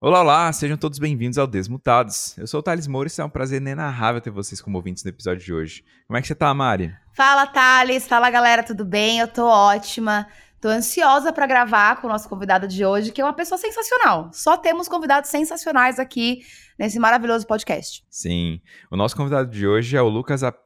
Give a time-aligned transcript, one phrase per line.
[0.00, 2.38] Olá, olá, sejam todos bem-vindos ao Desmutados.
[2.38, 5.10] Eu sou o Thales Moura e é um prazer inenarrável ter vocês como ouvintes no
[5.10, 5.84] episódio de hoje.
[6.06, 6.94] Como é que você tá, Mari?
[7.14, 8.06] Fala, Thales.
[8.06, 9.18] Fala, galera, tudo bem?
[9.18, 10.28] Eu tô ótima.
[10.60, 14.30] Tô ansiosa para gravar com o nosso convidado de hoje, que é uma pessoa sensacional.
[14.32, 16.42] Só temos convidados sensacionais aqui
[16.78, 18.04] nesse maravilhoso podcast.
[18.08, 18.60] Sim.
[18.92, 20.64] O nosso convidado de hoje é o Lucas AP,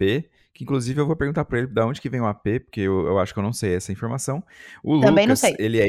[0.52, 3.06] que inclusive eu vou perguntar para ele de onde que vem o AP, porque eu,
[3.06, 4.44] eu acho que eu não sei essa informação.
[4.84, 5.56] O Também Lucas, não sei.
[5.58, 5.86] ele é,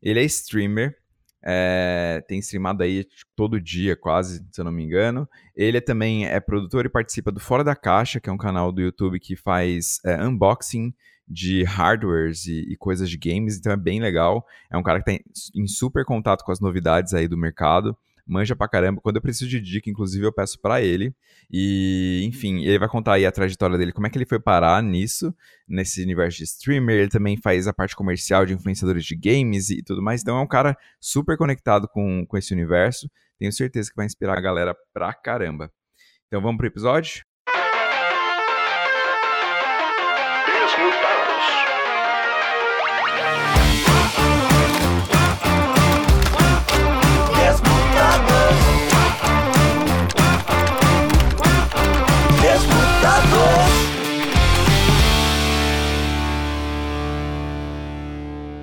[0.00, 0.96] ele é streamer,
[1.42, 5.28] é, tem streamado aí todo dia, quase, se eu não me engano.
[5.54, 8.70] Ele é também é produtor e participa do Fora da Caixa, que é um canal
[8.72, 10.94] do YouTube que faz é, unboxing
[11.26, 14.44] de hardwares e, e, coisas de games, então é bem legal.
[14.68, 15.22] É um cara que está
[15.56, 17.96] em, em super contato com as novidades aí do mercado
[18.30, 19.00] manja pra caramba.
[19.00, 21.14] Quando eu preciso de dica, inclusive, eu peço para ele.
[21.50, 24.82] E, enfim, ele vai contar aí a trajetória dele, como é que ele foi parar
[24.82, 25.34] nisso,
[25.68, 26.96] nesse universo de streamer.
[26.96, 30.22] Ele também faz a parte comercial de influenciadores de games e tudo mais.
[30.22, 33.10] Então é um cara super conectado com, com esse universo.
[33.38, 35.70] Tenho certeza que vai inspirar a galera pra caramba.
[36.28, 37.29] Então vamos pro episódio?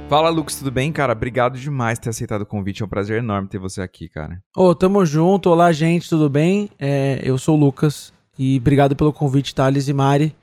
[0.09, 1.11] Fala, Lucas, tudo bem, cara?
[1.11, 2.81] Obrigado demais por ter aceitado o convite.
[2.81, 4.41] É um prazer enorme ter você aqui, cara.
[4.55, 5.50] Ô, oh, tamo junto.
[5.50, 6.69] Olá, gente, tudo bem?
[6.80, 10.33] É, eu sou o Lucas e obrigado pelo convite, Thales e Mari.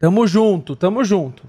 [0.00, 1.44] Tamo junto, tamo junto.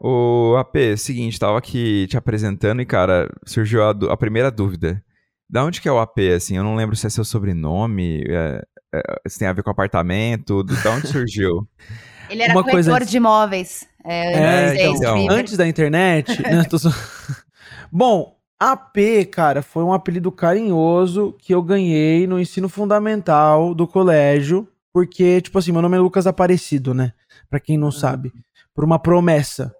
[0.00, 5.04] Ô, AP, seguinte, tava aqui te apresentando e, cara, surgiu a, a, primeira dúvida.
[5.48, 6.56] Da onde que é o AP, assim?
[6.56, 8.62] Eu não lembro se é seu sobrenome, é,
[8.94, 11.68] é, se tem a ver com apartamento, da onde surgiu?
[12.30, 13.06] Ele era Uma corretor coisa...
[13.06, 13.86] de imóveis.
[14.04, 16.30] É, é então, antes da internet.
[16.42, 16.62] né.
[17.90, 24.68] Bom, AP, cara, foi um apelido carinhoso que eu ganhei no ensino fundamental do colégio.
[24.92, 27.12] Porque, tipo assim, meu nome é Lucas Aparecido, né?
[27.50, 28.32] Pra quem não sabe.
[28.72, 29.74] Por uma promessa.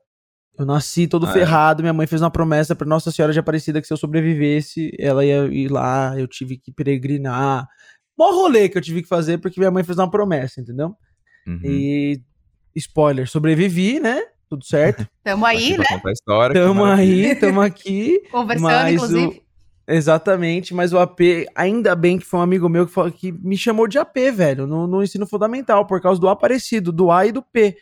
[0.58, 1.32] Eu nasci todo ah, é?
[1.32, 4.92] ferrado, minha mãe fez uma promessa pra Nossa Senhora de Aparecida que se eu sobrevivesse,
[4.98, 7.68] ela ia ir lá, eu tive que peregrinar.
[8.16, 10.94] Mó rolê que eu tive que fazer porque minha mãe fez uma promessa, entendeu?
[11.46, 11.60] Uhum.
[11.64, 12.22] E
[12.74, 14.22] spoiler, sobrevivi, né?
[14.48, 15.06] Tudo certo.
[15.22, 15.84] Tamo aí, né?
[15.88, 18.22] Contar a história, tamo aí, tamo aqui.
[18.30, 19.26] Conversando, inclusive.
[19.26, 19.44] O...
[19.86, 23.56] Exatamente, mas o AP, ainda bem que foi um amigo meu que, falou, que me
[23.56, 27.32] chamou de AP, velho, no, no, ensino fundamental, por causa do aparecido, do A e
[27.32, 27.76] do P.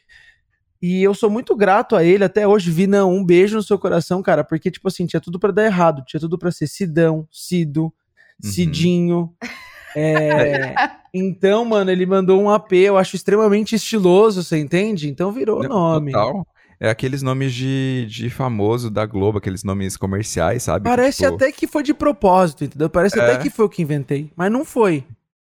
[0.81, 2.69] E eu sou muito grato a ele até hoje.
[2.73, 5.65] Vi, não, um beijo no seu coração, cara, porque, tipo assim, tinha tudo para dar
[5.65, 8.51] errado, tinha tudo para ser Sidão, Cido, uhum.
[8.51, 9.35] Cidinho.
[9.95, 10.75] É,
[11.13, 15.09] então, mano, ele mandou um AP, eu acho extremamente estiloso, você entende?
[15.09, 16.13] Então virou nome.
[16.13, 16.47] Total.
[16.81, 20.85] É aqueles nomes de, de famoso da Globo, aqueles nomes comerciais, sabe?
[20.85, 21.37] Parece que, tipo...
[21.37, 22.91] até que foi de propósito, entendeu?
[22.91, 23.23] Parece é.
[23.23, 25.05] até que foi o que inventei, mas não foi.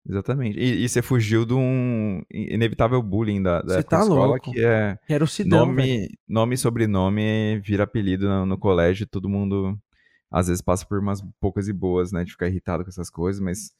[0.09, 0.57] Exatamente.
[0.57, 4.51] E, e, você fugiu de um inevitável bullying da, da tá escola, louco.
[4.51, 9.29] que é Era o Cidão, nome, nome e sobrenome vira apelido no, no colégio, todo
[9.29, 9.78] mundo
[10.31, 13.41] às vezes passa por umas poucas e boas, né, de ficar irritado com essas coisas,
[13.41, 13.72] mas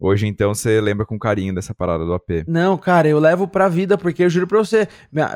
[0.00, 2.44] Hoje, então, você lembra com carinho dessa parada do AP?
[2.46, 4.86] Não, cara, eu levo pra vida, porque eu juro pra você,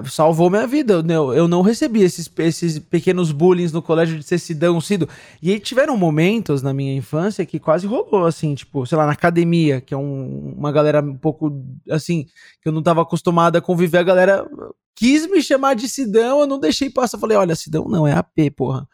[0.08, 1.04] salvou minha vida.
[1.08, 5.08] Eu, eu não recebi esses, esses pequenos bullying no colégio de ser Sidão, Cido.
[5.42, 9.80] E tiveram momentos na minha infância que quase rolou, assim, tipo, sei lá, na academia,
[9.80, 11.52] que é um, uma galera um pouco,
[11.90, 12.26] assim,
[12.60, 14.46] que eu não tava acostumado a conviver, a galera
[14.94, 17.18] quis me chamar de Sidão, eu não deixei passar.
[17.18, 18.88] Falei, olha, Sidão não, é AP, porra.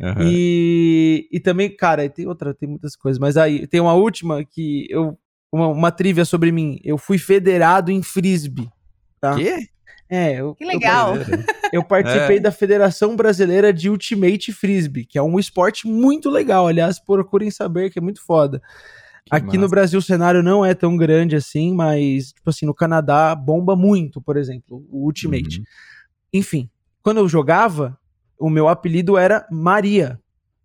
[0.00, 0.22] Uhum.
[0.22, 4.86] E, e também, cara, tem outra, tem muitas coisas, mas aí tem uma última que
[4.90, 5.18] eu.
[5.52, 6.78] Uma, uma trivia sobre mim.
[6.84, 8.70] Eu fui federado em frisbee.
[9.20, 9.34] Tá?
[9.34, 9.66] Quê?
[10.08, 11.16] É, eu, que legal.
[11.16, 11.24] Eu,
[11.72, 12.40] eu participei é.
[12.40, 16.66] da Federação Brasileira de Ultimate Frisbee, que é um esporte muito legal.
[16.66, 18.60] Aliás, procurem saber que é muito foda.
[19.30, 19.58] Aqui massa.
[19.58, 23.76] no Brasil o cenário não é tão grande assim, mas, tipo assim, no Canadá bomba
[23.76, 25.58] muito, por exemplo, o Ultimate.
[25.58, 25.64] Uhum.
[26.32, 26.70] Enfim,
[27.02, 27.98] quando eu jogava,
[28.38, 30.18] o meu apelido era Maria.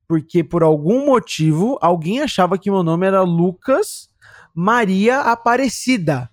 [0.07, 4.09] Porque por algum motivo alguém achava que meu nome era Lucas
[4.53, 6.29] Maria Aparecida.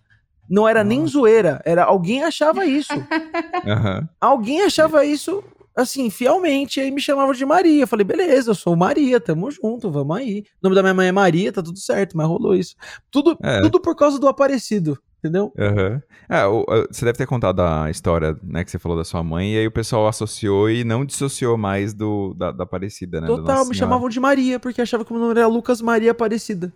[0.49, 2.93] Não era nem zoeira, era alguém achava isso.
[3.65, 4.09] uhum.
[4.21, 5.43] Alguém achava isso
[5.75, 7.83] assim, fielmente, aí me chamavam de Maria.
[7.83, 10.45] Eu falei, beleza, eu sou Maria, tamo junto, vamos aí.
[10.63, 12.75] O nome da minha mãe é Maria, tá tudo certo, mas rolou isso.
[13.11, 13.61] Tudo, é.
[13.61, 15.53] tudo por causa do Aparecido, entendeu?
[15.57, 16.01] Uhum.
[16.29, 16.45] É,
[16.91, 19.67] você deve ter contado a história, né, que você falou da sua mãe, e aí
[19.67, 23.27] o pessoal associou e não dissociou mais do, da, da Aparecida, né?
[23.27, 26.73] Total, me chamavam de Maria, porque achava que o meu nome era Lucas Maria Aparecida.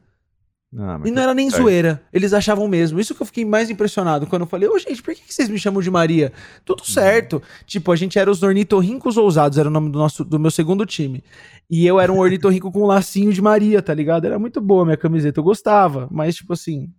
[0.75, 2.03] Ah, e não era nem zoeira.
[2.13, 2.99] Eles achavam mesmo.
[2.99, 5.49] Isso que eu fiquei mais impressionado quando eu falei, ô oh, gente, por que vocês
[5.49, 6.33] me chamam de Maria?
[6.65, 6.87] Tudo uhum.
[6.87, 7.43] certo.
[7.65, 10.85] Tipo, a gente era os ornitorrincos ousados, era o nome do, nosso, do meu segundo
[10.85, 11.23] time.
[11.71, 14.27] E eu era um ornitorrinco com um lacinho de Maria, tá ligado?
[14.27, 16.09] Era muito boa a minha camiseta, eu gostava.
[16.11, 16.93] Mas, tipo assim,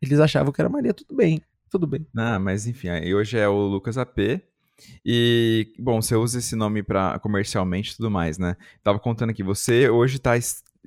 [0.00, 1.42] eles achavam que era Maria, tudo bem.
[1.70, 2.06] Tudo bem.
[2.16, 4.40] Ah, mas enfim, hoje é o Lucas AP.
[5.04, 8.56] E, bom, você usa esse nome para comercialmente e tudo mais, né?
[8.82, 10.36] Tava contando aqui, você hoje tá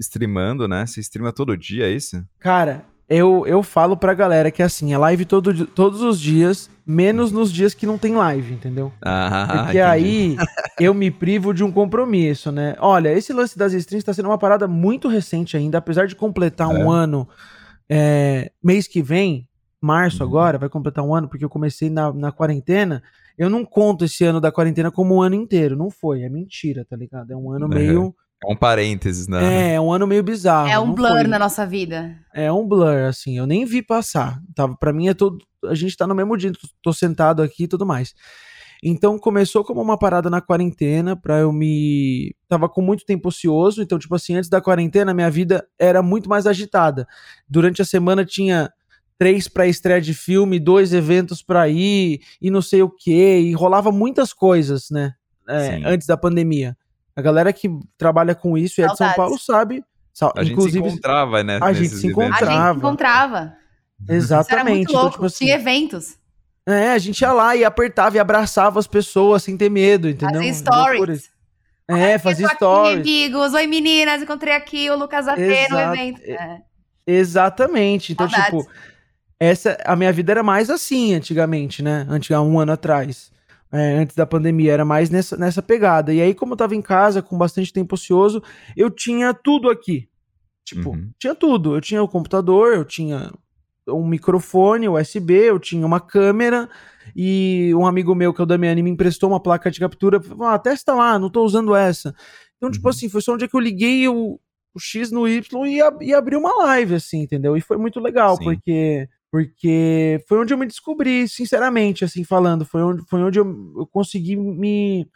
[0.01, 0.86] streamando, né?
[0.86, 2.24] Você streama todo dia, é isso?
[2.39, 7.31] Cara, eu, eu falo pra galera que assim, é live todo, todos os dias, menos
[7.31, 8.92] nos dias que não tem live, entendeu?
[9.01, 9.81] Ah, Porque entendi.
[9.81, 10.38] aí
[10.80, 12.75] eu me privo de um compromisso, né?
[12.80, 16.74] Olha, esse lance das streams tá sendo uma parada muito recente ainda, apesar de completar
[16.74, 16.74] é.
[16.74, 17.27] um ano
[17.89, 19.45] é, mês que vem,
[19.81, 20.30] março uhum.
[20.30, 23.04] agora, vai completar um ano, porque eu comecei na, na quarentena.
[23.38, 25.75] Eu não conto esse ano da quarentena como um ano inteiro.
[25.75, 27.31] Não foi, é mentira, tá ligado?
[27.31, 28.15] É um ano meio.
[28.44, 29.72] É um parênteses, né?
[29.72, 30.68] É, é um ano meio bizarro.
[30.68, 31.28] É um blur foi.
[31.28, 32.18] na nossa vida.
[32.34, 33.38] É um blur, assim.
[33.38, 34.42] Eu nem vi passar.
[34.56, 35.38] Tava, pra mim é todo.
[35.66, 36.52] A gente tá no mesmo dia,
[36.82, 38.16] tô sentado aqui e tudo mais.
[38.84, 42.36] Então começou como uma parada na quarentena pra eu me.
[42.48, 43.82] Tava com muito tempo ocioso.
[43.84, 47.08] Então, tipo assim, antes da quarentena, minha vida era muito mais agitada.
[47.48, 48.72] Durante a semana tinha
[49.20, 53.54] três para estreia de filme, dois eventos para ir e não sei o que, e
[53.54, 55.14] rolava muitas coisas, né?
[55.48, 56.76] É, antes da pandemia.
[57.16, 59.84] A galera que trabalha com isso e é de São Paulo sabe.
[60.36, 61.60] A gente se encontrava, né?
[61.62, 62.46] A gente se encontrava.
[62.46, 63.54] A gente encontrava.
[64.08, 64.92] Exatamente.
[64.92, 66.18] Então, tipo assim, Tinha eventos.
[66.66, 70.42] É, a gente ia lá e apertava e abraçava as pessoas sem ter medo, entendeu?
[70.42, 71.30] Fazia stories.
[71.88, 73.00] É, fazia stories.
[73.00, 73.54] Aqui, amigos.
[73.54, 74.22] Oi, meninas.
[74.22, 76.22] Encontrei aqui o Lucas AP no evento.
[76.24, 76.62] É.
[77.06, 78.14] Exatamente.
[78.14, 78.60] Então, Saudades.
[78.60, 78.72] tipo,
[79.40, 82.07] essa a minha vida era mais assim antigamente, né?
[82.34, 83.31] Há um ano atrás.
[83.71, 86.13] É, antes da pandemia, era mais nessa, nessa pegada.
[86.13, 88.44] E aí, como eu tava em casa, com bastante tempo ocioso,
[88.75, 90.09] eu tinha tudo aqui.
[90.65, 91.09] Tipo, uhum.
[91.18, 91.75] tinha tudo.
[91.75, 93.31] Eu tinha o computador, eu tinha
[93.88, 96.69] um microfone USB, eu tinha uma câmera
[97.15, 100.21] e um amigo meu, que é o Damiani, me emprestou uma placa de captura.
[100.41, 102.13] Ah, testa lá, não tô usando essa.
[102.57, 102.71] Então, tipo uhum.
[102.71, 104.39] tipo assim, foi só um dia que eu liguei o,
[104.73, 107.57] o X no Y e, e abri uma live, assim, entendeu?
[107.57, 108.44] E foi muito legal, Sim.
[108.44, 112.66] porque porque foi onde eu me descobri, sinceramente, assim, falando.
[112.66, 115.07] Foi onde, foi onde eu, eu consegui me,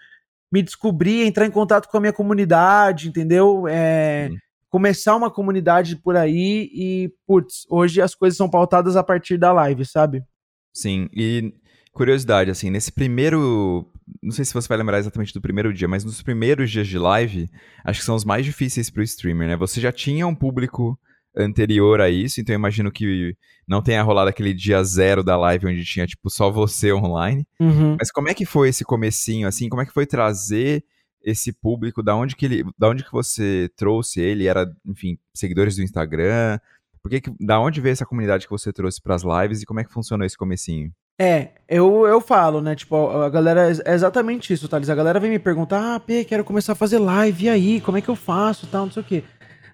[0.51, 3.67] me descobrir, entrar em contato com a minha comunidade, entendeu?
[3.67, 4.29] É,
[4.69, 9.51] Começar uma comunidade por aí e, putz, hoje as coisas são pautadas a partir da
[9.51, 10.23] live, sabe?
[10.73, 11.53] Sim, e
[11.93, 13.89] curiosidade, assim, nesse primeiro.
[14.21, 16.97] Não sei se você vai lembrar exatamente do primeiro dia, mas nos primeiros dias de
[16.97, 17.49] live,
[17.83, 19.55] acho que são os mais difíceis para o streamer, né?
[19.55, 20.99] Você já tinha um público
[21.37, 23.35] anterior a isso, então eu imagino que
[23.67, 27.45] não tenha rolado aquele dia zero da live onde tinha, tipo, só você online.
[27.59, 27.97] Uhum.
[27.99, 29.69] Mas como é que foi esse comecinho, assim?
[29.69, 30.83] Como é que foi trazer
[31.23, 32.03] esse público?
[32.03, 34.47] Da onde que ele, da onde que você trouxe ele?
[34.47, 36.59] Era, enfim, seguidores do Instagram?
[37.01, 39.65] Por que, que da onde veio essa comunidade que você trouxe para as lives e
[39.65, 40.91] como é que funcionou esse comecinho?
[41.17, 42.75] É, eu, eu falo, né?
[42.75, 44.89] Tipo, a galera é exatamente isso, Thales.
[44.89, 47.81] A galera vem me perguntar: ah, P, quero começar a fazer live, e aí?
[47.81, 48.67] Como é que eu faço?
[48.67, 49.23] Tal, não sei o quê.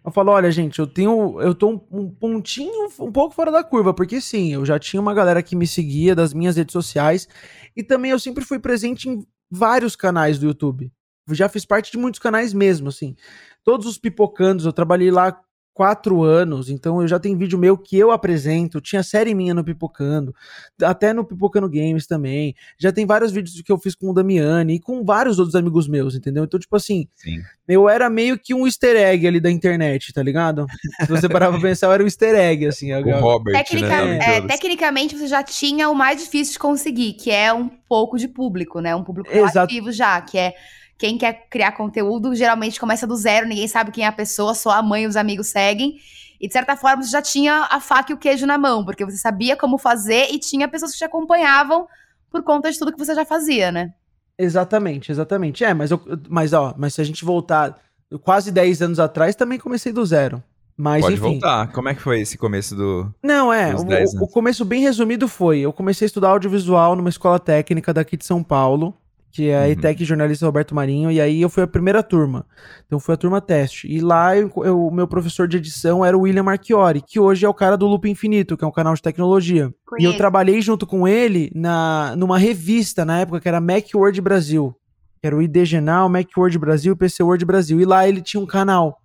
[0.04, 1.40] Eu falo, olha, gente, eu tenho.
[1.42, 5.00] Eu tô um, um, pontinho um pouco fora da curva, porque sim, eu já tinha
[5.00, 7.28] uma galera que me seguia das minhas redes sociais.
[7.76, 10.92] E também eu sempre fui presente em vários canais do YouTube.
[11.30, 13.16] Já fiz parte de muitos canais mesmo, assim.
[13.64, 15.40] Todos os pipocandos, eu trabalhei lá
[15.74, 19.64] quatro anos, então eu já tenho vídeo meu que eu apresento, tinha série minha no
[19.64, 20.36] Pipocando,
[20.82, 24.76] até no Pipocando Games também, já tem vários vídeos que eu fiz com o Damiani
[24.76, 26.44] e com vários outros amigos meus, entendeu?
[26.44, 27.40] Então, tipo assim, Sim.
[27.68, 30.66] eu era meio que um easter egg ali da internet, tá ligado?
[31.06, 32.94] Se você parar pra pensar, eu era um easter egg, assim.
[32.94, 34.20] o Robert, Tecnica, né?
[34.22, 38.28] é, tecnicamente, você já tinha o mais difícil de conseguir, que é um pouco de
[38.28, 38.96] público, né?
[38.96, 40.54] Um público ativo já, que é
[41.02, 44.70] quem quer criar conteúdo geralmente começa do zero, ninguém sabe quem é a pessoa, só
[44.70, 45.96] a mãe e os amigos seguem.
[46.40, 49.04] E de certa forma você já tinha a faca e o queijo na mão, porque
[49.04, 51.88] você sabia como fazer e tinha pessoas que te acompanhavam
[52.30, 53.96] por conta de tudo que você já fazia, né?
[54.38, 55.64] Exatamente, exatamente.
[55.64, 57.80] É, mas, eu, mas ó, mas se a gente voltar
[58.22, 60.44] quase 10 anos atrás, também comecei do zero.
[60.78, 61.24] Mas, Pode enfim.
[61.24, 61.72] voltar.
[61.72, 63.12] Como é que foi esse começo do.
[63.24, 63.74] Não, é.
[63.74, 68.16] O, o, começo bem resumido foi: eu comecei a estudar audiovisual numa escola técnica daqui
[68.16, 68.96] de São Paulo
[69.32, 69.72] que é a uhum.
[69.72, 72.46] ETEC Jornalista Roberto Marinho, e aí eu fui a primeira turma.
[72.86, 73.88] Então foi a turma teste.
[73.88, 74.32] E lá
[74.74, 77.88] o meu professor de edição era o William Marchiori, que hoje é o cara do
[77.88, 79.74] Loop Infinito, que é um canal de tecnologia.
[79.86, 80.06] Conheço.
[80.10, 84.76] E eu trabalhei junto com ele na, numa revista na época que era Macworld Brasil.
[85.22, 87.80] Que era o IDGenal, Macworld Brasil PC World Brasil.
[87.80, 88.98] E lá ele tinha um canal,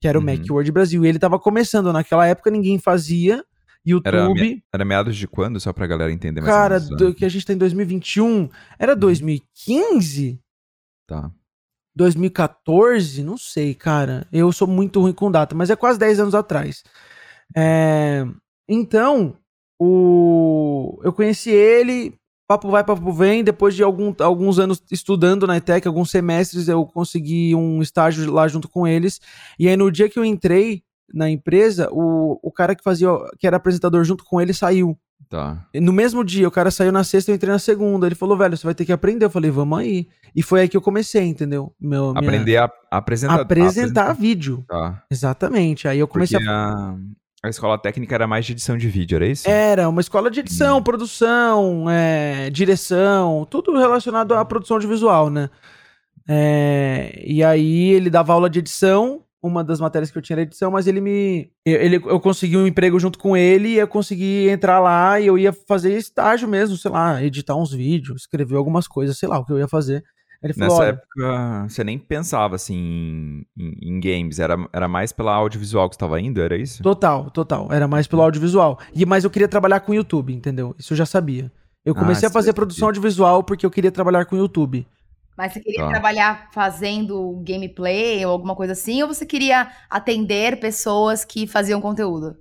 [0.00, 0.26] que era o uhum.
[0.26, 1.04] Macworld Brasil.
[1.04, 1.92] E ele tava começando.
[1.92, 3.44] Naquela época ninguém fazia.
[3.84, 4.40] YouTube.
[4.40, 7.44] Era, era, meados de quando, só pra galera entender mais Cara, do, que a gente
[7.44, 8.48] tá em 2021.
[8.78, 10.30] Era 2015?
[10.30, 10.38] Uhum.
[11.06, 11.30] Tá.
[11.94, 13.22] 2014?
[13.22, 14.26] Não sei, cara.
[14.32, 16.82] Eu sou muito ruim com data, mas é quase 10 anos atrás.
[17.54, 18.26] É,
[18.68, 19.36] então,
[19.78, 22.14] o, eu conheci ele,
[22.48, 23.44] papo vai, papo vem.
[23.44, 28.48] Depois de algum, alguns anos estudando na ETEC, alguns semestres, eu consegui um estágio lá
[28.48, 29.20] junto com eles.
[29.58, 30.82] E aí, no dia que eu entrei
[31.12, 33.08] na empresa, o, o cara que fazia,
[33.38, 34.98] que era apresentador junto com ele, saiu.
[35.28, 35.66] Tá.
[35.74, 38.06] No mesmo dia, o cara saiu na sexta, eu entrei na segunda.
[38.06, 39.24] Ele falou, velho, você vai ter que aprender.
[39.24, 40.06] Eu falei, vamos aí.
[40.34, 41.74] E foi aí que eu comecei, entendeu?
[41.80, 42.20] Meu, minha...
[42.20, 43.40] Aprender a, a apresentar.
[43.40, 44.64] Apresentar, apresentar vídeo.
[44.68, 45.02] Tá.
[45.10, 45.88] Exatamente.
[45.88, 46.94] Aí eu comecei Porque a...
[47.42, 47.48] a...
[47.48, 49.48] escola técnica era mais de edição de vídeo, era isso?
[49.48, 50.82] Era, uma escola de edição, hum.
[50.82, 55.48] produção, é, direção, tudo relacionado à produção audiovisual, né?
[56.28, 60.42] É, e aí ele dava aula de edição uma das matérias que eu tinha na
[60.42, 61.50] edição, mas ele me.
[61.66, 65.36] Ele, eu consegui um emprego junto com ele e eu consegui entrar lá e eu
[65.36, 69.44] ia fazer estágio mesmo, sei lá, editar uns vídeos, escrever algumas coisas, sei lá o
[69.44, 70.02] que eu ia fazer.
[70.42, 75.34] Ele falou, Nessa época, você nem pensava assim em, em, games, era, era mais pela
[75.34, 76.82] audiovisual que estava indo, era isso?
[76.82, 77.68] Total, total.
[77.70, 78.78] Era mais pelo audiovisual.
[78.94, 80.74] E, mas eu queria trabalhar com YouTube, entendeu?
[80.78, 81.50] Isso eu já sabia.
[81.84, 84.86] Eu comecei ah, a fazer produção audiovisual porque eu queria trabalhar com YouTube.
[85.36, 85.88] Mas você queria tá.
[85.88, 92.36] trabalhar fazendo gameplay ou alguma coisa assim, ou você queria atender pessoas que faziam conteúdo?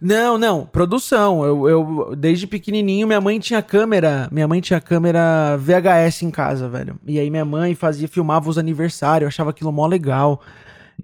[0.00, 1.44] Não, não, produção.
[1.44, 6.68] Eu, eu desde pequenininho minha mãe tinha câmera, minha mãe tinha câmera VHS em casa,
[6.68, 6.98] velho.
[7.06, 10.40] E aí minha mãe fazia, filmava os aniversários, eu achava aquilo mó legal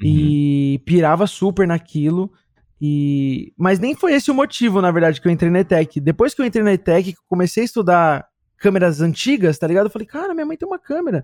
[0.01, 0.07] uhum.
[0.07, 2.31] e pirava super naquilo.
[2.81, 6.01] E mas nem foi esse o motivo, na verdade, que eu entrei na ETEC.
[6.01, 8.27] Depois que eu entrei na ETEC, comecei a estudar
[8.65, 9.85] câmeras antigas, tá ligado?
[9.85, 11.23] Eu falei, cara, minha mãe tem uma câmera.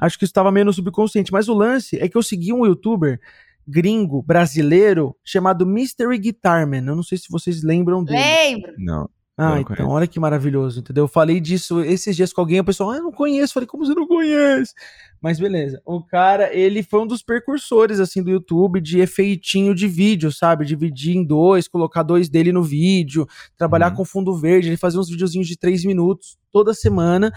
[0.00, 1.32] Acho que isso estava meio no subconsciente.
[1.32, 3.20] Mas o lance é que eu segui um youtuber
[3.64, 6.84] gringo, brasileiro, chamado Mystery Guitarman.
[6.84, 8.18] Eu não sei se vocês lembram dele.
[8.18, 8.72] Lembro.
[8.76, 9.08] Não.
[9.42, 9.88] Ah, então, conheço.
[9.88, 11.04] olha que maravilhoso, entendeu?
[11.04, 13.54] Eu falei disso esses dias com alguém, o pessoal, ah, eu não conheço.
[13.54, 14.74] Falei, como você não conhece?
[15.18, 15.80] Mas beleza.
[15.84, 20.66] O cara, ele foi um dos precursores, assim, do YouTube de efeitinho de vídeo, sabe?
[20.66, 23.96] Dividir em dois, colocar dois dele no vídeo, trabalhar uhum.
[23.96, 24.68] com fundo verde.
[24.68, 27.32] Ele fazia uns videozinhos de três minutos toda semana.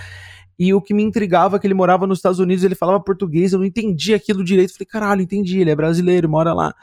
[0.59, 3.53] E o que me intrigava é que ele morava nos Estados Unidos, ele falava português,
[3.53, 4.73] eu não entendia aquilo direito.
[4.73, 6.73] Falei, caralho, entendi, ele é brasileiro, mora lá.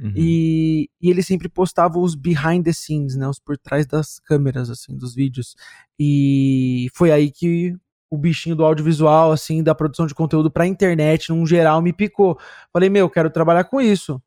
[0.00, 0.12] Uhum.
[0.14, 3.26] E, e, ele sempre postava os behind the scenes, né?
[3.28, 5.56] Os por trás das câmeras, assim, dos vídeos.
[5.98, 7.74] E foi aí que
[8.10, 12.38] o bichinho do audiovisual, assim, da produção de conteúdo pra internet, num geral, me picou.
[12.72, 14.22] Falei, meu, quero trabalhar com isso.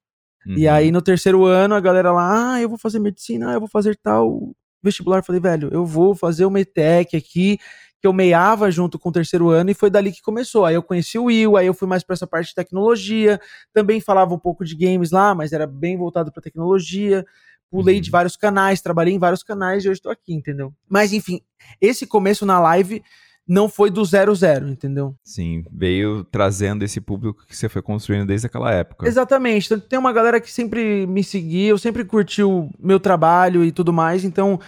[0.45, 0.55] Uhum.
[0.57, 3.59] E aí, no terceiro ano, a galera lá, ah, eu vou fazer medicina, ah, eu
[3.59, 5.23] vou fazer tal vestibular.
[5.23, 7.59] Falei, velho, eu vou fazer uma ETEC aqui,
[8.01, 10.65] que eu meiava junto com o terceiro ano e foi dali que começou.
[10.65, 13.39] Aí eu conheci o Will, aí eu fui mais para essa parte de tecnologia,
[13.71, 17.23] também falava um pouco de games lá, mas era bem voltado para tecnologia.
[17.69, 18.01] Pulei uhum.
[18.01, 20.73] de vários canais, trabalhei em vários canais e hoje estou aqui, entendeu?
[20.89, 21.41] Mas enfim,
[21.79, 23.03] esse começo na live
[23.47, 25.15] não foi do zero zero, entendeu?
[25.23, 29.07] Sim, veio trazendo esse público que você foi construindo desde aquela época.
[29.07, 29.67] Exatamente.
[29.67, 33.93] Então, tem uma galera que sempre me seguia, eu sempre curtiu meu trabalho e tudo
[33.93, 34.59] mais, então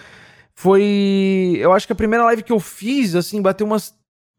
[0.54, 1.56] foi.
[1.58, 3.94] Eu acho que a primeira live que eu fiz, assim, bateu umas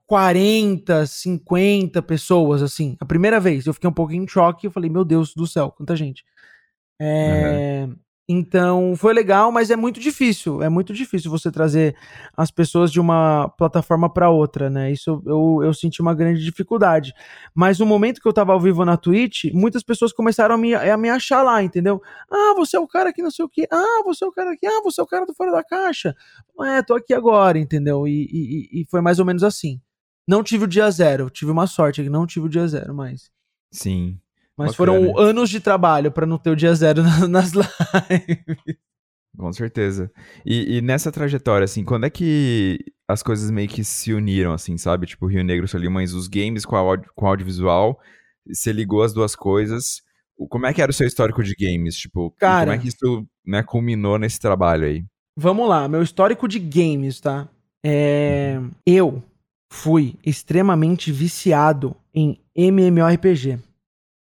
[0.07, 2.95] 40, 50 pessoas, assim.
[2.99, 3.65] A primeira vez.
[3.65, 4.67] Eu fiquei um pouquinho em choque.
[4.67, 6.23] Eu falei, meu Deus do céu, quanta gente.
[6.99, 7.85] É...
[7.87, 7.95] Uhum.
[8.27, 10.63] Então, foi legal, mas é muito difícil.
[10.63, 11.95] É muito difícil você trazer
[12.35, 14.91] as pessoas de uma plataforma para outra, né?
[14.91, 17.13] Isso eu, eu senti uma grande dificuldade.
[17.53, 20.73] Mas no momento que eu tava ao vivo na Twitch, muitas pessoas começaram a me,
[20.73, 22.01] a me achar lá, entendeu?
[22.31, 23.67] Ah, você é o cara que não sei o quê.
[23.71, 24.65] Ah, você é o cara aqui.
[24.65, 26.15] Ah, você é o cara do Fora da Caixa.
[26.61, 28.07] É, tô aqui agora, entendeu?
[28.07, 29.79] E, e, e foi mais ou menos assim.
[30.27, 31.29] Não tive o dia zero.
[31.29, 33.29] Tive uma sorte que não tive o dia zero, mas.
[33.71, 34.19] Sim.
[34.57, 34.75] Mas Bacana.
[34.75, 38.77] foram anos de trabalho para não ter o dia zero nas lives.
[39.37, 40.09] Com certeza.
[40.45, 44.77] E, e, nessa trajetória, assim, quando é que as coisas meio que se uniram, assim,
[44.77, 45.05] sabe?
[45.05, 47.99] Tipo, Rio Negro, Solimões, os games com, a com audiovisual,
[48.47, 50.01] você ligou as duas coisas.
[50.49, 51.97] Como é que era o seu histórico de games?
[51.97, 55.05] Tipo, Cara, como é que isso né, culminou nesse trabalho aí?
[55.37, 57.47] Vamos lá, meu histórico de games, tá?
[57.83, 58.55] É...
[58.57, 58.71] Uhum.
[58.85, 59.23] Eu
[59.69, 63.59] fui extremamente viciado em MMORPG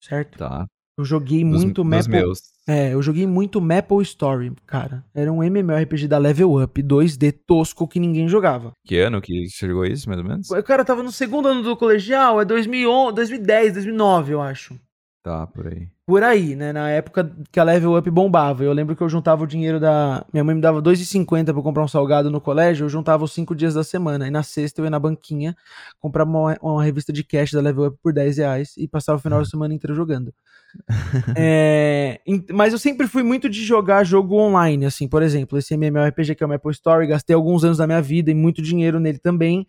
[0.01, 0.37] certo?
[0.37, 0.65] Tá.
[0.97, 2.09] Eu joguei dos, muito Maple.
[2.09, 2.39] Meus.
[2.67, 5.03] É, eu joguei muito Maple Story, cara.
[5.15, 8.71] Era um MMORPG da Level Up 2D tosco que ninguém jogava.
[8.85, 10.51] Que ano que jogou isso, mais ou menos?
[10.51, 14.79] O cara tava no segundo ano do colegial, é 2011, 2010, 2009, eu acho.
[15.23, 15.87] Tá, por aí.
[16.03, 16.73] Por aí, né?
[16.73, 18.63] Na época que a Level Up bombava.
[18.63, 20.25] Eu lembro que eu juntava o dinheiro da.
[20.33, 22.85] Minha mãe me dava 2,50 pra comprar um salgado no colégio.
[22.85, 24.27] Eu juntava os cinco dias da semana.
[24.27, 25.55] E na sexta eu ia na banquinha,
[25.99, 29.21] comprava uma, uma revista de cash da Level Up por 10 reais e passava o
[29.21, 30.33] final da semana inteiro jogando.
[31.37, 32.19] é,
[32.51, 36.43] mas eu sempre fui muito de jogar jogo online, assim, por exemplo, esse MMORPG que
[36.43, 39.67] é o Maple Story, gastei alguns anos da minha vida e muito dinheiro nele também.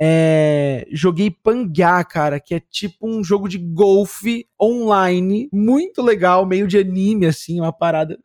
[0.00, 6.68] É, joguei Panguá, cara, que é tipo um jogo de golfe online, muito legal, meio
[6.68, 8.18] de anime, assim, uma parada.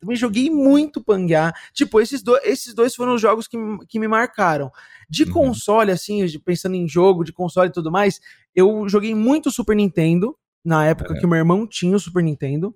[0.00, 1.54] Também joguei muito Panguear.
[1.72, 3.56] Tipo, esses, do, esses dois foram os jogos que,
[3.88, 4.70] que me marcaram.
[5.08, 5.30] De uhum.
[5.30, 8.20] console, assim, pensando em jogo, de console e tudo mais,
[8.54, 11.20] eu joguei muito Super Nintendo, na época é.
[11.20, 12.74] que meu irmão tinha o Super Nintendo.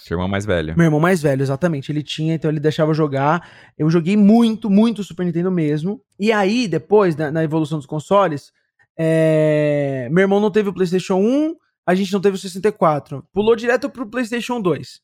[0.00, 0.74] Seu irmão mais velho.
[0.76, 1.92] Meu irmão mais velho, exatamente.
[1.92, 3.46] Ele tinha, então ele deixava jogar.
[3.76, 6.00] Eu joguei muito, muito Super Nintendo mesmo.
[6.18, 8.50] E aí, depois, na, na evolução dos consoles,
[8.98, 10.08] é...
[10.10, 11.54] meu irmão não teve o PlayStation 1,
[11.86, 13.22] a gente não teve o 64.
[13.32, 15.00] Pulou direto pro PlayStation 2.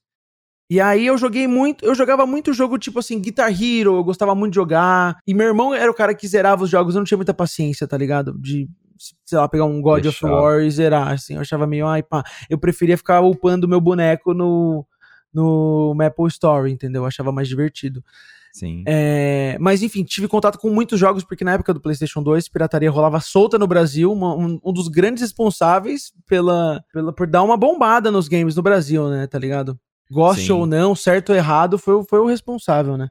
[0.71, 4.35] E aí eu joguei muito, eu jogava muito jogo tipo assim, Guitar Hero, eu gostava
[4.35, 5.19] muito de jogar.
[5.27, 7.87] E meu irmão era o cara que zerava os jogos, eu não tinha muita paciência,
[7.87, 8.39] tá ligado?
[8.41, 8.69] De
[9.25, 10.27] sei lá, pegar um God Deixar.
[10.27, 11.35] of War e zerar, assim.
[11.35, 12.23] Eu achava meio, ai, pá.
[12.49, 14.87] Eu preferia ficar upando meu boneco no,
[15.33, 17.03] no Maple Story, entendeu?
[17.03, 18.03] Eu achava mais divertido.
[18.53, 18.85] Sim.
[18.87, 22.89] É, mas enfim, tive contato com muitos jogos, porque na época do PlayStation 2, pirataria
[22.89, 24.13] rolava solta no Brasil.
[24.13, 28.63] Uma, um, um, dos grandes responsáveis pela, pela, por dar uma bombada nos games no
[28.63, 29.27] Brasil, né?
[29.27, 29.77] Tá ligado?
[30.09, 30.53] Goste Sim.
[30.53, 33.09] ou não, certo ou errado, foi, foi o responsável, né?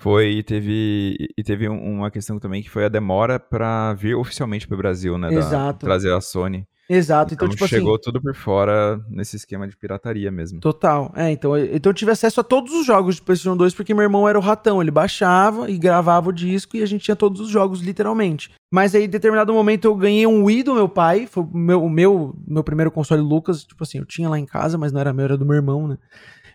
[0.00, 4.66] Foi, e teve, e teve uma questão também que foi a demora para vir oficialmente
[4.66, 5.32] para o Brasil, né?
[5.32, 5.84] Exato.
[5.84, 6.66] Da, trazer a Sony.
[6.88, 10.58] Exato, então, então tipo chegou assim, tudo por fora nesse esquema de pirataria mesmo.
[10.58, 13.94] Total, é, então, então eu tive acesso a todos os jogos de PlayStation 2 porque
[13.94, 17.14] meu irmão era o ratão, ele baixava e gravava o disco e a gente tinha
[17.14, 18.50] todos os jogos literalmente.
[18.72, 21.84] Mas aí, em determinado momento, eu ganhei um Wii do meu pai, foi o meu,
[21.84, 25.00] o meu, meu primeiro console Lucas, tipo assim, eu tinha lá em casa, mas não
[25.00, 25.98] era meu, era do meu irmão, né?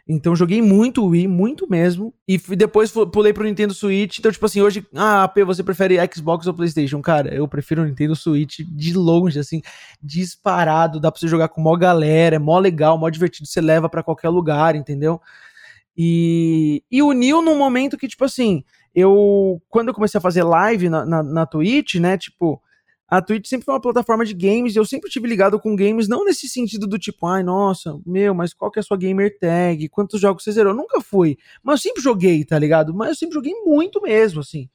[0.08, 2.14] Então joguei muito Wii, muito mesmo.
[2.28, 4.20] E depois pulei pro Nintendo Switch.
[4.20, 7.02] Então, tipo assim, hoje, ah, AP, você prefere Xbox ou PlayStation?
[7.02, 9.62] Cara, eu prefiro o Nintendo Switch de longe, assim,
[10.02, 11.00] disparado.
[11.00, 13.48] Dá pra você jogar com mó galera, é mó legal, mó divertido.
[13.48, 15.20] Você leva para qualquer lugar, entendeu?
[15.98, 20.88] E, e uniu num momento que, tipo assim, eu, quando eu comecei a fazer live
[20.88, 22.62] na, na, na Twitch, né, tipo,
[23.08, 26.08] a Twitch sempre foi uma plataforma de games e eu sempre tive ligado com games,
[26.08, 29.38] não nesse sentido do tipo, ai, nossa, meu, mas qual que é a sua gamer
[29.38, 29.88] tag?
[29.90, 30.72] Quantos jogos você zerou?
[30.72, 31.38] Eu nunca fui.
[31.64, 32.94] Mas eu sempre joguei, tá ligado?
[32.94, 34.68] Mas eu sempre joguei muito mesmo, assim.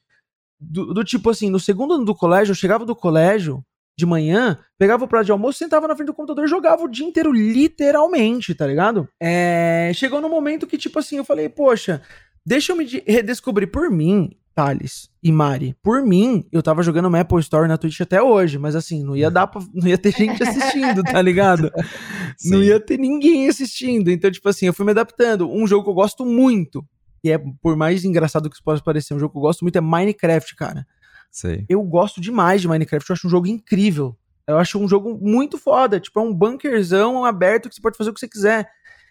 [0.61, 3.65] Do, do tipo assim, no segundo ano do colégio, eu chegava do colégio
[3.99, 6.89] de manhã, pegava o prato de almoço, sentava na frente do computador e jogava o
[6.89, 9.09] dia inteiro, literalmente, tá ligado?
[9.21, 9.91] É...
[9.95, 12.01] Chegou no momento que, tipo assim, eu falei, poxa,
[12.47, 14.31] deixa eu me redescobrir por mim
[14.61, 15.75] Thales e Mari.
[15.83, 19.31] Por mim, eu tava jogando Maple Story na Twitch até hoje, mas assim, não ia
[19.31, 21.73] dar pra, não ia ter gente assistindo, tá ligado?
[22.37, 22.51] Sim.
[22.51, 24.11] Não ia ter ninguém assistindo.
[24.11, 25.51] Então, tipo assim, eu fui me adaptando.
[25.51, 26.85] Um jogo que eu gosto muito,
[27.25, 29.77] e é por mais engraçado que isso possa parecer, um jogo que eu gosto muito
[29.77, 30.87] é Minecraft, cara.
[31.31, 31.65] Sei.
[31.67, 34.15] Eu gosto demais de Minecraft, eu acho um jogo incrível.
[34.47, 38.11] Eu acho um jogo muito foda, tipo, é um bunkerzão aberto que você pode fazer
[38.11, 38.69] o que você quiser.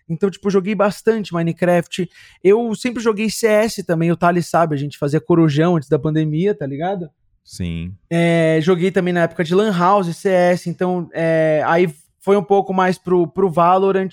[0.10, 2.10] Então, tipo, joguei bastante Minecraft.
[2.44, 6.56] Eu sempre joguei CS também, o Thales sabe, a gente fazia corujão antes da pandemia,
[6.56, 7.10] tá ligado?
[7.44, 7.94] Sim.
[8.10, 12.74] É, joguei também na época de Lan House, CS, então é, aí foi um pouco
[12.74, 14.12] mais pro, pro Valorant,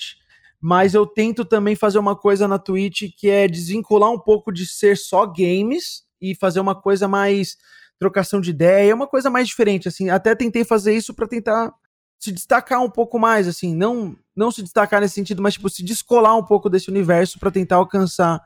[0.61, 4.67] mas eu tento também fazer uma coisa na Twitch que é desvincular um pouco de
[4.67, 7.57] ser só games e fazer uma coisa mais
[7.99, 10.09] trocação de ideia, uma coisa mais diferente, assim.
[10.09, 11.73] Até tentei fazer isso para tentar
[12.19, 15.83] se destacar um pouco mais, assim, não não se destacar nesse sentido, mas tipo se
[15.83, 18.41] descolar um pouco desse universo para tentar alcançar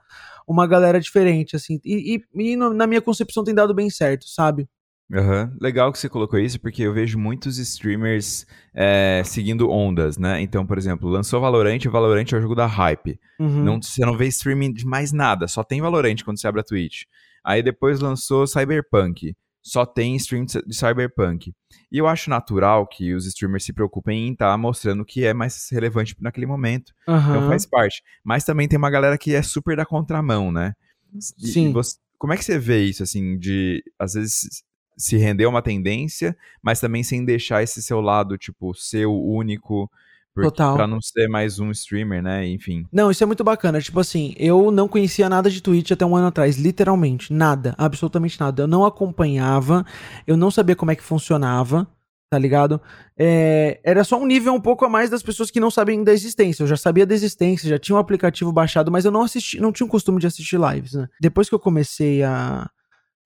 [0.46, 1.80] uma galera diferente, assim.
[1.84, 4.68] E, e, e no, na minha concepção tem dado bem certo, sabe?
[5.12, 5.52] Uhum.
[5.60, 10.40] Legal que você colocou isso, porque eu vejo muitos streamers é, seguindo ondas, né?
[10.40, 13.18] Então, por exemplo, lançou Valorant, Valorant é o jogo da hype.
[13.40, 13.64] Uhum.
[13.64, 16.64] Não, você não vê streaming de mais nada, só tem Valorant quando você abre a
[16.64, 17.02] Twitch.
[17.44, 21.52] Aí depois lançou Cyberpunk só tem stream de Cyberpunk.
[21.92, 25.24] E eu acho natural que os streamers se preocupem em estar tá mostrando o que
[25.24, 26.92] é mais relevante naquele momento.
[27.06, 27.18] Uhum.
[27.18, 28.02] Então faz parte.
[28.24, 30.74] Mas também tem uma galera que é super da contramão, né?
[31.14, 31.70] E, Sim.
[31.70, 34.62] E você, como é que você vê isso, assim, de às vezes
[34.96, 39.90] se render a uma tendência, mas também sem deixar esse seu lado, tipo, seu único,
[40.34, 40.76] Total.
[40.76, 42.46] Pra não ser mais um streamer, né?
[42.46, 42.84] Enfim.
[42.92, 43.80] Não, isso é muito bacana.
[43.80, 46.56] Tipo assim, eu não conhecia nada de Twitch até um ano atrás.
[46.56, 47.32] Literalmente.
[47.32, 47.74] Nada.
[47.76, 48.62] Absolutamente nada.
[48.62, 49.84] Eu não acompanhava.
[50.26, 51.86] Eu não sabia como é que funcionava.
[52.30, 52.80] Tá ligado?
[53.18, 56.12] É, era só um nível um pouco a mais das pessoas que não sabem da
[56.12, 56.62] existência.
[56.62, 59.72] Eu já sabia da existência, já tinha um aplicativo baixado, mas eu não assisti, não
[59.72, 61.08] tinha o costume de assistir lives, né?
[61.20, 62.70] Depois que eu comecei a,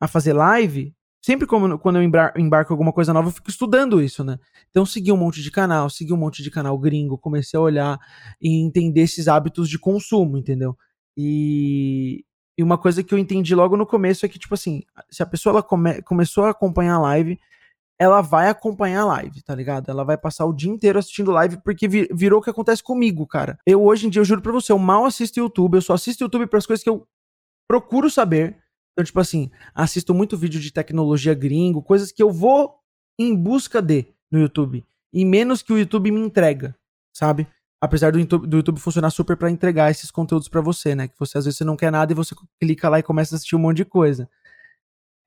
[0.00, 4.22] a fazer live, sempre como, quando eu embarco alguma coisa nova, eu fico estudando isso,
[4.22, 4.38] né?
[4.68, 7.98] Então, segui um monte de canal, segui um monte de canal gringo, comecei a olhar
[8.38, 10.76] e entender esses hábitos de consumo, entendeu?
[11.16, 12.26] E,
[12.58, 15.26] e uma coisa que eu entendi logo no começo é que, tipo assim, se a
[15.26, 17.40] pessoa ela come, começou a acompanhar a live,
[17.98, 19.88] ela vai acompanhar a live, tá ligado?
[19.88, 23.58] Ela vai passar o dia inteiro assistindo live porque virou o que acontece comigo, cara.
[23.66, 26.22] Eu hoje em dia, eu juro pra você, eu mal assisto YouTube, eu só assisto
[26.22, 27.08] YouTube para as coisas que eu
[27.66, 28.62] procuro saber
[28.94, 32.76] então, tipo assim, assisto muito vídeo de tecnologia gringo, coisas que eu vou
[33.18, 34.84] em busca de no YouTube.
[35.12, 36.76] E menos que o YouTube me entrega,
[37.14, 37.46] sabe?
[37.80, 41.08] Apesar do YouTube, do YouTube funcionar super para entregar esses conteúdos para você, né?
[41.08, 43.36] Que você às vezes você não quer nada e você clica lá e começa a
[43.36, 44.30] assistir um monte de coisa.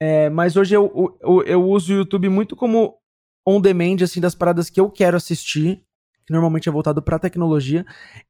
[0.02, 2.98] É, mas hoje eu, eu, eu uso o YouTube muito como
[3.46, 5.84] on demand, assim, das paradas que eu quero assistir
[6.28, 7.86] que normalmente é voltado pra tecnologia.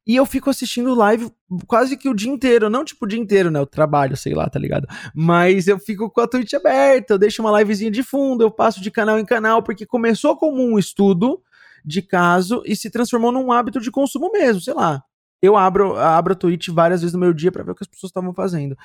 [0.06, 1.32] E eu fico assistindo live
[1.66, 2.70] quase que o dia inteiro.
[2.70, 3.58] Não tipo o dia inteiro, né?
[3.58, 4.86] Eu trabalho, sei lá, tá ligado?
[5.12, 8.80] Mas eu fico com a Twitch aberta, eu deixo uma livezinha de fundo, eu passo
[8.80, 11.42] de canal em canal, porque começou como um estudo
[11.84, 15.02] de caso e se transformou num hábito de consumo mesmo, sei lá.
[15.42, 17.88] Eu abro, abro a Twitch várias vezes no meu dia para ver o que as
[17.88, 18.76] pessoas estavam fazendo.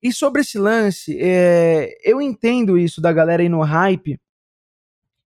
[0.00, 4.16] E sobre esse lance, é, eu entendo isso da galera aí no hype,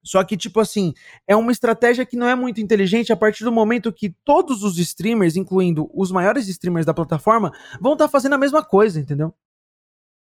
[0.03, 0.95] só que, tipo assim,
[1.27, 4.79] é uma estratégia que não é muito inteligente a partir do momento que todos os
[4.79, 9.35] streamers, incluindo os maiores streamers da plataforma, vão estar tá fazendo a mesma coisa, entendeu?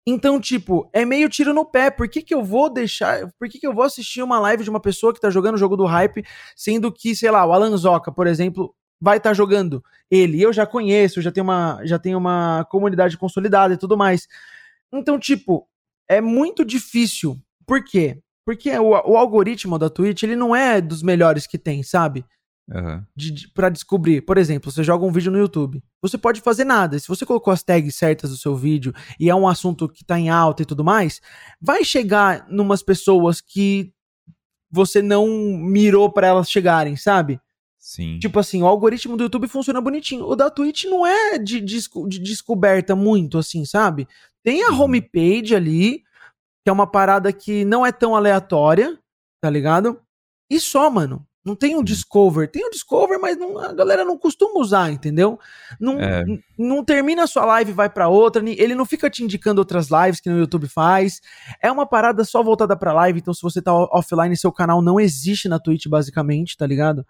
[0.07, 1.89] Então, tipo, é meio tiro no pé.
[1.89, 3.27] Por que, que eu vou deixar.
[3.39, 5.57] Por que, que eu vou assistir uma live de uma pessoa que tá jogando o
[5.57, 6.23] jogo do hype,
[6.55, 10.39] sendo que, sei lá, o Alan Zoca, por exemplo, vai estar tá jogando ele.
[10.39, 14.27] Eu já conheço, já tenho uma, já tenho uma comunidade consolidada e tudo mais.
[14.93, 15.67] Então, tipo,
[16.07, 17.39] é muito difícil.
[17.65, 18.21] Por quê?
[18.45, 22.23] Porque o, o, algoritmo da Twitch, ele não é dos melhores que tem, sabe?
[22.69, 23.03] Uhum.
[23.15, 24.21] De, de, pra descobrir.
[24.21, 25.83] Por exemplo, você joga um vídeo no YouTube.
[26.01, 26.97] Você pode fazer nada.
[26.99, 30.19] Se você colocou as tags certas do seu vídeo e é um assunto que tá
[30.19, 31.19] em alta e tudo mais,
[31.59, 33.91] vai chegar numas pessoas que
[34.71, 37.39] você não mirou para elas chegarem, sabe?
[37.79, 38.17] Sim.
[38.19, 40.25] Tipo assim, o algoritmo do YouTube funciona bonitinho.
[40.25, 44.07] O da Twitch não é de, de, de descoberta muito, assim, sabe?
[44.43, 46.01] Tem a homepage ali,
[46.65, 48.97] que é uma parada que não é tão aleatória,
[49.39, 50.01] tá ligado?
[50.49, 51.23] E só, mano.
[51.45, 52.49] Não tem um Discover.
[52.49, 55.39] Tem um Discover, mas não, a galera não costuma usar, entendeu?
[55.79, 56.23] Não, é.
[56.57, 58.43] não termina a sua live e vai para outra.
[58.43, 61.21] Ele não fica te indicando outras lives que no YouTube faz.
[61.61, 63.19] É uma parada só voltada pra live.
[63.19, 67.05] Então, se você tá offline, seu canal não existe na Twitch, basicamente, tá ligado?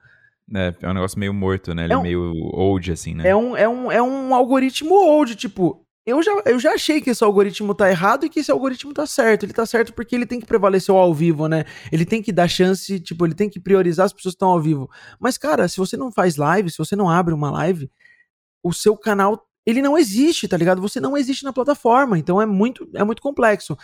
[0.54, 1.86] É, é um negócio meio morto, né?
[1.86, 3.30] Ele é, um, é meio old, assim, né?
[3.30, 7.10] É um, é, um, é um algoritmo old, tipo, eu já, eu já achei que
[7.10, 9.44] esse algoritmo tá errado e que esse algoritmo tá certo.
[9.44, 11.65] Ele tá certo porque ele tem que prevalecer o ao vivo, né?
[11.91, 14.62] Ele tem que dar chance, tipo, ele tem que priorizar as pessoas que estão ao
[14.62, 14.89] vivo.
[15.20, 17.89] Mas, cara, se você não faz live, se você não abre uma live,
[18.63, 20.82] o seu canal, ele não existe, tá ligado?
[20.82, 22.20] Você não existe na plataforma.
[22.20, 23.76] Então é muito, é muito complexo.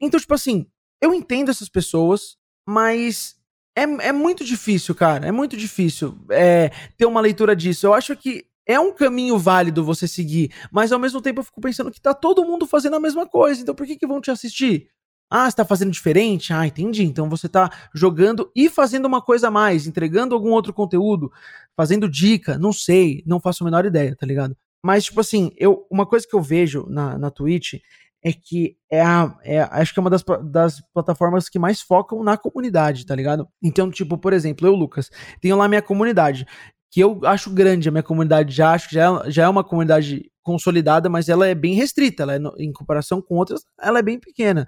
[0.00, 0.66] Então, tipo assim,
[1.00, 2.36] eu entendo essas pessoas,
[2.68, 3.36] mas
[3.76, 5.26] é, é muito difícil, cara.
[5.26, 7.86] É muito difícil é, ter uma leitura disso.
[7.86, 11.60] Eu acho que é um caminho válido você seguir, mas ao mesmo tempo eu fico
[11.60, 14.30] pensando que tá todo mundo fazendo a mesma coisa, então por que, que vão te
[14.30, 14.88] assistir?
[15.30, 16.52] Ah, você tá fazendo diferente?
[16.52, 17.04] Ah, entendi.
[17.04, 21.30] Então você tá jogando e fazendo uma coisa a mais, entregando algum outro conteúdo,
[21.76, 24.56] fazendo dica, não sei, não faço a menor ideia, tá ligado?
[24.82, 27.74] Mas, tipo assim, eu, uma coisa que eu vejo na, na Twitch
[28.22, 32.22] é que é a, é, acho que é uma das, das plataformas que mais focam
[32.22, 33.48] na comunidade, tá ligado?
[33.62, 36.46] Então, tipo, por exemplo, eu, Lucas, tenho lá minha comunidade
[36.90, 40.30] que eu acho grande, a minha comunidade já acho já é, já é uma comunidade
[40.42, 44.18] consolidada, mas ela é bem restrita, ela é, em comparação com outras, ela é bem
[44.18, 44.66] pequena.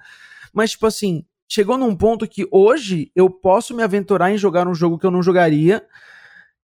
[0.53, 4.75] Mas, tipo assim, chegou num ponto que hoje eu posso me aventurar em jogar um
[4.75, 5.85] jogo que eu não jogaria,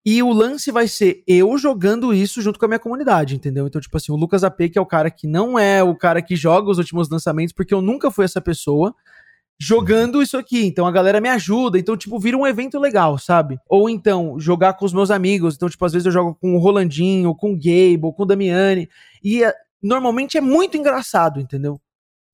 [0.06, 3.66] e o lance vai ser eu jogando isso junto com a minha comunidade, entendeu?
[3.66, 6.22] Então, tipo assim, o Lucas AP, que é o cara que não é o cara
[6.22, 8.94] que joga os últimos lançamentos, porque eu nunca fui essa pessoa,
[9.60, 10.64] jogando isso aqui.
[10.64, 11.78] Então a galera me ajuda.
[11.78, 13.58] Então, tipo, vira um evento legal, sabe?
[13.68, 15.56] Ou então, jogar com os meus amigos.
[15.56, 18.88] Então, tipo, às vezes eu jogo com o Rolandinho, com o Gabe, com o Damiani.
[19.22, 21.80] E é, normalmente é muito engraçado, entendeu?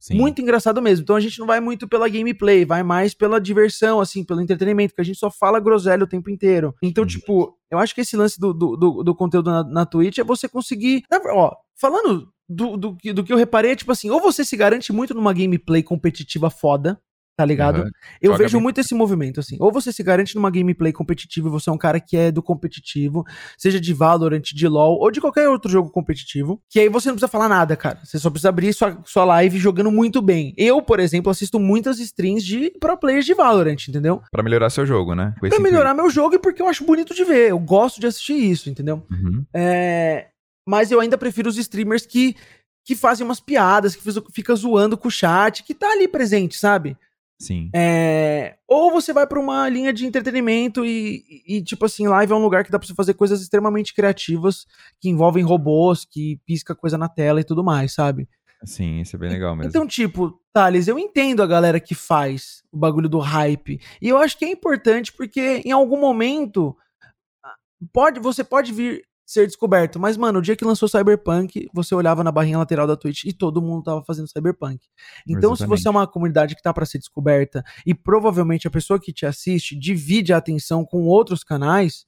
[0.05, 0.17] Sim.
[0.19, 1.03] Muito engraçado mesmo.
[1.03, 4.91] Então a gente não vai muito pela gameplay, vai mais pela diversão, assim, pelo entretenimento,
[4.91, 6.75] porque a gente só fala groselha o tempo inteiro.
[6.83, 10.19] Então, tipo, eu acho que esse lance do, do, do, do conteúdo na, na Twitch
[10.19, 11.05] é você conseguir.
[11.33, 14.93] Ó, falando do, do, do que eu reparei, é tipo assim, ou você se garante
[14.93, 17.01] muito numa gameplay competitiva foda,
[17.37, 17.83] Tá ligado?
[17.83, 17.91] Uhum.
[18.23, 18.63] Eu Joga vejo bem.
[18.63, 19.57] muito esse movimento, assim.
[19.59, 22.41] Ou você se garante numa gameplay competitiva e você é um cara que é do
[22.41, 23.25] competitivo,
[23.59, 27.15] seja de Valorant, de LoL, ou de qualquer outro jogo competitivo, que aí você não
[27.15, 27.99] precisa falar nada, cara.
[28.05, 30.55] Você só precisa abrir sua, sua live jogando muito bem.
[30.57, 34.23] Eu, por exemplo, assisto muitas streams de pro players de Valorant, entendeu?
[34.31, 35.35] Pra melhorar seu jogo, né?
[35.41, 37.51] Com pra melhorar meu jogo e porque eu acho bonito de ver.
[37.51, 39.05] Eu gosto de assistir isso, entendeu?
[39.11, 39.45] Uhum.
[39.53, 40.29] É...
[40.69, 42.37] Mas eu ainda prefiro os streamers que,
[42.87, 46.97] que fazem umas piadas, que fica zoando com o chat, que tá ali presente, sabe?
[47.39, 47.71] Sim.
[47.75, 52.37] É, ou você vai para uma linha de entretenimento e, e, tipo assim, live é
[52.37, 54.67] um lugar que dá pra você fazer coisas extremamente criativas
[55.01, 58.29] que envolvem robôs, que pisca coisa na tela e tudo mais, sabe?
[58.65, 59.69] Sim, isso é bem legal mesmo.
[59.69, 63.81] Então, tipo, Thales, eu entendo a galera que faz o bagulho do hype.
[64.01, 66.75] E eu acho que é importante porque em algum momento
[67.93, 69.99] pode, você pode vir ser descoberto.
[69.99, 73.33] Mas, mano, o dia que lançou Cyberpunk, você olhava na barrinha lateral da Twitch e
[73.33, 74.87] todo mundo tava fazendo Cyberpunk.
[75.27, 75.59] Então, Exatamente.
[75.59, 79.13] se você é uma comunidade que tá para ser descoberta e provavelmente a pessoa que
[79.13, 82.07] te assiste divide a atenção com outros canais,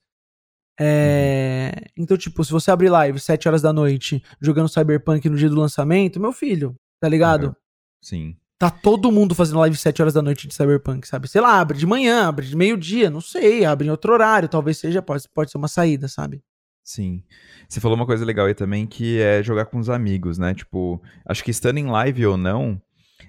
[0.79, 1.73] É...
[1.97, 5.57] Então, tipo, se você abrir live 7 horas da noite jogando Cyberpunk no dia do
[5.57, 7.47] lançamento, meu filho, tá ligado?
[7.49, 7.55] Uhum.
[8.03, 8.37] Sim.
[8.59, 11.29] Tá todo mundo fazendo live 7 horas da noite de Cyberpunk, sabe?
[11.29, 14.79] Sei lá, abre de manhã, abre de meio-dia, não sei, abre em outro horário, talvez
[14.79, 16.43] seja, pode, pode ser uma saída, sabe?
[16.87, 17.21] Sim.
[17.69, 20.55] Você falou uma coisa legal aí também, que é jogar com os amigos, né?
[20.55, 22.81] Tipo, acho que estando em live ou não,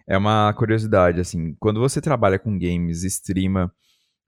[0.08, 1.56] é uma curiosidade, assim.
[1.60, 3.74] Quando você trabalha com games, streama,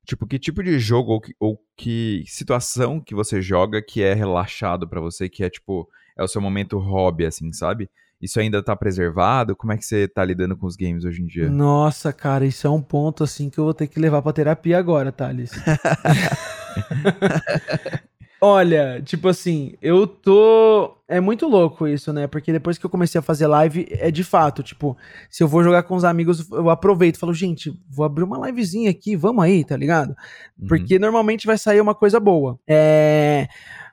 [0.04, 4.16] tipo, que tipo de jogo ou que, ou que situação que você joga que é
[4.16, 5.88] relaxado para você, que é, tipo,
[6.18, 7.88] é o seu momento hobby, assim, sabe?
[8.20, 9.56] Isso ainda tá preservado?
[9.56, 11.48] Como é que você tá lidando com os games hoje em dia?
[11.52, 14.80] Nossa, cara, isso é um ponto assim que eu vou ter que levar pra terapia
[14.80, 15.52] agora, Thales.
[18.42, 20.96] Olha, tipo assim, eu tô.
[21.10, 22.26] É muito louco isso, né?
[22.26, 24.98] Porque depois que eu comecei a fazer live, é de fato, tipo,
[25.30, 28.90] se eu vou jogar com os amigos, eu aproveito falo, gente, vou abrir uma livezinha
[28.90, 30.16] aqui, vamos aí, tá ligado?
[30.58, 30.68] Uhum.
[30.68, 32.58] Porque normalmente vai sair uma coisa boa.
[32.68, 33.48] É.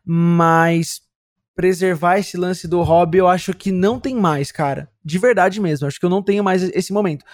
[0.05, 1.01] Mas
[1.57, 4.89] preservar esse lance do hobby, eu acho que não tem mais, cara.
[5.05, 5.89] De verdade mesmo.
[5.89, 7.25] Acho que eu não tenho mais esse momento.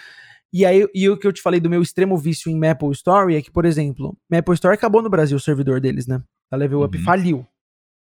[0.52, 3.36] E aí, e o que eu te falei do meu extremo vício em Maple Story
[3.36, 6.22] é que, por exemplo, Maple Story acabou no Brasil o servidor deles, né?
[6.52, 7.02] A Level Up uhum.
[7.02, 7.46] faliu.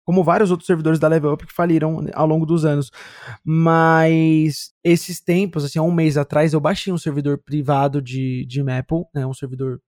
[0.03, 2.91] Como vários outros servidores da Level Up que faliram ao longo dos anos.
[3.43, 8.61] Mas esses tempos, assim, há um mês atrás, eu baixei um servidor privado de, de
[8.61, 9.25] Maple, né?
[9.25, 9.79] Um servidor.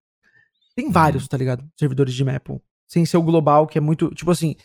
[0.75, 1.29] Tem vários, uhum.
[1.29, 1.65] tá ligado?
[1.77, 2.61] Servidores de Maple.
[2.87, 4.09] Sem ser o global, que é muito.
[4.11, 4.55] Tipo assim,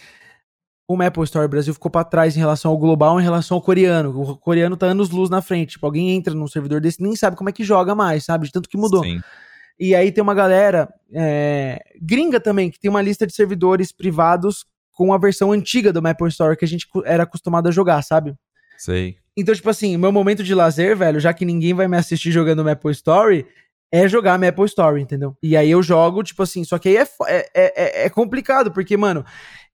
[0.86, 4.22] o Maple Store Brasil ficou para trás em relação ao global, em relação ao coreano.
[4.22, 5.72] O coreano tá anos luz na frente.
[5.72, 8.46] Tipo, alguém entra num servidor desse nem sabe como é que joga mais, sabe?
[8.46, 9.02] De tanto que mudou.
[9.02, 9.20] Sim.
[9.78, 14.66] E aí tem uma galera é, gringa também, que tem uma lista de servidores privados
[14.92, 18.34] com a versão antiga do Maple Store que a gente era acostumado a jogar, sabe?
[18.76, 19.16] Sei.
[19.36, 22.64] Então, tipo assim, meu momento de lazer, velho, já que ninguém vai me assistir jogando
[22.64, 23.46] Maple Story,
[23.90, 25.36] é jogar Maple Story, entendeu?
[25.42, 28.96] E aí eu jogo, tipo assim, só que aí é, é, é, é complicado, porque,
[28.96, 29.24] mano,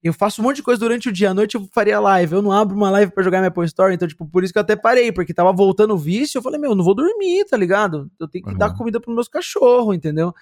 [0.01, 2.33] eu faço um monte de coisa durante o dia, à noite eu faria live.
[2.33, 4.59] Eu não abro uma live para jogar minha Apple Store, então, tipo, por isso que
[4.59, 6.37] eu até parei, porque tava voltando o vício.
[6.37, 8.09] Eu falei, meu, eu não vou dormir, tá ligado?
[8.19, 8.57] Eu tenho que uhum.
[8.57, 10.33] dar comida pros meus cachorros, entendeu?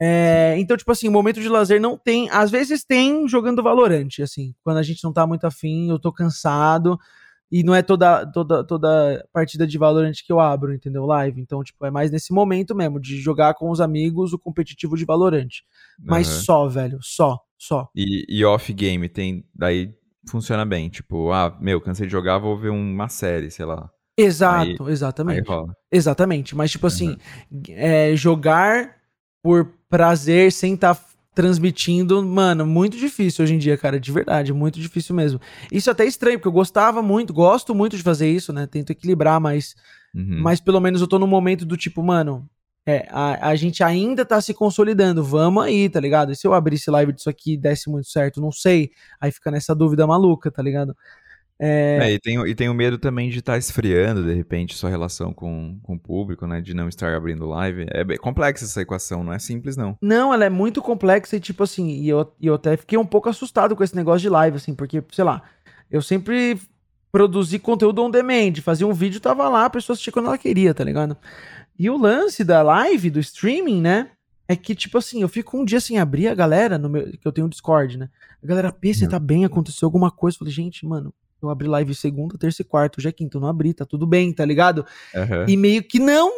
[0.00, 2.28] É, então, tipo assim, o momento de lazer não tem.
[2.30, 4.54] Às vezes tem jogando Valorante, assim.
[4.62, 6.98] Quando a gente não tá muito afim, eu tô cansado.
[7.52, 11.04] E não é toda, toda, toda partida de Valorant que eu abro, entendeu?
[11.04, 11.40] Live.
[11.40, 15.04] Então, tipo, é mais nesse momento mesmo, de jogar com os amigos o competitivo de
[15.04, 15.50] Valorant.
[16.02, 16.40] Mas uhum.
[16.40, 17.88] só, velho, só só.
[17.94, 19.44] E, e off-game tem.
[19.54, 19.94] Daí
[20.28, 20.88] funciona bem.
[20.88, 23.88] Tipo, ah, meu, cansei de jogar, vou ver uma série, sei lá.
[24.18, 25.50] Exato, aí, exatamente.
[25.50, 26.56] Aí exatamente.
[26.56, 27.16] Mas, tipo assim,
[27.50, 27.62] uhum.
[27.68, 28.96] é, jogar
[29.42, 31.00] por prazer sem estar tá
[31.34, 35.40] transmitindo, mano, muito difícil hoje em dia, cara, de verdade, muito difícil mesmo.
[35.70, 38.66] Isso é até estranho, porque eu gostava muito, gosto muito de fazer isso, né?
[38.66, 39.74] Tento equilibrar, mas,
[40.14, 40.40] uhum.
[40.42, 42.48] mas pelo menos eu tô no momento do tipo, mano,
[42.84, 45.22] é, a, a gente ainda tá se consolidando.
[45.22, 46.32] Vamos aí, tá ligado?
[46.32, 48.40] E se eu abrisse live disso aqui e desse muito certo?
[48.40, 48.90] Não sei.
[49.20, 50.96] Aí fica nessa dúvida maluca, tá ligado?
[51.64, 51.98] É...
[52.02, 54.90] É, e, tem, e tem o medo também de estar tá esfriando, de repente, sua
[54.90, 56.60] relação com, com o público, né?
[56.60, 57.86] De não estar abrindo live.
[57.90, 59.96] É bem complexa essa equação, não é simples, não.
[60.02, 63.06] Não, ela é muito complexa e, tipo assim, e eu, e eu até fiquei um
[63.06, 65.40] pouco assustado com esse negócio de live, assim, porque, sei lá,
[65.88, 66.60] eu sempre
[67.12, 70.74] produzi conteúdo on demand, fazia um vídeo, tava lá, a pessoa assistia quando ela queria,
[70.74, 71.16] tá ligado?
[71.78, 74.10] E o lance da live, do streaming, né?
[74.48, 77.24] É que, tipo assim, eu fico um dia sem abrir a galera, no meu, que
[77.24, 78.08] eu tenho um Discord, né?
[78.42, 79.44] A galera, P, você tá bem?
[79.44, 80.34] Aconteceu alguma coisa?
[80.34, 83.40] Eu falei, gente, mano, eu abri live segunda, terça e quarta, hoje é quinta, eu
[83.40, 84.86] não abri, tá tudo bem, tá ligado?
[85.14, 85.48] Uhum.
[85.48, 86.30] E meio que não,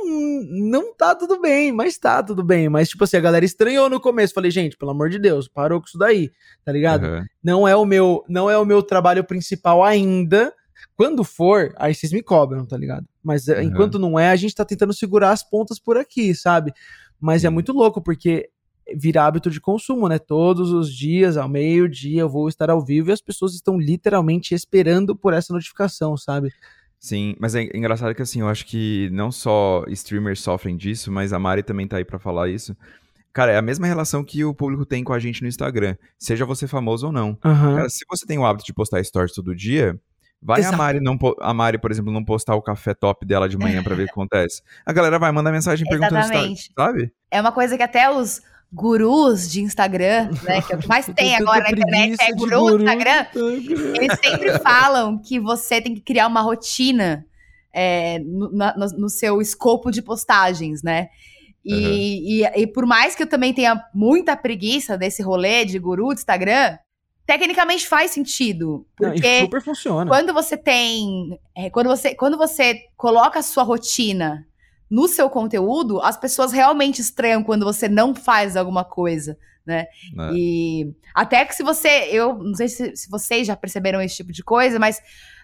[0.50, 2.68] não tá tudo bem, mas tá tudo bem.
[2.68, 4.34] Mas, tipo assim, a galera estranhou no começo.
[4.34, 6.30] Falei, gente, pelo amor de Deus, parou com isso daí,
[6.64, 7.06] tá ligado?
[7.06, 7.24] Uhum.
[7.42, 10.52] Não é o meu, não é o meu trabalho principal ainda,
[10.96, 13.06] quando for, aí vocês me cobram, tá ligado?
[13.22, 13.60] Mas uhum.
[13.60, 16.72] enquanto não é, a gente tá tentando segurar as pontas por aqui, sabe?
[17.20, 18.50] Mas é muito louco, porque
[18.96, 20.18] vira hábito de consumo, né?
[20.18, 24.54] Todos os dias, ao meio-dia, eu vou estar ao vivo e as pessoas estão literalmente
[24.54, 26.52] esperando por essa notificação, sabe?
[26.98, 31.32] Sim, mas é engraçado que assim, eu acho que não só streamers sofrem disso, mas
[31.32, 32.76] a Mari também tá aí para falar isso.
[33.32, 36.46] Cara, é a mesma relação que o público tem com a gente no Instagram, seja
[36.46, 37.30] você famoso ou não.
[37.44, 37.76] Uhum.
[37.76, 40.00] Cara, se você tem o hábito de postar stories todo dia,
[40.46, 43.56] Vai a Mari, não, a Mari, por exemplo, não postar o café top dela de
[43.56, 44.62] manhã para ver o que acontece.
[44.84, 46.22] A galera vai mandar mensagem perguntando
[46.54, 47.10] se sabe?
[47.30, 51.06] É uma coisa que até os gurus de Instagram, né, que é o que mais
[51.14, 53.26] tem agora na internet, é guru, guru do Instagram,
[53.94, 57.24] eles sempre falam que você tem que criar uma rotina
[57.72, 61.08] é, no, no, no, seu escopo de postagens, né?
[61.64, 62.58] E, uhum.
[62.58, 66.12] e, e, por mais que eu também tenha muita preguiça desse rolê de guru do
[66.12, 66.78] Instagram,
[67.26, 68.86] tecnicamente faz sentido.
[68.96, 70.10] Porque Não, super funciona.
[70.10, 71.38] Quando você tem.
[71.54, 74.46] É, quando, você, quando você coloca a sua rotina
[74.94, 79.86] no seu conteúdo, as pessoas realmente estranham quando você não faz alguma coisa né?
[80.18, 80.32] É.
[80.34, 84.32] E até que se você, eu não sei se, se vocês já perceberam esse tipo
[84.32, 85.00] de coisa, mas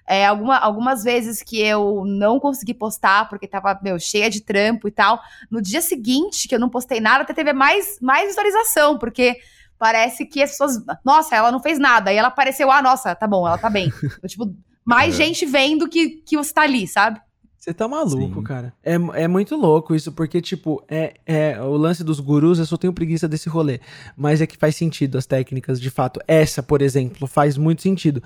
[0.07, 4.89] é, alguma, algumas vezes que eu não consegui postar porque tava, meu, cheia de trampo
[4.89, 8.99] e tal, no dia seguinte que eu não postei nada, até teve mais, mais visualização,
[8.99, 9.39] porque
[9.79, 13.27] parece que as pessoas, nossa, ela não fez nada, e ela apareceu, ah, nossa, tá
[13.27, 13.91] bom, ela tá bem.
[14.23, 15.25] Eu, tipo, mais é.
[15.25, 17.21] gente vendo que, que você tá ali, sabe?
[17.61, 18.43] Você tá maluco, Sim.
[18.43, 18.73] cara.
[18.83, 22.79] É, é muito louco isso, porque, tipo, é, é o lance dos gurus, eu só
[22.79, 23.81] tenho preguiça desse rolê.
[24.17, 26.21] Mas é que faz sentido as técnicas, de fato.
[26.27, 28.23] Essa, por exemplo, faz muito sentido.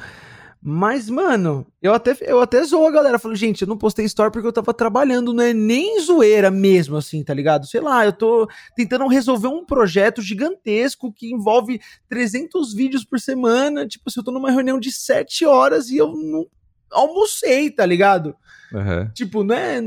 [0.62, 3.18] Mas, mano, eu até, eu até zoo a galera.
[3.18, 6.96] Falo, gente, eu não postei story porque eu tava trabalhando, não é nem zoeira mesmo,
[6.96, 7.66] assim, tá ligado?
[7.66, 13.84] Sei lá, eu tô tentando resolver um projeto gigantesco que envolve 300 vídeos por semana.
[13.84, 16.46] Tipo, se eu tô numa reunião de 7 horas e eu não
[16.94, 18.34] almocei, tá ligado?
[18.72, 19.10] Uhum.
[19.12, 19.80] Tipo, né?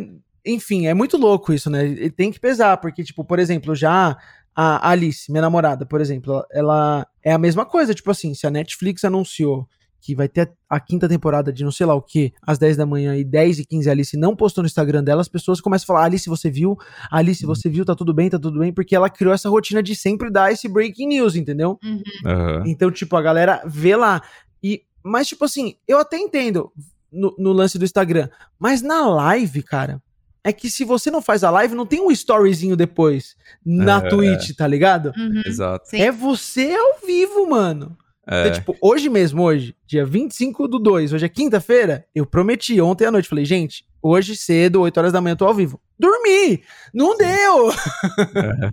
[0.46, 1.86] Enfim, é muito louco isso, né?
[1.86, 4.18] E tem que pesar, porque, tipo, por exemplo, já
[4.56, 7.94] a Alice, minha namorada, por exemplo, ela é a mesma coisa.
[7.94, 9.68] Tipo assim, se a Netflix anunciou
[10.02, 12.86] que vai ter a quinta temporada de não sei lá o que, às 10 da
[12.86, 15.88] manhã e 10 e 15 Alice não postou no Instagram dela, as pessoas começam a
[15.88, 16.76] falar: Alice, você viu?
[17.12, 17.54] Alice, uhum.
[17.54, 17.86] você viu?
[17.86, 20.68] Tá tudo bem, tá tudo bem, porque ela criou essa rotina de sempre dar esse
[20.68, 21.78] breaking news, entendeu?
[21.84, 22.02] Uhum.
[22.26, 22.64] Uhum.
[22.66, 24.24] Então, tipo, a galera vê lá.
[24.64, 26.72] E, mas, tipo assim, eu até entendo
[27.12, 28.30] no, no lance do Instagram.
[28.60, 30.02] Mas na live, cara,
[30.44, 34.10] é que se você não faz a live, não tem um storyzinho depois na é,
[34.10, 35.12] Twitch, tá ligado?
[35.18, 35.94] Uhum, Exato.
[35.94, 37.98] É você ao vivo, mano.
[38.26, 38.42] É.
[38.42, 43.06] Então, tipo, hoje mesmo, hoje, dia 25 do 2, hoje é quinta-feira, eu prometi ontem
[43.06, 45.80] à noite, falei, gente, hoje cedo, 8 horas da manhã, eu tô ao vivo.
[45.98, 46.62] Dormi!
[46.94, 47.18] Não Sim.
[47.20, 47.72] deu!
[47.72, 48.70] É.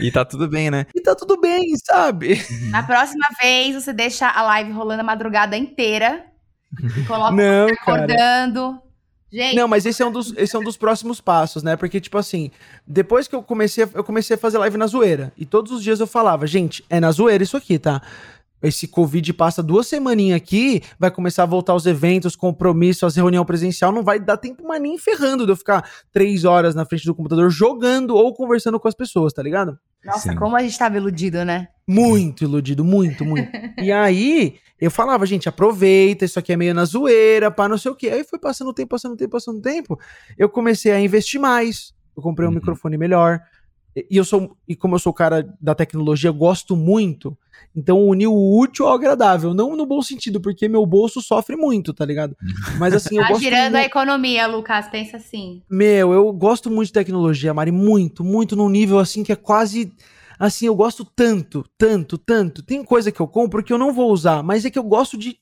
[0.00, 0.86] E tá tudo bem, né?
[0.94, 2.40] E tá tudo bem, sabe?
[2.70, 6.24] Na próxima vez, você deixa a live rolando a madrugada inteira
[7.06, 8.80] Coloca não, acordando.
[9.32, 9.54] Gente.
[9.54, 11.76] Não, mas esse é, um dos, esse é um dos próximos passos, né?
[11.76, 12.50] Porque, tipo assim,
[12.84, 15.32] depois que eu comecei, eu comecei a fazer live na zoeira.
[15.38, 18.02] E todos os dias eu falava, gente, é na zoeira isso aqui, tá?
[18.62, 23.46] esse Covid passa duas semaninhas aqui, vai começar a voltar os eventos, compromissos, as reuniões
[23.46, 27.06] presencial, não vai dar tempo mais nem ferrando de eu ficar três horas na frente
[27.06, 29.78] do computador jogando ou conversando com as pessoas, tá ligado?
[30.04, 30.36] Nossa, Sim.
[30.36, 31.68] como a gente tava iludido, né?
[31.86, 33.50] Muito iludido, muito, muito.
[33.78, 37.90] e aí, eu falava, gente, aproveita, isso aqui é meio na zoeira, pá, não sei
[37.90, 38.08] o quê.
[38.08, 39.98] Aí foi passando o tempo, passando o tempo, passando o tempo.
[40.38, 41.92] Eu comecei a investir mais.
[42.16, 42.56] Eu comprei um uhum.
[42.56, 43.40] microfone melhor.
[43.96, 47.36] E eu sou, e como eu sou o cara da tecnologia, eu gosto muito.
[47.74, 51.92] Então uni o útil ao agradável, não no bom sentido, porque meu bolso sofre muito,
[51.92, 52.36] tá ligado?
[52.78, 53.76] Mas assim, eu tá gosto girando muito...
[53.76, 55.62] a economia, Lucas, pensa assim.
[55.70, 59.92] Meu, eu gosto muito de tecnologia, Mari, muito, muito num nível assim que é quase
[60.40, 62.62] assim, eu gosto tanto, tanto, tanto.
[62.62, 65.16] Tem coisa que eu compro que eu não vou usar, mas é que eu gosto
[65.16, 65.38] de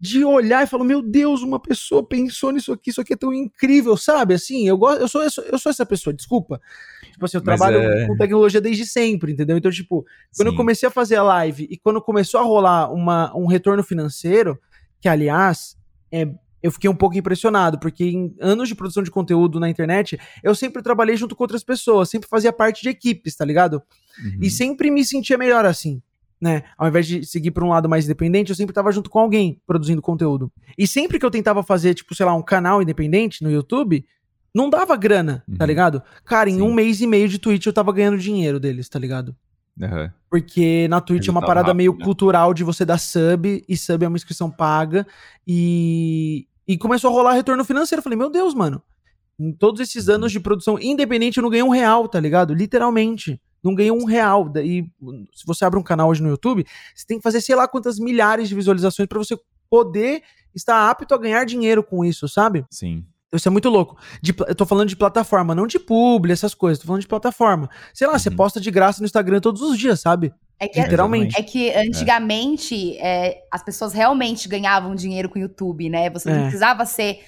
[0.00, 3.34] de olhar e falar, meu Deus, uma pessoa pensou nisso aqui, isso aqui é tão
[3.34, 4.32] incrível, sabe?
[4.32, 6.58] Assim, eu gosto, eu sou, eu sou, eu sou essa pessoa, desculpa.
[7.12, 8.06] Tipo assim, eu trabalho é...
[8.06, 9.58] com tecnologia desde sempre, entendeu?
[9.58, 10.54] Então, tipo, quando Sim.
[10.54, 14.58] eu comecei a fazer a live e quando começou a rolar uma, um retorno financeiro,
[15.02, 15.76] que aliás,
[16.10, 16.26] é,
[16.62, 20.54] eu fiquei um pouco impressionado, porque em anos de produção de conteúdo na internet, eu
[20.54, 23.82] sempre trabalhei junto com outras pessoas, sempre fazia parte de equipes, tá ligado?
[24.22, 24.38] Uhum.
[24.42, 26.02] E sempre me sentia melhor assim
[26.40, 26.62] né?
[26.78, 29.60] Ao invés de seguir por um lado mais independente, eu sempre tava junto com alguém
[29.66, 30.50] produzindo conteúdo.
[30.78, 34.04] E sempre que eu tentava fazer, tipo, sei lá, um canal independente no YouTube,
[34.54, 35.58] não dava grana, tá uhum.
[35.58, 36.02] tá ligado?
[36.24, 36.62] Cara, em Sim.
[36.62, 39.36] um mês e meio de Twitch eu tava ganhando dinheiro deles, tá ligado?
[39.78, 40.10] Uhum.
[40.30, 42.04] Porque na Twitch é uma parada rápido, meio né?
[42.04, 45.06] cultural de você dar sub, e sub é uma inscrição paga,
[45.46, 47.98] e, e começou a rolar retorno financeiro.
[47.98, 48.80] Eu falei, meu Deus, mano,
[49.36, 52.54] em todos esses anos de produção independente eu não ganhei um real, tá ligado?
[52.54, 54.52] Literalmente não ganha um real.
[54.62, 54.88] E
[55.34, 57.98] se você abre um canal hoje no YouTube, você tem que fazer sei lá quantas
[57.98, 59.36] milhares de visualizações para você
[59.68, 60.22] poder
[60.54, 62.64] estar apto a ganhar dinheiro com isso, sabe?
[62.70, 63.04] Sim.
[63.30, 63.96] Então, isso é muito louco.
[64.20, 66.80] De, eu tô falando de plataforma, não de publi, essas coisas.
[66.80, 67.70] Tô falando de plataforma.
[67.94, 68.18] Sei lá, uhum.
[68.18, 70.34] você posta de graça no Instagram todos os dias, sabe?
[70.58, 71.38] É que, Literalmente.
[71.38, 73.28] É que antigamente é.
[73.28, 76.10] É, as pessoas realmente ganhavam dinheiro com o YouTube, né?
[76.10, 76.42] Você não é.
[76.42, 77.20] precisava ser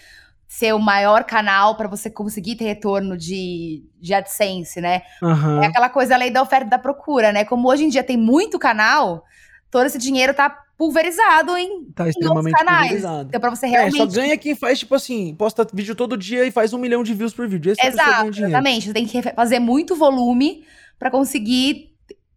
[0.47, 5.01] ser o maior canal para você conseguir ter retorno de, de AdSense, né?
[5.23, 5.63] Uhum.
[5.63, 7.43] É aquela coisa, a lei da oferta e da procura, né?
[7.43, 9.25] Como hoje em dia tem muito canal,
[9.73, 12.83] todo esse dinheiro tá pulverizado em, tá extremamente canais.
[12.83, 13.29] Pulverizado.
[13.29, 13.95] Então, pra você realmente.
[13.95, 17.03] É, só ganha quem faz, tipo assim, posta vídeo todo dia e faz um milhão
[17.03, 17.73] de views por vídeo.
[17.73, 18.87] Esse Exato, exatamente.
[18.87, 20.65] Você tem que fazer muito volume
[20.99, 21.91] para conseguir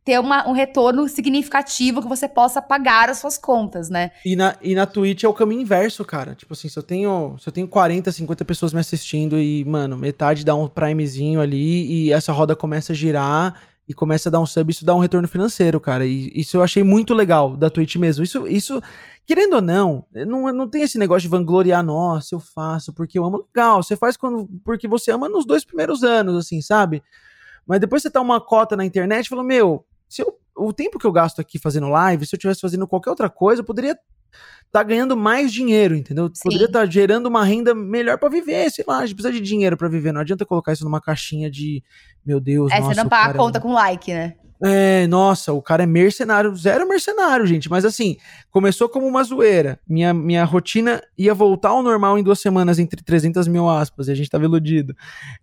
[0.05, 4.11] ter uma, um retorno significativo que você possa pagar as suas contas, né?
[4.23, 6.35] E na, e na Twitch é o caminho inverso, cara.
[6.35, 9.97] Tipo assim, se eu tenho, se eu tenho 40, 50 pessoas me assistindo e, mano,
[9.97, 14.39] metade dá um primezinho ali e essa roda começa a girar e começa a dar
[14.39, 16.05] um sub, isso dá um retorno financeiro, cara.
[16.05, 18.23] E isso eu achei muito legal da Twitch mesmo.
[18.23, 18.81] Isso, isso
[19.25, 23.25] querendo ou não, não, não tem esse negócio de vangloriar, nossa, eu faço porque eu
[23.25, 23.45] amo.
[23.55, 27.03] Legal, você faz quando, porque você ama nos dois primeiros anos, assim, sabe?
[27.65, 31.05] Mas depois você tá uma cota na internet e meu, se eu o tempo que
[31.05, 33.97] eu gasto aqui fazendo live, se eu estivesse fazendo qualquer outra coisa, eu poderia
[34.71, 36.29] tá ganhando mais dinheiro, entendeu?
[36.33, 36.41] Sim.
[36.43, 39.39] Poderia estar tá gerando uma renda melhor para viver, sei lá, a gente precisa de
[39.39, 41.81] dinheiro para viver, não adianta colocar isso numa caixinha de,
[42.25, 43.61] meu Deus, É, nossa, você não paga a é conta é...
[43.61, 44.35] com like, né?
[44.63, 47.69] É, nossa, o cara é mercenário, zero mercenário, gente.
[47.69, 48.17] Mas assim,
[48.49, 49.79] começou como uma zoeira.
[49.87, 54.11] Minha, minha rotina ia voltar ao normal em duas semanas, entre 300 mil aspas, e
[54.11, 54.95] a gente tava iludido.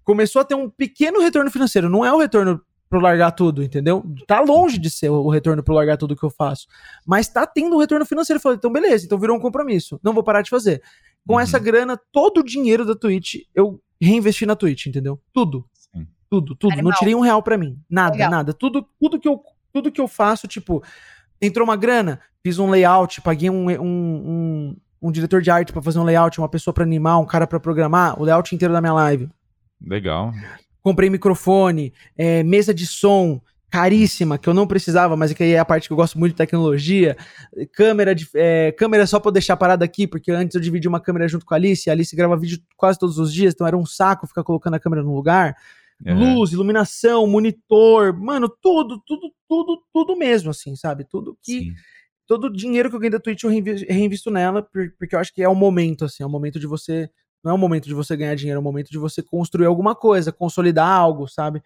[0.02, 1.90] Começou a ter um pequeno retorno financeiro.
[1.90, 2.60] Não é o retorno
[2.92, 4.04] pro largar tudo, entendeu?
[4.26, 6.66] Tá longe de ser o retorno pro largar tudo que eu faço.
[7.06, 8.36] Mas tá tendo um retorno financeiro.
[8.36, 9.98] Eu falei, então beleza, então virou um compromisso.
[10.02, 10.82] Não vou parar de fazer.
[11.26, 11.40] Com uhum.
[11.40, 15.18] essa grana, todo o dinheiro da Twitch, eu reinvesti na Twitch, entendeu?
[15.32, 15.64] Tudo.
[15.72, 16.06] Sim.
[16.28, 16.74] Tudo, tudo.
[16.74, 16.90] Animal.
[16.90, 17.80] Não tirei um real para mim.
[17.88, 18.30] Nada, Legal.
[18.30, 18.52] nada.
[18.52, 19.40] Tudo, tudo, que eu,
[19.72, 20.84] tudo que eu faço, tipo,
[21.40, 25.80] entrou uma grana, fiz um layout, paguei um, um, um, um diretor de arte para
[25.80, 28.82] fazer um layout, uma pessoa para animar, um cara para programar, o layout inteiro da
[28.82, 29.30] minha live.
[29.80, 30.34] Legal
[30.82, 33.40] comprei microfone, é, mesa de som
[33.72, 36.32] caríssima, que eu não precisava, mas que aí é a parte que eu gosto muito
[36.32, 37.16] de tecnologia,
[37.72, 41.00] câmera de, é, câmera só pra eu deixar parada aqui, porque antes eu dividi uma
[41.00, 43.74] câmera junto com a Alice, a Alice grava vídeo quase todos os dias, então era
[43.74, 45.56] um saco ficar colocando a câmera no lugar.
[46.04, 46.36] Uhum.
[46.36, 51.04] Luz, iluminação, monitor, mano, tudo, tudo, tudo, tudo mesmo, assim, sabe?
[51.04, 51.60] Tudo que.
[51.60, 51.74] Sim.
[52.26, 55.42] Todo o dinheiro que eu ganhei da Twitch eu reinvisto nela, porque eu acho que
[55.42, 57.10] é o momento, assim, é o momento de você
[57.44, 59.94] não é o momento de você ganhar dinheiro, é o momento de você construir alguma
[59.94, 61.62] coisa, consolidar algo, sabe?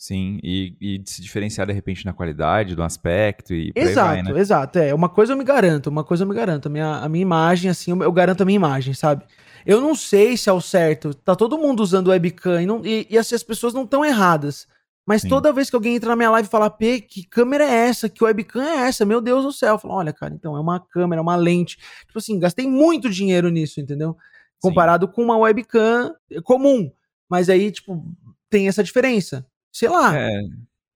[0.00, 4.40] Sim, e, e se diferenciar de repente na qualidade, do aspecto e Exato, vai, né?
[4.40, 4.78] exato.
[4.78, 6.66] É, uma coisa eu me garanto, uma coisa eu me garanto.
[6.66, 9.26] A minha, a minha imagem, assim, eu, eu garanto a minha imagem, sabe?
[9.66, 11.12] Eu não sei se é o certo.
[11.12, 14.66] Tá todo mundo usando webcam e, não, e, e assim, as pessoas não estão erradas.
[15.06, 15.28] Mas Sim.
[15.28, 18.08] toda vez que alguém entra na minha live e fala, P, que câmera é essa?
[18.08, 19.04] Que webcam é essa?
[19.04, 19.74] Meu Deus do céu.
[19.74, 21.76] Eu falo, olha, cara, então é uma câmera, é uma lente.
[22.06, 24.16] Tipo assim, gastei muito dinheiro nisso, entendeu?
[24.60, 25.12] Comparado Sim.
[25.12, 26.90] com uma webcam comum.
[27.28, 28.04] Mas aí, tipo,
[28.48, 29.46] tem essa diferença.
[29.72, 30.16] Sei lá.
[30.16, 30.30] É.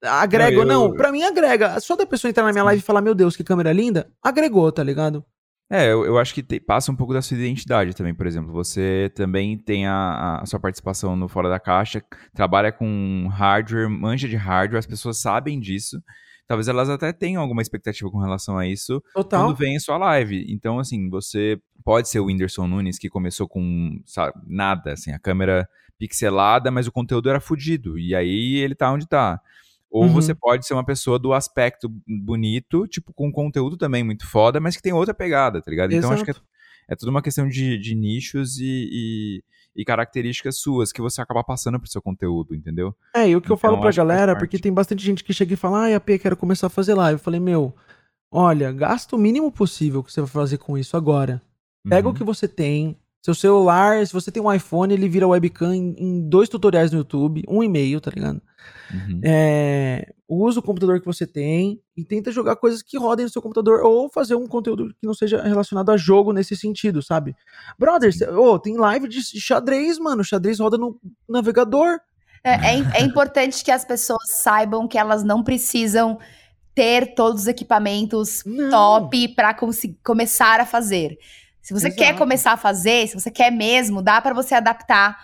[0.02, 0.92] Agrega ou não?
[0.92, 1.78] Pra mim, agrega.
[1.80, 2.66] Só da pessoa entrar na minha Sim.
[2.66, 5.24] live e falar, meu Deus, que câmera linda, agregou, tá ligado?
[5.70, 8.52] É, eu, eu acho que te, passa um pouco da sua identidade também, por exemplo.
[8.52, 12.02] Você também tem a, a, sua participação no Fora da Caixa,
[12.34, 16.02] trabalha com hardware, manja de hardware, as pessoas sabem disso
[16.46, 19.46] talvez elas até tenham alguma expectativa com relação a isso Total.
[19.46, 20.44] quando vem a sua live.
[20.48, 25.18] Então, assim, você pode ser o Whindersson Nunes que começou com sabe, nada, assim, a
[25.18, 25.68] câmera
[25.98, 27.98] pixelada, mas o conteúdo era fudido.
[27.98, 29.40] E aí ele tá onde tá.
[29.90, 30.12] Ou uhum.
[30.12, 34.76] você pode ser uma pessoa do aspecto bonito, tipo, com conteúdo também muito foda, mas
[34.76, 35.92] que tem outra pegada, tá ligado?
[35.92, 36.14] Então Exato.
[36.14, 36.34] acho que é,
[36.88, 41.42] é tudo uma questão de, de nichos e, e e características suas que você acaba
[41.42, 42.94] passando pro seu conteúdo, entendeu?
[43.14, 45.54] É, e o que então, eu falo pra galera, porque tem bastante gente que chega
[45.54, 47.18] e fala, ai, AP, quero começar a fazer live.
[47.18, 47.74] Eu falei, meu,
[48.30, 51.42] olha, gasta o mínimo possível que você vai fazer com isso agora.
[51.88, 52.14] Pega uhum.
[52.14, 55.94] o que você tem, seu celular, se você tem um iPhone, ele vira webcam em,
[55.98, 58.42] em dois tutoriais no YouTube, um e meio, tá ligado?
[58.92, 59.20] Uhum.
[59.24, 63.40] É, usa o computador que você tem e tenta jogar coisas que rodem no seu
[63.40, 67.34] computador ou fazer um conteúdo que não seja relacionado a jogo nesse sentido, sabe?
[67.78, 70.22] Brothers, oh, tem live de xadrez, mano.
[70.22, 72.00] xadrez roda no navegador.
[72.44, 76.18] É, é, é importante que as pessoas saibam que elas não precisam
[76.74, 78.68] ter todos os equipamentos não.
[78.68, 79.56] top para
[80.02, 81.16] começar a fazer.
[81.64, 82.02] Se você Exato.
[82.02, 85.16] quer começar a fazer, se você quer mesmo, dá para você adaptar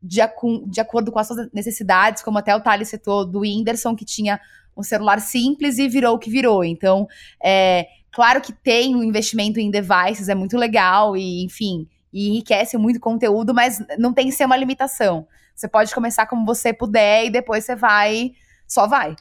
[0.00, 0.20] de,
[0.68, 4.40] de, acordo com as suas necessidades, como até o Thales citou do Whindersson, que tinha
[4.76, 6.62] um celular simples e virou o que virou.
[6.62, 7.08] Então,
[7.42, 12.78] é, claro que tem um investimento em devices, é muito legal e, enfim, e enriquece
[12.78, 15.26] muito conteúdo, mas não tem que ser uma limitação.
[15.52, 18.34] Você pode começar como você puder e depois você vai,
[18.68, 19.16] só vai.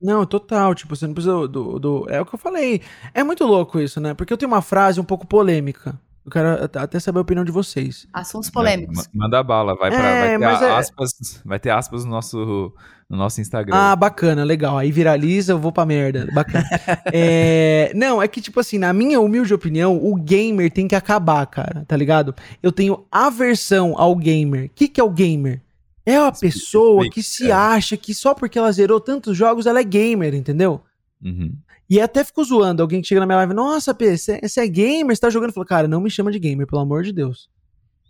[0.00, 2.82] Não, total, tipo, você não precisa do, do, É o que eu falei.
[3.14, 4.14] É muito louco isso, né?
[4.14, 5.98] Porque eu tenho uma frase um pouco polêmica.
[6.26, 8.08] Eu quero até saber a opinião de vocês.
[8.12, 9.08] Assuntos polêmicos.
[9.14, 10.72] Manda bala, vai, pra, é, vai ter é...
[10.72, 11.10] aspas,
[11.44, 12.74] vai ter aspas no nosso,
[13.08, 13.76] no nosso Instagram.
[13.76, 14.76] Ah, bacana, legal.
[14.76, 16.26] Aí viraliza, eu vou pra merda.
[16.34, 16.64] Bacana.
[17.14, 21.46] é, não, é que, tipo assim, na minha humilde opinião, o gamer tem que acabar,
[21.46, 22.34] cara, tá ligado?
[22.60, 24.66] Eu tenho aversão ao gamer.
[24.66, 25.62] O que, que é o gamer?
[26.06, 27.52] É uma pessoa que se é.
[27.52, 30.80] acha que só porque ela zerou tantos jogos, ela é gamer, entendeu?
[31.22, 31.52] Uhum.
[31.90, 35.14] E até fico zoando alguém que chega na minha live, nossa, P, você é gamer,
[35.14, 35.50] você tá jogando?
[35.50, 37.48] Eu falo, cara, não me chama de gamer, pelo amor de Deus.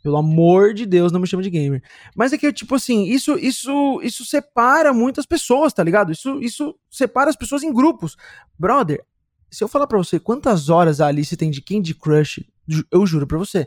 [0.03, 1.82] Pelo amor de Deus, não me chama de gamer.
[2.14, 6.12] Mas é que, tipo assim, isso isso isso separa muitas pessoas, tá ligado?
[6.12, 8.16] Isso, isso separa as pessoas em grupos.
[8.59, 9.05] Brother,
[9.51, 12.47] se eu falar pra você quantas horas a Alice tem de Candy Crush,
[12.90, 13.66] eu juro pra você,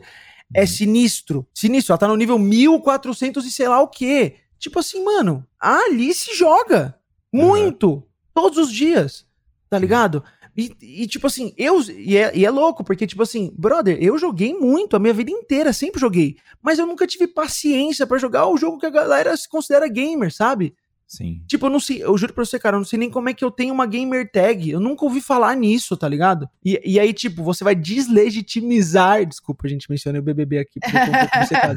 [0.54, 1.46] é sinistro.
[1.54, 1.92] Sinistro.
[1.92, 4.36] Ela tá no nível 1400 e sei lá o quê.
[4.58, 6.98] Tipo assim, mano, a Alice joga.
[7.32, 7.90] Muito.
[7.90, 8.02] Uhum.
[8.34, 9.26] Todos os dias.
[9.68, 10.24] Tá ligado?
[10.56, 11.80] E, e, tipo assim, eu.
[11.82, 15.30] E é, e é louco, porque, tipo assim, brother, eu joguei muito a minha vida
[15.30, 16.36] inteira, sempre joguei.
[16.60, 20.32] Mas eu nunca tive paciência para jogar o jogo que a galera se considera gamer,
[20.32, 20.74] sabe?
[21.10, 21.42] Sim.
[21.48, 23.34] Tipo, eu não sei, eu juro pra você, cara, eu não sei nem como é
[23.34, 24.70] que eu tenho uma gamer tag.
[24.70, 26.48] Eu nunca ouvi falar nisso, tá ligado?
[26.64, 29.26] E, e aí, tipo, você vai deslegitimizar.
[29.26, 31.74] Desculpa, a gente mencionei o BBB aqui, porque eu cara.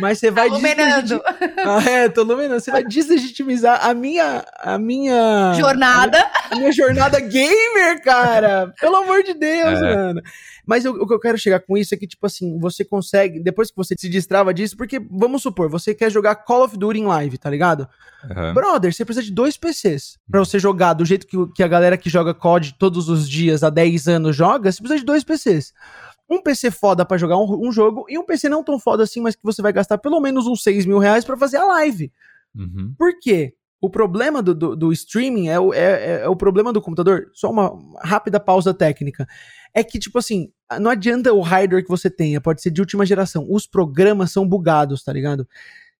[0.00, 1.20] Mas você vai deslegitimizar.
[1.58, 2.60] Ah, é, tô iluminando.
[2.60, 4.44] Você vai deslegitimizar a minha.
[4.58, 5.54] A minha.
[5.54, 6.18] Jornada.
[6.18, 8.72] A minha, a minha jornada gamer, cara.
[8.80, 9.94] Pelo amor de Deus, é.
[9.94, 10.22] mano.
[10.66, 13.40] Mas eu, o que eu quero chegar com isso é que, tipo assim, você consegue,
[13.40, 17.00] depois que você se destrava disso, porque, vamos supor, você quer jogar Call of Duty
[17.00, 17.88] em live, tá ligado?
[18.22, 18.54] Uhum.
[18.54, 21.96] Brother, você precisa de dois PCs pra você jogar do jeito que, que a galera
[21.96, 25.72] que joga COD todos os dias há 10 anos joga, você precisa de dois PCs
[26.30, 29.20] um PC foda para jogar um, um, jogo e um PC não tão foda assim,
[29.20, 32.12] mas que você vai gastar pelo menos uns 6 mil reais pra fazer a live.
[32.54, 32.94] Uhum.
[32.96, 33.54] Por quê?
[33.80, 37.30] O problema do, do, do streaming é o, é, é, é, o problema do computador.
[37.32, 39.26] Só uma rápida pausa técnica
[39.74, 43.04] é que, tipo assim, não adianta o hardware que você tenha, pode ser de última
[43.04, 43.46] geração.
[43.50, 45.48] Os programas são bugados, tá ligado?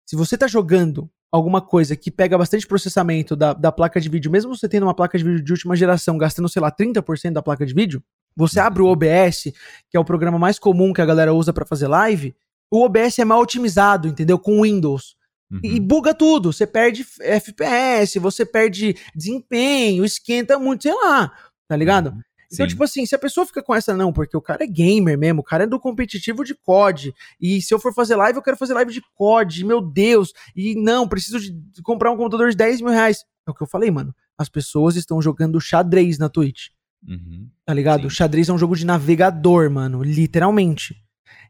[0.05, 4.29] Se você tá jogando alguma coisa que pega bastante processamento da, da placa de vídeo,
[4.29, 7.41] mesmo você tendo uma placa de vídeo de última geração, gastando, sei lá, 30% da
[7.41, 8.03] placa de vídeo,
[8.35, 8.65] você uhum.
[8.65, 9.51] abre o OBS,
[9.89, 12.35] que é o programa mais comum que a galera usa para fazer live,
[12.69, 14.39] o OBS é mal otimizado, entendeu?
[14.39, 15.15] Com Windows.
[15.51, 15.59] Uhum.
[15.63, 16.53] E buga tudo.
[16.53, 21.33] Você perde FPS, você perde desempenho, esquenta muito, sei lá,
[21.67, 22.07] tá ligado?
[22.07, 22.21] Uhum.
[22.53, 22.69] Então, Sim.
[22.69, 25.39] tipo assim, se a pessoa fica com essa, não, porque o cara é gamer mesmo,
[25.39, 28.57] o cara é do competitivo de COD, e se eu for fazer live, eu quero
[28.57, 32.81] fazer live de COD, meu Deus, e não, preciso de comprar um computador de 10
[32.81, 33.23] mil reais.
[33.47, 34.13] É o que eu falei, mano.
[34.37, 36.67] As pessoas estão jogando xadrez na Twitch.
[37.07, 37.49] Uhum.
[37.65, 38.03] Tá ligado?
[38.03, 38.09] Sim.
[38.09, 40.95] Xadrez é um jogo de navegador, mano, literalmente.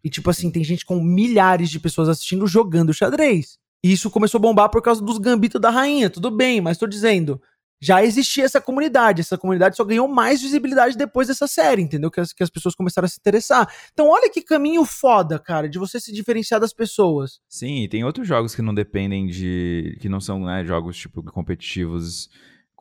[0.04, 3.58] E, tipo assim, tem gente com milhares de pessoas assistindo jogando xadrez.
[3.84, 6.88] E isso começou a bombar por causa dos gambitos da rainha, tudo bem, mas tô
[6.88, 7.42] dizendo
[7.82, 9.22] já existia essa comunidade.
[9.22, 12.12] Essa comunidade só ganhou mais visibilidade depois dessa série, entendeu?
[12.12, 13.68] Que as, que as pessoas começaram a se interessar.
[13.92, 17.40] Então, olha que caminho foda, cara, de você se diferenciar das pessoas.
[17.50, 19.98] Sim, e tem outros jogos que não dependem de.
[20.00, 22.30] que não são né, jogos tipo competitivos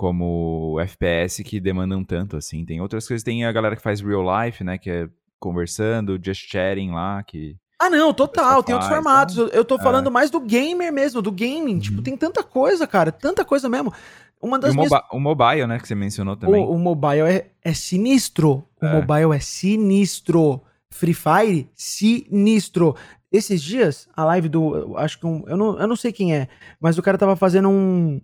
[0.00, 2.64] como FPS que demandam tanto, assim.
[2.64, 4.78] Tem outras coisas, tem a galera que faz real life, né?
[4.78, 7.54] Que é conversando, just chatting lá, que.
[7.78, 9.34] Ah, não, total, tem outros formatos.
[9.34, 9.82] Então, eu tô é.
[9.82, 11.78] falando mais do gamer mesmo, do gaming.
[11.78, 12.00] Tipo, uhum.
[12.00, 13.92] Tipo, tem tanta coisa, cara, tanta coisa mesmo.
[14.40, 14.90] Uma das o, minhas...
[14.90, 16.64] mobi o mobile, né, que você mencionou também.
[16.64, 18.64] O, o mobile é, é sinistro.
[18.80, 18.86] É.
[18.86, 20.62] O mobile é sinistro.
[20.88, 22.96] Free Fire, sinistro.
[23.30, 24.96] Esses dias, a live do.
[24.96, 25.44] Acho que um.
[25.46, 26.48] Eu não, eu não sei quem é,
[26.80, 28.20] mas o cara tava fazendo um,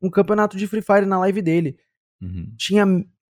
[0.00, 1.76] um campeonato de Free Fire na live dele.
[2.20, 2.52] Uhum.
[2.56, 2.84] Tinha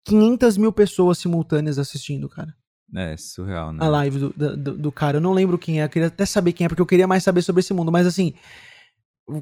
[0.04, 2.54] 500 mil pessoas simultâneas assistindo, cara.
[2.94, 3.78] É, surreal, né?
[3.84, 5.18] A live do, do, do, cara.
[5.18, 7.22] Eu não lembro quem é, eu queria até saber quem é, porque eu queria mais
[7.22, 7.92] saber sobre esse mundo.
[7.92, 8.34] Mas assim,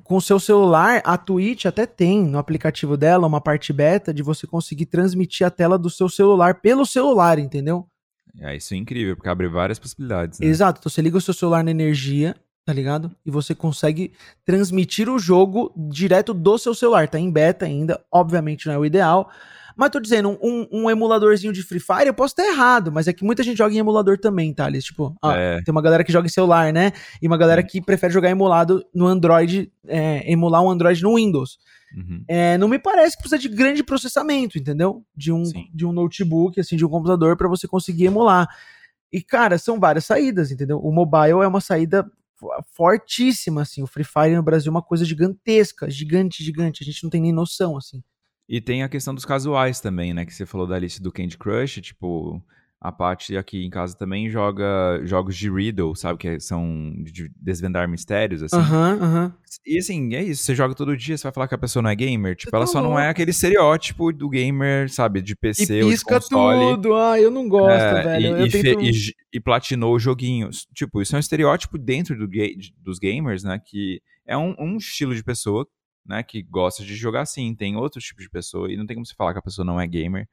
[0.05, 4.23] com o seu celular, a Twitch até tem no aplicativo dela uma parte beta de
[4.23, 7.89] você conseguir transmitir a tela do seu celular pelo celular, entendeu?
[8.39, 10.39] É, isso é incrível, porque abre várias possibilidades.
[10.39, 10.47] Né?
[10.47, 12.37] Exato, então você liga o seu celular na energia,
[12.69, 13.11] tá ligado?
[13.25, 14.13] E você consegue
[14.45, 17.09] transmitir o jogo direto do seu celular.
[17.09, 19.31] Tá em beta ainda, obviamente não é o ideal,
[19.75, 23.15] mas tô dizendo, um, um, emuladorzinho de Free Fire, eu posso estar errado, mas é
[23.15, 24.89] que muita gente joga em emulador também, tá, Alice?
[24.89, 25.63] Tipo, é.
[25.65, 26.93] tem uma galera que joga em celular, né?
[27.23, 31.59] E uma galera que prefere jogar emulado no Android, é, emular um Android no Windows.
[31.97, 32.23] Uhum.
[32.29, 35.03] É, não me parece que precisa de grande processamento, entendeu?
[35.17, 35.43] De um,
[35.73, 38.47] de um notebook, assim, de um computador para você conseguir emular.
[39.11, 40.79] E, cara, são várias saídas, entendeu?
[40.81, 42.05] O mobile é uma saída
[42.73, 43.83] fortíssima, assim.
[43.83, 46.83] O Free Fire no Brasil é uma coisa gigantesca, gigante, gigante.
[46.83, 48.03] A gente não tem nem noção, assim.
[48.49, 50.25] E tem a questão dos casuais também, né?
[50.25, 52.43] Que você falou da lista do Candy Crush, tipo,
[52.81, 56.19] a parte aqui em casa também joga jogos de riddle, sabe?
[56.19, 58.57] Que são de desvendar mistérios, assim.
[58.57, 59.25] Aham, uhum, aham.
[59.25, 59.33] Uhum.
[59.67, 60.45] E assim, é isso.
[60.45, 62.37] Você joga todo dia, você vai falar que a pessoa não é gamer.
[62.37, 65.21] Tipo, ela só não é aquele estereótipo do gamer, sabe?
[65.21, 66.77] De PC e ou de console.
[66.77, 66.95] tudo.
[66.95, 68.39] Ah, eu não gosto, é, velho.
[68.39, 68.81] E, e, tento...
[68.81, 70.67] e, e, platinou joguinhos.
[70.73, 72.47] Tipo, isso é um estereótipo dentro do ga
[72.79, 73.61] dos gamers, né?
[73.63, 75.67] Que é um, um estilo de pessoa
[76.07, 77.55] né, que gosta de jogar assim.
[77.55, 79.81] Tem outros tipos de pessoa, e não tem como você falar que a pessoa não
[79.81, 80.29] é gamer.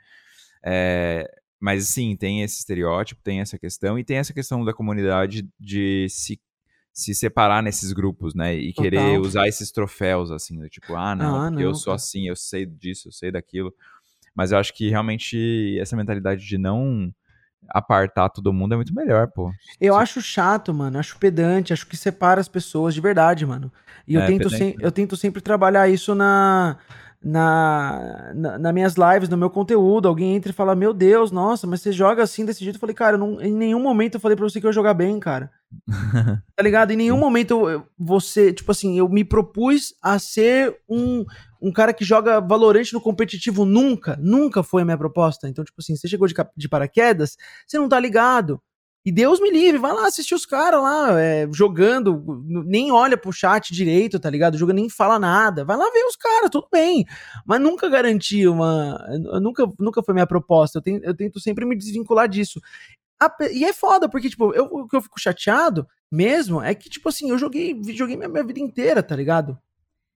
[0.64, 1.30] É,
[1.66, 6.06] mas sim, tem esse estereótipo, tem essa questão, e tem essa questão da comunidade de
[6.12, 6.40] se,
[6.94, 8.54] se separar nesses grupos, né?
[8.54, 8.84] E Total.
[8.84, 12.28] querer usar esses troféus, assim, do tipo, ah, não, ah, porque não, eu sou assim,
[12.28, 13.74] eu sei disso, eu sei daquilo.
[14.36, 17.12] Mas eu acho que realmente essa mentalidade de não
[17.70, 19.52] apartar todo mundo é muito melhor, pô.
[19.82, 20.00] Eu Sim.
[20.00, 21.00] acho chato, mano.
[21.00, 23.72] Acho pedante, acho que separa as pessoas de verdade, mano.
[24.08, 26.78] E é, eu, tento sem, eu tento sempre trabalhar isso na,
[27.26, 30.08] na, na, nas minhas lives, no meu conteúdo.
[30.08, 32.76] Alguém entra e fala: Meu Deus, nossa, mas você joga assim desse jeito.
[32.76, 34.94] Eu falei, cara, não, em nenhum momento eu falei pra você que eu ia jogar
[34.94, 35.50] bem, cara.
[36.56, 36.92] tá ligado?
[36.92, 41.26] Em nenhum momento eu, você, tipo assim, eu me propus a ser um,
[41.60, 45.50] um cara que joga Valorante no competitivo nunca, nunca foi a minha proposta.
[45.50, 48.62] Então, tipo assim, você chegou de, de paraquedas, você não tá ligado.
[49.06, 53.32] E Deus me livre, vai lá assistir os caras lá é, jogando, nem olha pro
[53.32, 54.58] chat direito, tá ligado?
[54.58, 55.64] Joga nem fala nada.
[55.64, 57.06] Vai lá ver os caras, tudo bem.
[57.46, 58.98] Mas nunca garanti uma.
[59.40, 60.80] Nunca, nunca foi minha proposta.
[60.80, 62.60] Eu, tenho, eu tento sempre me desvincular disso.
[63.52, 67.08] E é foda, porque, tipo, eu, o que eu fico chateado mesmo é que, tipo
[67.08, 69.56] assim, eu joguei, joguei minha, minha vida inteira, tá ligado?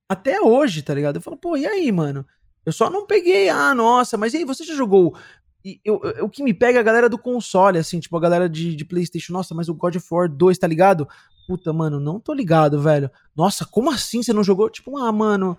[0.09, 1.17] Até hoje, tá ligado?
[1.17, 2.25] Eu falo, pô, e aí, mano?
[2.65, 5.15] Eu só não peguei, ah, nossa, mas e aí, você já jogou
[5.63, 8.21] e eu, eu, o que me pega é a galera do console, assim, tipo, a
[8.21, 9.33] galera de, de PlayStation.
[9.33, 11.07] Nossa, mas o God of War 2, tá ligado?
[11.45, 13.09] Puta, mano, não tô ligado, velho.
[13.35, 14.69] Nossa, como assim você não jogou?
[14.69, 15.57] Tipo, ah, mano.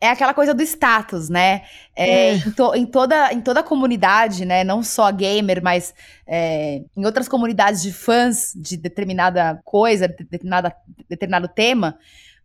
[0.00, 1.64] É aquela coisa do status, né?
[1.96, 2.34] É, é.
[2.36, 4.62] Em, to, em, toda, em toda a comunidade, né?
[4.62, 5.92] Não só gamer, mas
[6.26, 10.74] é, em outras comunidades de fãs de determinada coisa, de determinada,
[11.08, 11.98] determinado tema,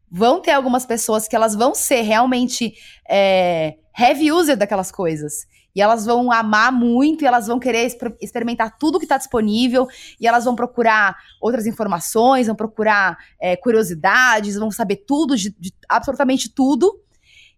[0.09, 2.73] vão ter algumas pessoas que elas vão ser realmente
[3.07, 5.45] é, heavy user daquelas coisas.
[5.77, 9.87] E elas vão amar muito, e elas vão querer exper experimentar tudo que está disponível,
[10.19, 15.71] e elas vão procurar outras informações, vão procurar é, curiosidades, vão saber tudo, de, de,
[15.87, 16.99] absolutamente tudo.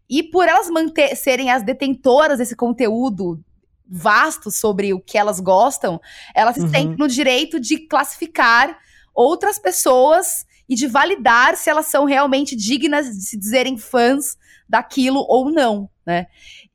[0.09, 3.41] E por elas manter, serem as detentoras desse conteúdo
[3.87, 6.01] vasto sobre o que elas gostam,
[6.35, 6.65] elas uhum.
[6.65, 8.77] se sentem no direito de classificar
[9.15, 15.25] outras pessoas e de validar se elas são realmente dignas de se dizerem fãs daquilo
[15.25, 16.27] ou não, né?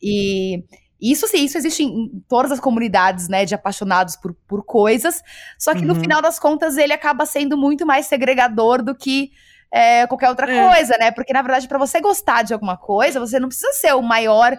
[0.03, 0.65] E
[1.11, 5.23] isso sim, isso existe em todas as comunidades, né, de apaixonados por, por coisas.
[5.59, 5.89] Só que uhum.
[5.89, 9.31] no final das contas ele acaba sendo muito mais segregador do que
[9.73, 10.69] é, qualquer outra é.
[10.69, 11.11] coisa, né?
[11.11, 14.57] Porque na verdade para você gostar de alguma coisa, você não precisa ser o maior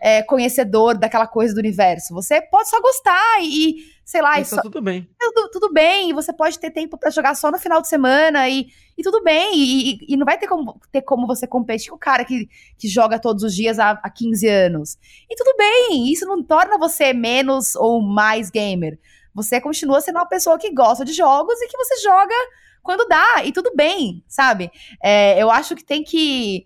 [0.00, 2.14] é, conhecedor daquela coisa do universo.
[2.14, 5.08] Você pode só gostar e, sei lá, isso, tá tudo bem.
[5.18, 8.48] Tudo, tudo bem, e você pode ter tempo para jogar só no final de semana
[8.48, 9.52] e, e tudo bem.
[9.54, 12.88] E, e, não vai ter como, ter como você competir com o cara que, que
[12.88, 14.98] joga todos os dias há, há 15 anos.
[15.28, 18.98] E tudo bem, isso não torna você menos ou mais gamer.
[19.34, 22.34] Você continua sendo uma pessoa que gosta de jogos e que você joga
[22.82, 24.70] quando dá, e tudo bem, sabe?
[25.02, 26.64] É, eu acho que tem que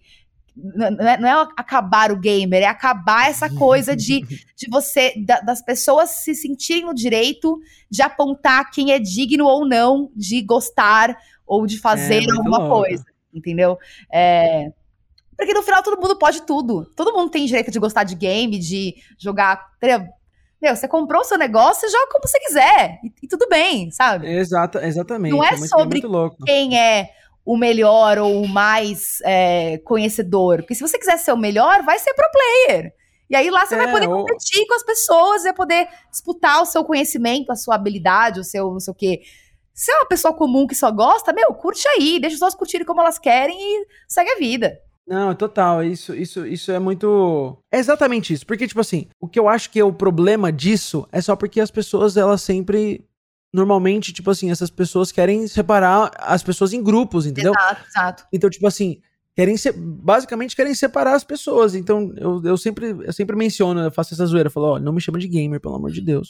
[0.75, 4.21] não é, não é, acabar o gamer, é acabar essa coisa de,
[4.57, 7.59] de você, da, das pessoas se sentirem no direito
[7.91, 12.83] de apontar quem é digno ou não de gostar ou de fazer é, alguma louco.
[12.83, 13.05] coisa,
[13.35, 13.79] entendeu?
[14.13, 14.73] É,
[15.41, 16.85] porque no final todo mundo pode tudo.
[16.95, 19.71] Todo mundo tem direito de gostar de game, de jogar.
[20.61, 23.01] Meu, você comprou o seu negócio, você joga como você quiser.
[23.03, 24.31] E, e tudo bem, sabe?
[24.31, 25.33] Exata, exatamente.
[25.33, 26.03] Não é, é muito, sobre
[26.45, 27.09] quem é
[27.51, 30.59] o melhor ou o mais é, conhecedor.
[30.59, 32.93] Porque se você quiser ser o melhor, vai ser pro player.
[33.29, 34.21] E aí lá você é, vai poder ou...
[34.21, 38.71] competir com as pessoas, vai poder disputar o seu conhecimento, a sua habilidade, o seu
[38.71, 39.23] não sei o quê.
[39.75, 42.87] Se é uma pessoa comum que só gosta, meu, curte aí, deixa as pessoas curtirem
[42.87, 44.79] como elas querem e segue a vida.
[45.05, 47.59] Não, total, isso, isso, isso é muito.
[47.73, 48.47] É exatamente isso.
[48.47, 51.61] Porque, tipo assim, o que eu acho que é o problema disso é só porque
[51.61, 53.05] as pessoas, elas sempre
[53.53, 57.53] normalmente, tipo assim, essas pessoas querem separar as pessoas em grupos, entendeu?
[57.53, 58.27] Exato, exato.
[58.33, 59.01] Então, tipo assim,
[59.35, 61.75] querem basicamente querem separar as pessoas.
[61.75, 64.93] Então, eu, eu sempre eu sempre menciono, eu faço essa zoeira, eu falo, ó, não
[64.93, 66.29] me chama de gamer, pelo amor de Deus,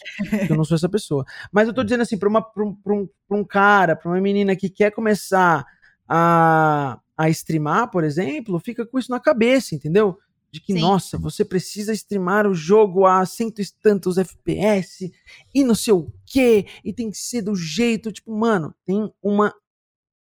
[0.49, 1.25] eu não sou essa pessoa.
[1.53, 4.11] Mas eu tô dizendo assim, pra, uma, pra, um, pra, um, pra um cara, pra
[4.11, 5.65] uma menina que quer começar
[6.09, 10.19] a, a streamar, por exemplo, fica com isso na cabeça, entendeu?
[10.53, 10.81] De que, Sim.
[10.81, 15.13] nossa, você precisa streamar o jogo a cento e tantos FPS
[15.55, 19.55] e não sei o que, e tem que ser do jeito, tipo, mano, tem uma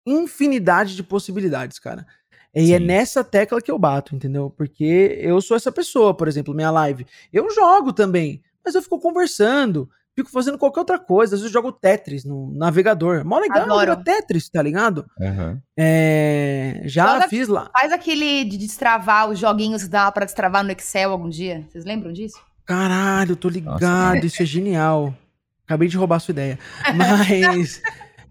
[0.07, 2.07] infinidade de possibilidades, cara.
[2.55, 2.73] E é Sim.
[2.75, 4.51] é nessa tecla que eu bato, entendeu?
[4.51, 7.07] Porque eu sou essa pessoa, por exemplo, minha live.
[7.33, 9.89] Eu jogo também, mas eu fico conversando,
[10.19, 11.37] fico fazendo qualquer outra coisa.
[11.37, 13.25] Às vezes eu jogo Tetris no navegador.
[13.25, 15.07] Mó legal jogar Tetris, tá ligado?
[15.19, 15.61] Uhum.
[15.77, 17.71] É, já Joga, fiz lá.
[17.79, 21.65] Faz aquele de destravar os joguinhos que dá pra destravar no Excel algum dia.
[21.69, 22.37] Vocês lembram disso?
[22.67, 23.81] Caralho, tô ligado.
[23.81, 25.15] Nossa, isso é genial.
[25.65, 26.59] Acabei de roubar sua ideia.
[26.97, 27.81] Mas.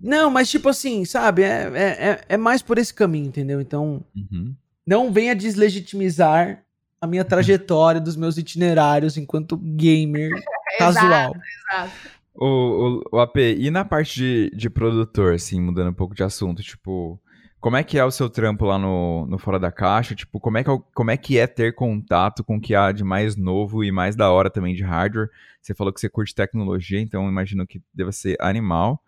[0.01, 1.43] não, mas tipo assim, sabe?
[1.43, 3.61] É, é, é, é mais por esse caminho, entendeu?
[3.61, 4.03] Então.
[4.15, 4.53] Uhum.
[4.85, 6.63] Não venha deslegitimizar
[7.01, 10.31] a minha trajetória dos meus itinerários enquanto gamer
[10.77, 11.35] casual.
[11.35, 12.17] Exato, exato.
[12.35, 16.23] O, o, o, AP, e na parte de, de produtor, assim, mudando um pouco de
[16.23, 17.19] assunto, tipo,
[17.59, 20.13] como é que é o seu trampo lá no, no Fora da Caixa?
[20.13, 22.91] Tipo, como é, que é, como é que é ter contato com o que há
[22.91, 25.29] de mais novo e mais da hora também de hardware?
[25.61, 29.01] Você falou que você curte tecnologia, então imagino que deva ser animal.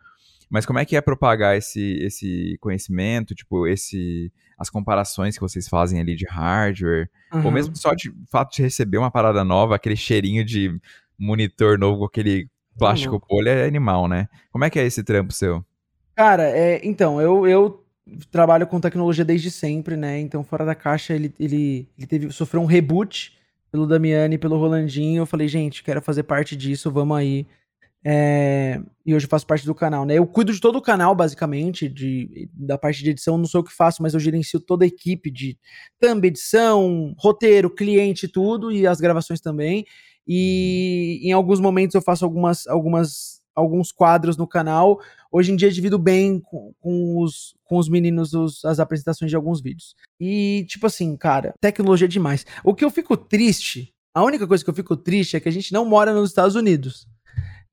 [0.49, 5.69] Mas como é que é propagar esse, esse conhecimento, tipo, esse as comparações que vocês
[5.69, 7.45] fazem ali de hardware, uhum.
[7.45, 10.77] ou mesmo só de fato de receber uma parada nova, aquele cheirinho de
[11.19, 12.47] monitor novo com aquele
[12.77, 14.27] plástico polha é animal, né?
[14.51, 15.63] Como é que é esse trampo seu?
[16.15, 17.85] Cara, é, então, eu, eu
[18.31, 20.19] trabalho com tecnologia desde sempre, né?
[20.19, 23.37] Então, fora da caixa, ele, ele, ele teve, sofreu um reboot
[23.71, 25.21] pelo Damiani e pelo Rolandinho.
[25.21, 27.45] Eu falei, gente, quero fazer parte disso, vamos aí.
[28.03, 30.15] É, e hoje eu faço parte do canal, né?
[30.15, 33.65] Eu cuido de todo o canal, basicamente, de, da parte de edição, não sou eu
[33.65, 35.57] que faço, mas eu gerencio toda a equipe de
[35.99, 39.85] thumb, edição, roteiro, cliente, tudo, e as gravações também.
[40.31, 45.01] E em alguns momentos eu faço algumas, algumas, alguns quadros no canal.
[45.31, 49.35] Hoje em dia divido bem com, com os, com os meninos os, as apresentações de
[49.35, 49.95] alguns vídeos.
[50.19, 52.45] E, tipo assim, cara, tecnologia é demais.
[52.63, 55.51] O que eu fico triste, a única coisa que eu fico triste é que a
[55.51, 57.07] gente não mora nos Estados Unidos.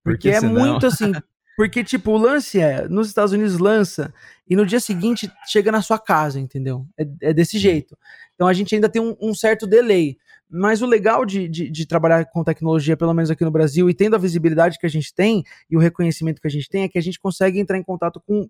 [0.02, 1.12] Porque é muito assim.
[1.56, 4.12] Porque, tipo, o lance é, nos Estados Unidos lança
[4.48, 6.86] e no dia seguinte chega na sua casa, entendeu?
[6.98, 7.96] É, é desse jeito.
[8.34, 10.18] Então a gente ainda tem um, um certo delay.
[10.48, 13.94] Mas o legal de, de, de, trabalhar com tecnologia, pelo menos aqui no Brasil, e
[13.94, 16.88] tendo a visibilidade que a gente tem e o reconhecimento que a gente tem, é
[16.88, 18.48] que a gente consegue entrar em contato com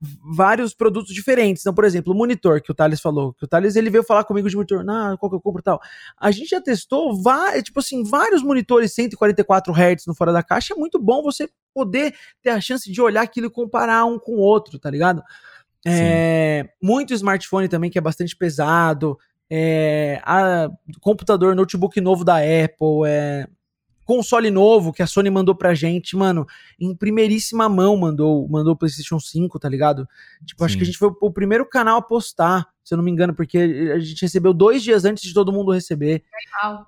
[0.00, 1.62] vários produtos diferentes.
[1.62, 4.24] Então, por exemplo, o monitor que o Thales falou, que o Thales ele veio falar
[4.24, 5.80] comigo de monitor, ah, qual que eu compro e tal.
[6.18, 10.74] A gente já testou vários, tipo assim, vários monitores 144 Hz no fora da caixa,
[10.74, 14.32] é muito bom você poder ter a chance de olhar aquilo e comparar um com
[14.32, 15.22] o outro, tá ligado?
[15.86, 19.18] É, muito smartphone também que é bastante pesado,
[19.50, 20.70] é, a,
[21.00, 23.48] computador, notebook novo da Apple, é,
[24.04, 26.46] console novo que a Sony mandou pra gente, mano,
[26.78, 30.08] em primeiríssima mão mandou, mandou o PlayStation 5, tá ligado?
[30.44, 30.64] Tipo, Sim.
[30.64, 33.34] acho que a gente foi o primeiro canal a postar, se eu não me engano,
[33.34, 33.58] porque
[33.94, 36.24] a gente recebeu dois dias antes de todo mundo receber.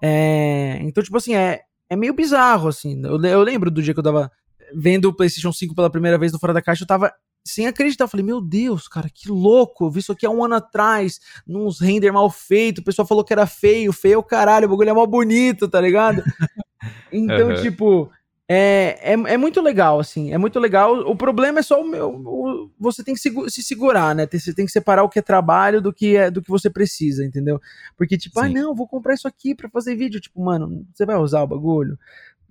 [0.03, 3.01] É, então, tipo assim, é, é meio bizarro, assim.
[3.05, 4.31] Eu, eu lembro do dia que eu tava
[4.75, 7.13] vendo o PlayStation 5 pela primeira vez no Fora da Caixa, eu tava
[7.45, 8.05] sem acreditar.
[8.05, 9.87] Eu falei, meu Deus, cara, que louco.
[9.87, 12.79] Eu vi isso aqui há um ano atrás, nos render mal feito.
[12.79, 15.69] O pessoal falou que era feio, feio é o caralho, o bagulho é mal bonito,
[15.69, 16.23] tá ligado?
[17.13, 17.63] Então, uhum.
[17.63, 18.11] tipo,
[18.49, 20.99] é, é, é, muito legal, assim, é muito legal.
[21.09, 22.11] O problema é só o meu.
[22.11, 24.29] O, você tem que se, se, segurar, né?
[24.31, 27.25] Você tem que separar o que é trabalho do que é do que você precisa,
[27.25, 27.61] entendeu?
[27.97, 28.59] Porque, tipo, ah, Sim.
[28.59, 30.21] ah, não, vou comprar isso aqui para fazer vídeo.
[30.21, 31.99] Tipo, mano, você vai usar o bagulho?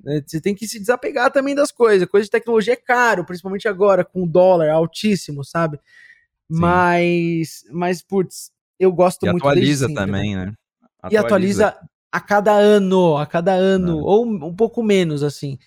[0.08, 2.08] É, você tem que se desapegar também das coisas.
[2.08, 5.78] Coisa de tecnologia é caro, principalmente agora, com o dólar altíssimo, sabe?
[5.78, 6.60] Sim.
[6.60, 10.54] Mas, mas, putz, eu gosto e muito atualiza também, né?
[11.02, 11.14] Atualiza.
[11.14, 11.78] E atualiza
[12.12, 14.02] a cada ano, a cada ano, é.
[14.02, 15.58] ou um pouco menos, assim.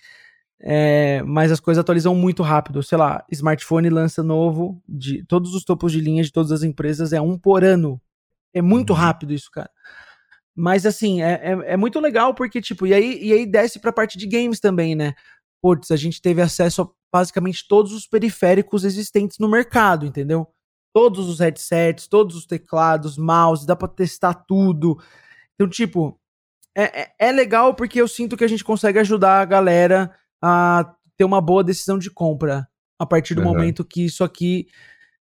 [0.59, 2.81] É, mas as coisas atualizam muito rápido.
[2.83, 7.13] Sei lá, smartphone lança novo de todos os topos de linha de todas as empresas,
[7.13, 8.01] é um por ano.
[8.53, 8.99] É muito uhum.
[8.99, 9.69] rápido isso, cara.
[10.55, 13.91] Mas assim, é, é, é, muito legal porque, tipo, e aí, e aí desce pra
[13.91, 15.13] parte de games também, né?
[15.61, 20.47] Putz, a gente teve acesso a basicamente todos os periféricos existentes no mercado, entendeu?
[20.93, 24.97] Todos os headsets, todos os teclados, mouse, dá pra testar tudo.
[25.53, 26.19] Então, tipo,
[26.75, 30.93] é, é, é legal porque eu sinto que a gente consegue ajudar a galera a
[31.17, 32.67] ter uma boa decisão de compra
[32.99, 33.47] a partir do uhum.
[33.47, 34.67] momento que isso aqui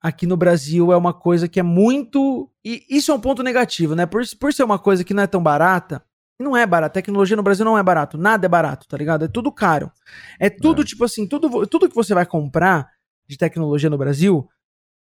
[0.04, 3.96] aqui no Brasil é uma coisa que é muito e isso é um ponto negativo,
[3.96, 4.06] né?
[4.06, 6.04] Por, por ser uma coisa que não é tão barata,
[6.38, 6.94] não é barato.
[6.94, 8.18] Tecnologia no Brasil não é barato.
[8.18, 9.24] Nada é barato, tá ligado?
[9.24, 9.90] É tudo caro.
[10.38, 10.86] É tudo é.
[10.86, 12.90] tipo assim, tudo, tudo que você vai comprar
[13.28, 14.48] de tecnologia no Brasil,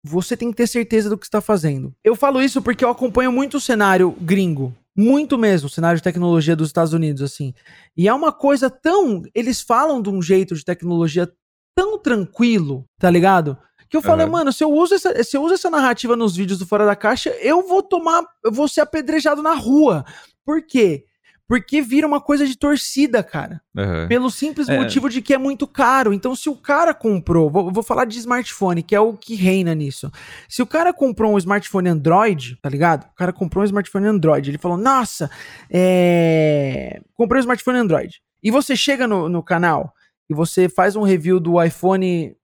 [0.03, 1.95] você tem que ter certeza do que está fazendo.
[2.03, 6.03] Eu falo isso porque eu acompanho muito o cenário gringo, muito mesmo, o cenário de
[6.03, 7.53] tecnologia dos Estados Unidos, assim.
[7.95, 9.23] E é uma coisa tão.
[9.35, 11.31] Eles falam de um jeito de tecnologia
[11.75, 13.59] tão tranquilo, tá ligado?
[13.89, 14.33] Que eu falei, uhum.
[14.33, 16.97] mano, se eu, uso essa, se eu uso essa narrativa nos vídeos do Fora da
[16.97, 18.25] Caixa, eu vou tomar.
[18.45, 20.05] Eu vou ser apedrejado na rua.
[20.45, 21.05] Por quê?
[21.49, 23.61] Porque vira uma coisa de torcida, cara.
[23.77, 24.09] Uhum.
[24.09, 24.77] Pelo simples é.
[24.77, 26.13] motivo de que é muito caro.
[26.13, 29.73] Então, se o cara comprou, vou, vou, falar de smartphone, que é o que reina
[29.73, 30.11] nisso.
[30.49, 33.05] Se o cara comprou um smartphone Android, tá ligado?
[33.05, 34.51] O cara comprou um smartphone Android.
[34.51, 35.31] Ele falou: Nossa,
[35.71, 37.01] é...
[37.15, 38.21] comprei um smartphone Android.
[38.43, 39.93] E você chega no, no canal
[40.29, 42.37] e você faz um review do iPhone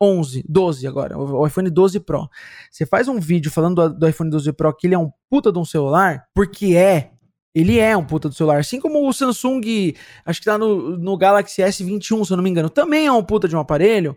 [0.00, 2.28] 11, 12 agora, o iPhone 12 Pro.
[2.70, 5.58] Você faz um vídeo falando do, iPhone 12 Pro que ele é um puta de
[5.58, 7.12] um celular, porque é
[7.54, 8.58] ele é um puta do celular.
[8.58, 9.94] Assim como o Samsung,
[10.26, 13.24] acho que tá no, no Galaxy S21, se eu não me engano, também é um
[13.24, 14.14] puta de um aparelho.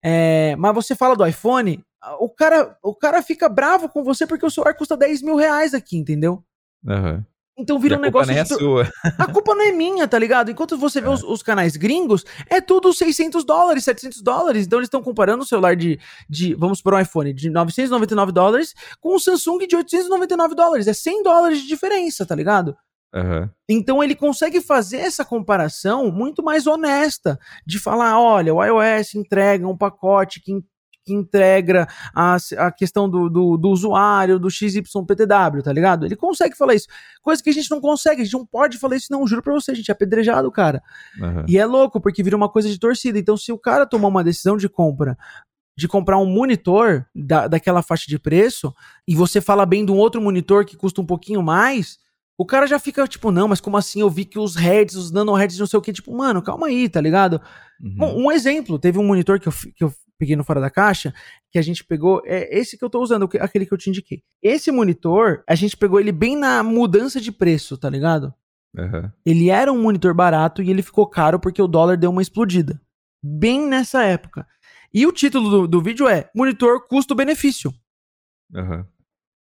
[0.00, 1.84] É, mas você fala do iPhone,
[2.20, 5.74] o cara, o cara fica bravo com você porque o celular custa 10 mil reais
[5.74, 6.44] aqui, entendeu?
[6.84, 7.24] Uhum.
[7.58, 8.32] Então vira um negócio.
[8.32, 8.90] Nem é sua.
[9.18, 10.50] A culpa não é minha, tá ligado?
[10.50, 11.10] Enquanto você vê é.
[11.10, 14.66] os, os, canais gringos, é tudo 600 dólares, 700 dólares.
[14.66, 15.98] Então eles estão comparando o celular de,
[16.28, 20.86] de, vamos por um iPhone, de 999 dólares com um Samsung de 899 dólares.
[20.86, 22.76] É 100 dólares de diferença, tá ligado?
[23.14, 23.48] Uhum.
[23.66, 29.66] Então ele consegue fazer essa comparação muito mais honesta, de falar, olha, o iOS entrega
[29.66, 30.52] um pacote que
[31.06, 36.04] que integra a, a questão do, do, do, usuário, do XYPTW, tá ligado?
[36.04, 36.88] Ele consegue falar isso.
[37.22, 39.26] Coisa que a gente não consegue, a gente não pode falar isso, não.
[39.26, 40.82] Juro pra você, a gente é apedrejado, cara.
[41.20, 41.44] Uhum.
[41.46, 43.18] E é louco, porque vira uma coisa de torcida.
[43.18, 45.16] Então, se o cara tomar uma decisão de compra
[45.78, 48.74] de comprar um monitor da, daquela faixa de preço
[49.06, 51.98] e você fala bem de um outro monitor que custa um pouquinho mais,
[52.38, 54.00] o cara já fica tipo, não, mas como assim?
[54.00, 56.88] Eu vi que os heads, os nanohertz, não sei o que, tipo, mano, calma aí,
[56.88, 57.40] tá ligado?
[57.78, 57.96] Uhum.
[58.00, 61.14] Um, um, exemplo, teve um monitor que eu, que eu peguei no fora da caixa,
[61.50, 64.22] que a gente pegou, é esse que eu tô usando, aquele que eu te indiquei.
[64.42, 68.32] Esse monitor, a gente pegou ele bem na mudança de preço, tá ligado?
[68.76, 69.10] Uhum.
[69.24, 72.80] Ele era um monitor barato e ele ficou caro porque o dólar deu uma explodida.
[73.22, 74.46] Bem nessa época.
[74.92, 77.72] E o título do, do vídeo é Monitor Custo-Benefício.
[78.54, 78.84] Uhum.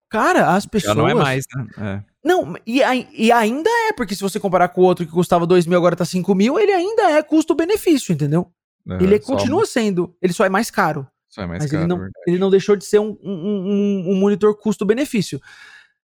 [0.09, 0.95] Cara, as pessoas.
[0.95, 1.67] Já não é mais, né?
[1.77, 2.15] É.
[2.23, 2.79] Não, e,
[3.13, 5.95] e, ainda é, porque se você comparar com o outro que custava 2 mil, agora
[5.95, 8.51] tá 5 mil, ele ainda é custo-benefício, entendeu?
[8.87, 9.65] Uhum, ele continua um...
[9.65, 11.07] sendo, ele só é mais caro.
[11.27, 11.83] Só é mais mas caro.
[11.83, 15.41] Ele não, ele não deixou de ser um, um, um, um monitor custo-benefício.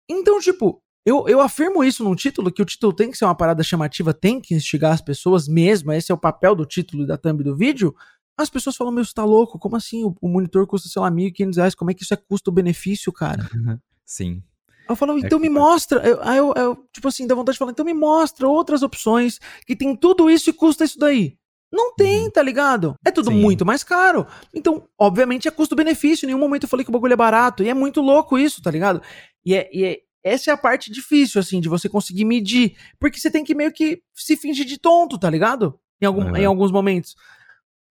[0.09, 3.35] Então, tipo, eu, eu afirmo isso num título, que o título tem que ser uma
[3.35, 7.07] parada chamativa, tem que instigar as pessoas mesmo, esse é o papel do título e
[7.07, 7.95] da thumb do vídeo.
[8.37, 9.59] As pessoas falam, meu, você tá louco?
[9.59, 10.03] Como assim?
[10.03, 13.47] O, o monitor custa, sei lá, 1.500 reais, como é que isso é custo-benefício, cara?
[14.05, 14.43] Sim.
[14.87, 15.99] Eu falo, é então é me mostra.
[16.05, 19.75] Eu, eu, eu, tipo assim, dá vontade de falar, então me mostra outras opções que
[19.75, 21.37] tem tudo isso e custa isso daí.
[21.71, 22.31] Não tem, uhum.
[22.31, 22.95] tá ligado?
[23.05, 23.37] É tudo Sim.
[23.37, 24.27] muito mais caro.
[24.53, 26.25] Então, obviamente, é custo-benefício.
[26.25, 27.63] Em nenhum momento eu falei que o bagulho é barato.
[27.63, 29.01] E é muito louco isso, tá ligado?
[29.45, 32.75] E, é, e é, essa é a parte difícil, assim, de você conseguir medir.
[32.99, 35.79] Porque você tem que meio que se fingir de tonto, tá ligado?
[36.01, 36.35] Em, algum, uhum.
[36.35, 37.15] em alguns momentos.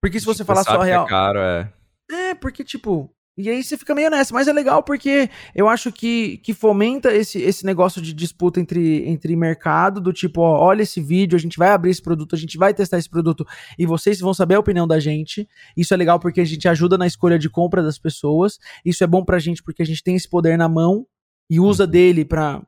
[0.03, 1.07] Porque se você falar só a real.
[1.07, 1.73] É caro, é.
[2.11, 5.91] É, porque, tipo, e aí você fica meio nessa, mas é legal porque eu acho
[5.91, 10.83] que, que fomenta esse, esse negócio de disputa entre, entre mercado, do tipo, ó, olha
[10.83, 13.47] esse vídeo, a gente vai abrir esse produto, a gente vai testar esse produto
[13.79, 15.49] e vocês vão saber a opinião da gente.
[15.77, 18.59] Isso é legal porque a gente ajuda na escolha de compra das pessoas.
[18.85, 21.07] Isso é bom pra gente porque a gente tem esse poder na mão
[21.49, 21.91] e usa uhum.
[21.91, 22.63] dele pra,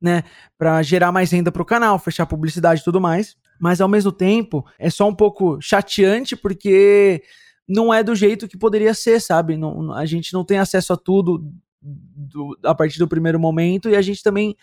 [0.00, 0.22] né,
[0.56, 3.36] pra gerar mais renda pro canal, fechar publicidade e tudo mais.
[3.58, 7.22] Mas ao mesmo tempo, é só um pouco chateante porque
[7.68, 9.56] não é do jeito que poderia ser, sabe?
[9.56, 11.52] Não, a gente não tem acesso a tudo
[11.82, 14.56] do, a partir do primeiro momento e a gente também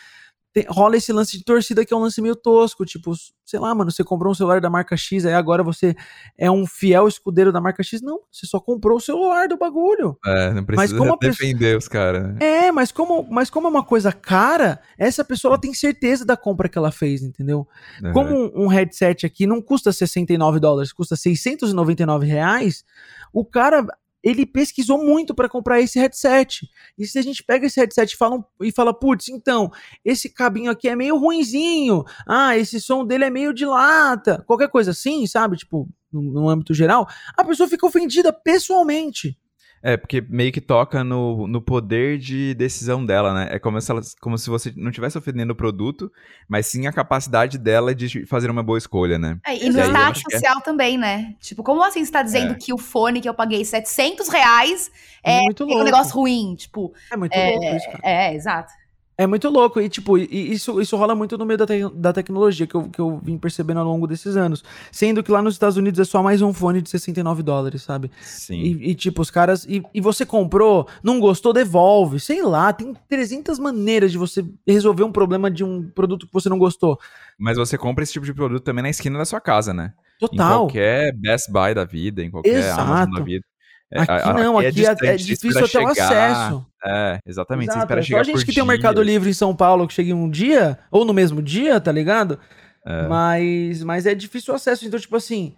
[0.53, 3.11] tem, rola esse lance de torcida que é um lance meio tosco, tipo,
[3.43, 5.95] sei lá, mano, você comprou um celular da marca X, aí agora você
[6.37, 8.01] é um fiel escudeiro da marca X.
[8.03, 10.15] Não, você só comprou o celular do bagulho.
[10.23, 11.77] É, não precisa mas como defender pessoa...
[11.79, 12.23] os caras.
[12.23, 12.37] Né?
[12.39, 16.37] É, mas como, mas como é uma coisa cara, essa pessoa ela tem certeza da
[16.37, 17.67] compra que ela fez, entendeu?
[18.03, 18.13] Uhum.
[18.13, 22.85] Como um, um, headset aqui não custa 69 dólares, custa 699 reais,
[23.33, 23.87] o cara
[24.23, 26.67] ele pesquisou muito para comprar esse headset.
[26.97, 29.69] E se a gente pega esse headset e fala, e fala putz, então,
[30.05, 34.69] esse cabinho aqui é meio ruinzinho, ah, esse som dele é meio de lata, qualquer
[34.69, 35.57] coisa assim, sabe?
[35.57, 37.07] Tipo, no, no âmbito geral,
[37.37, 39.37] a pessoa fica ofendida pessoalmente.
[39.85, 43.49] É, porque meio que toca no, no poder de decisão dela, né?
[43.51, 46.09] É como se, ela, como se você não estivesse ofendendo o produto,
[46.47, 49.37] mas sim a capacidade dela de fazer uma boa escolha, né?
[49.45, 50.61] É, e no status é social é...
[50.61, 51.35] também, né?
[51.41, 52.55] Tipo, como assim você tá dizendo é.
[52.55, 54.89] que o fone que eu paguei 700 reais
[55.21, 56.55] é, é um negócio ruim?
[56.55, 57.99] Tipo, é muito é, louco isso, cara.
[58.03, 58.71] É, exato.
[59.23, 59.79] É muito louco.
[59.79, 62.99] E, tipo, isso, isso rola muito no meio da, te da tecnologia que eu, que
[62.99, 64.63] eu vim percebendo ao longo desses anos.
[64.91, 68.11] Sendo que lá nos Estados Unidos é só mais um fone de 69 dólares, sabe?
[68.21, 68.59] Sim.
[68.59, 69.65] E, e tipo, os caras.
[69.65, 72.19] E, e, você comprou, não gostou, devolve.
[72.19, 76.49] Sei lá, tem 300 maneiras de você resolver um problema de um produto que você
[76.49, 76.99] não gostou.
[77.39, 79.93] Mas você compra esse tipo de produto também na esquina da sua casa, né?
[80.19, 80.35] Total.
[80.35, 82.81] Em qualquer Best Buy da vida, em qualquer Exato.
[82.81, 83.45] Amazon da vida.
[83.93, 86.65] É, aqui não, aqui, aqui é, é, difícil até o acesso.
[86.83, 87.69] É, exatamente.
[87.69, 88.55] Exato, você espera é chegar só a gente que dias.
[88.55, 91.13] tem o um Mercado Livre em São Paulo que chega em um dia, ou no
[91.13, 92.39] mesmo dia, tá ligado?
[92.85, 93.07] É.
[93.07, 94.85] Mas, mas é difícil o acesso.
[94.85, 95.55] Então, tipo assim,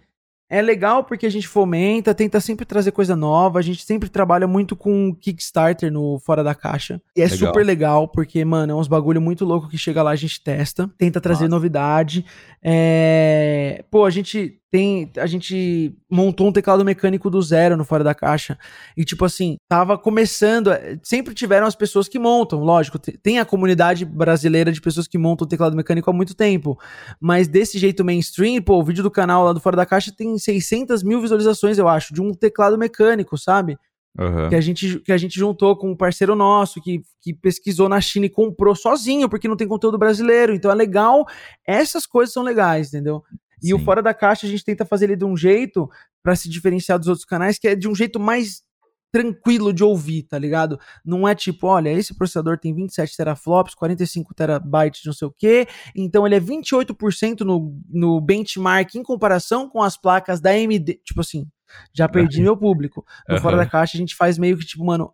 [0.48, 3.58] é legal porque a gente fomenta, tenta sempre trazer coisa nova.
[3.58, 7.00] A gente sempre trabalha muito com Kickstarter no Fora da Caixa.
[7.16, 7.38] E é legal.
[7.38, 10.88] super legal porque, mano, é uns bagulho muito louco que chega lá, a gente testa,
[10.96, 11.56] tenta trazer Nossa.
[11.56, 12.24] novidade.
[12.62, 13.84] É...
[13.90, 15.10] Pô, a gente tem.
[15.16, 18.58] A gente montou um teclado mecânico do zero no Fora da Caixa.
[18.94, 20.70] E, tipo assim, tava começando.
[20.70, 22.98] É, sempre tiveram as pessoas que montam, lógico.
[22.98, 26.78] Tem a comunidade brasileira de pessoas que montam teclado mecânico há muito tempo.
[27.18, 30.36] Mas desse jeito mainstream, pô, o vídeo do canal lá do Fora da Caixa tem
[30.36, 33.78] 600 mil visualizações, eu acho, de um teclado mecânico, sabe?
[34.18, 34.48] Uhum.
[34.48, 38.00] Que, a gente, que a gente juntou com um parceiro nosso que, que pesquisou na
[38.00, 40.54] China e comprou sozinho, porque não tem conteúdo brasileiro.
[40.54, 41.26] Então é legal,
[41.66, 43.22] essas coisas são legais, entendeu?
[43.66, 43.74] E Sim.
[43.74, 45.88] o Fora da Caixa a gente tenta fazer ele de um jeito
[46.22, 48.64] para se diferenciar dos outros canais, que é de um jeito mais
[49.12, 50.78] tranquilo de ouvir, tá ligado?
[51.04, 55.66] Não é tipo, olha, esse processador tem 27 teraflops, 45 terabytes, não sei o quê,
[55.94, 61.00] então ele é 28% no, no benchmark em comparação com as placas da AMD.
[61.04, 61.46] Tipo assim,
[61.94, 63.04] já perdi meu público.
[63.28, 63.40] No uhum.
[63.40, 65.12] Fora da Caixa a gente faz meio que tipo, mano,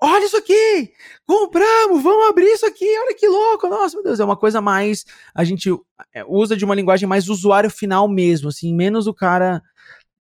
[0.00, 0.92] olha isso aqui,
[1.26, 5.04] compramos, vamos abrir isso aqui, olha que louco, nossa, meu Deus, é uma coisa mais,
[5.34, 5.70] a gente
[6.14, 9.62] é, usa de uma linguagem mais usuário final mesmo, assim, menos o cara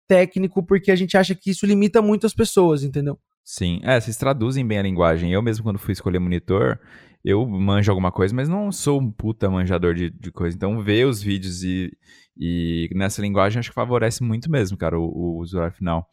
[0.08, 3.18] técnico, porque a gente acha que isso limita muito as pessoas, entendeu?
[3.44, 5.32] Sim, é, vocês traduzem bem a linguagem.
[5.32, 6.80] Eu mesmo, quando fui escolher monitor,
[7.24, 10.56] eu manjo alguma coisa, mas não sou um puta manjador de, de coisa.
[10.56, 11.92] Então, ver os vídeos e,
[12.38, 16.08] e nessa linguagem acho que favorece muito mesmo, cara, o, o usuário final.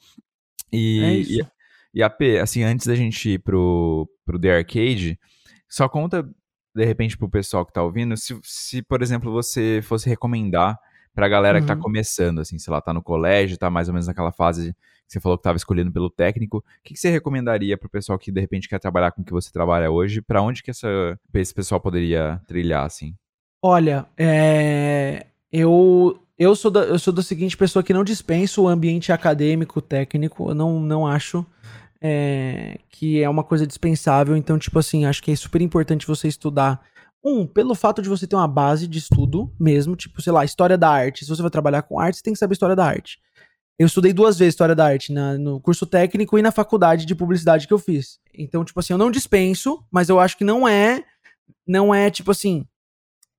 [0.73, 1.58] E, é
[1.99, 5.19] e, e a P, assim, antes da gente ir pro, pro The Arcade,
[5.69, 6.29] só conta,
[6.75, 10.79] de repente, pro pessoal que tá ouvindo, se, se por exemplo, você fosse recomendar
[11.15, 11.63] pra galera uhum.
[11.63, 11.81] que tá uhum.
[11.81, 14.73] começando, assim, sei lá, tá no colégio, tá mais ou menos naquela fase
[15.07, 16.59] que você falou que estava escolhendo pelo técnico.
[16.59, 19.33] O que, que você recomendaria pro pessoal que, de repente, quer trabalhar com o que
[19.33, 20.21] você trabalha hoje?
[20.21, 23.15] Para onde que essa, esse pessoal poderia trilhar, assim?
[23.61, 25.27] Olha, é...
[25.51, 29.83] eu eu sou, da, eu sou da seguinte pessoa que não dispenso o ambiente acadêmico,
[29.83, 31.45] técnico, eu não, não acho
[32.01, 36.29] é, que é uma coisa dispensável, então, tipo assim, acho que é super importante você
[36.29, 36.81] estudar.
[37.25, 40.79] Um, pelo fato de você ter uma base de estudo mesmo, tipo, sei lá, história
[40.79, 41.25] da arte.
[41.25, 43.19] Se você vai trabalhar com arte, você tem que saber história da arte.
[43.79, 47.15] Eu estudei duas vezes história da arte, na, no curso técnico e na faculdade de
[47.15, 48.19] publicidade que eu fiz.
[48.35, 51.05] Então, tipo assim, eu não dispenso, mas eu acho que não é,
[51.67, 52.67] não é, tipo assim,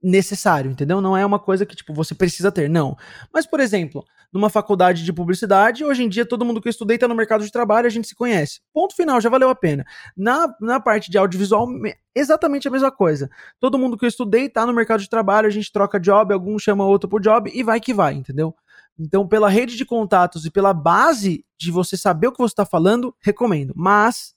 [0.01, 1.01] necessário, entendeu?
[1.01, 2.97] Não é uma coisa que, tipo, você precisa ter, não.
[3.33, 6.97] Mas, por exemplo, numa faculdade de publicidade, hoje em dia todo mundo que eu estudei
[6.97, 8.61] tá no mercado de trabalho, a gente se conhece.
[8.73, 9.85] Ponto final, já valeu a pena.
[10.15, 11.67] Na, na parte de audiovisual,
[12.15, 13.29] exatamente a mesma coisa.
[13.59, 16.57] Todo mundo que eu estudei tá no mercado de trabalho, a gente troca job, algum
[16.59, 18.55] chama outro pro job e vai que vai, entendeu?
[18.99, 22.65] Então, pela rede de contatos e pela base de você saber o que você está
[22.65, 23.73] falando, recomendo.
[23.75, 24.35] Mas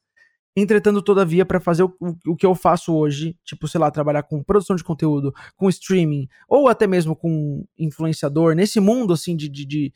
[0.54, 1.96] Entretanto, todavia, para fazer o,
[2.26, 6.28] o, que eu faço hoje, tipo, sei lá, trabalhar com produção de conteúdo, com streaming,
[6.46, 9.92] ou até mesmo com influenciador, nesse mundo assim de, de, de,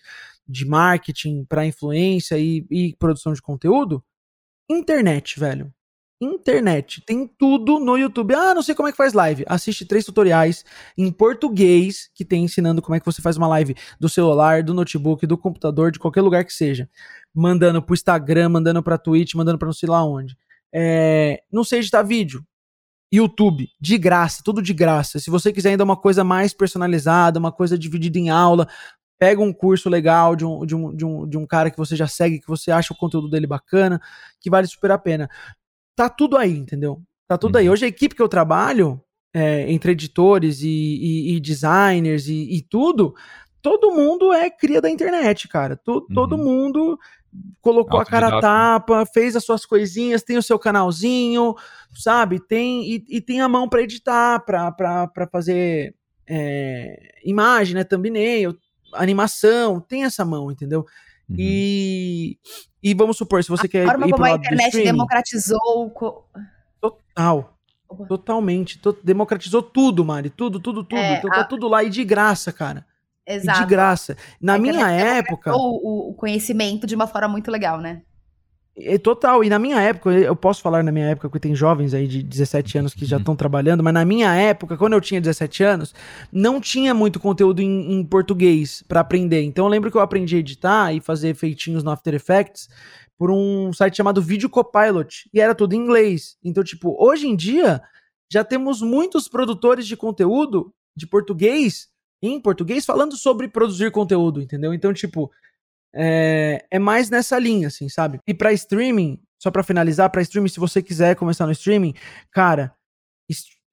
[0.48, 4.02] de marketing para influência e, e produção de conteúdo,
[4.70, 5.72] internet, velho.
[6.18, 7.02] Internet.
[7.04, 8.34] Tem tudo no YouTube.
[8.34, 9.44] Ah, não sei como é que faz live.
[9.46, 10.64] Assiste três tutoriais
[10.96, 14.72] em português que tem ensinando como é que você faz uma live do celular, do
[14.72, 16.88] notebook, do computador, de qualquer lugar que seja.
[17.34, 20.34] Mandando pro Instagram, mandando pra Twitch, mandando pra não sei lá onde.
[20.74, 22.44] É, não sei editar vídeo.
[23.12, 25.18] YouTube, de graça, tudo de graça.
[25.18, 28.68] Se você quiser ainda uma coisa mais personalizada, uma coisa dividida em aula,
[29.18, 31.96] pega um curso legal de um, de um, de um, de um cara que você
[31.96, 34.00] já segue, que você acha o conteúdo dele bacana,
[34.40, 35.30] que vale super a pena.
[35.94, 37.00] Tá tudo aí, entendeu?
[37.26, 37.60] Tá tudo uhum.
[37.60, 37.70] aí.
[37.70, 39.00] Hoje a equipe que eu trabalho,
[39.34, 43.14] é, entre editores e, e, e designers e, e, tudo,
[43.62, 45.76] todo mundo é cria da internet, cara.
[45.76, 46.14] Todo, uhum.
[46.14, 46.98] todo mundo
[47.60, 51.54] colocou a cara a tapa, fez as suas coisinhas, tem o seu canalzinho,
[51.94, 52.38] sabe?
[52.38, 55.94] Tem e, e tem a mão para editar, para fazer
[56.28, 57.84] é, imagem, né?
[57.84, 58.56] Thumbnail,
[58.92, 60.86] animação, tem essa mão, entendeu?
[61.28, 61.36] Uhum.
[61.38, 62.38] E,
[62.82, 65.92] e vamos supor, se você a quer forma ir como a internet democratizou
[66.80, 67.52] total.
[68.08, 70.98] Totalmente, to democratizou tudo, Mari, tudo, tudo, tudo.
[70.98, 71.42] É, então tá a...
[71.42, 72.84] tá tudo lá e de graça, cara.
[73.26, 73.60] Exato.
[73.60, 74.16] de graça.
[74.40, 75.52] Na é minha época.
[75.56, 78.02] O, o conhecimento de uma forma muito legal, né?
[78.78, 81.94] É total, e na minha época, eu posso falar na minha época, porque tem jovens
[81.94, 83.36] aí de 17 anos que já estão uhum.
[83.36, 85.94] trabalhando, mas na minha época, quando eu tinha 17 anos,
[86.30, 89.40] não tinha muito conteúdo em, em português para aprender.
[89.42, 92.68] Então eu lembro que eu aprendi a editar e fazer feitinhos no After Effects
[93.16, 96.36] por um site chamado Video Copilot, e era tudo em inglês.
[96.44, 97.80] Então, tipo, hoje em dia,
[98.30, 101.88] já temos muitos produtores de conteúdo de português
[102.34, 104.72] em português falando sobre produzir conteúdo, entendeu?
[104.72, 105.30] Então, tipo,
[105.94, 108.20] é, é mais nessa linha, assim, sabe?
[108.26, 111.94] E para streaming, só para finalizar, para streaming, se você quiser começar no streaming,
[112.30, 112.74] cara,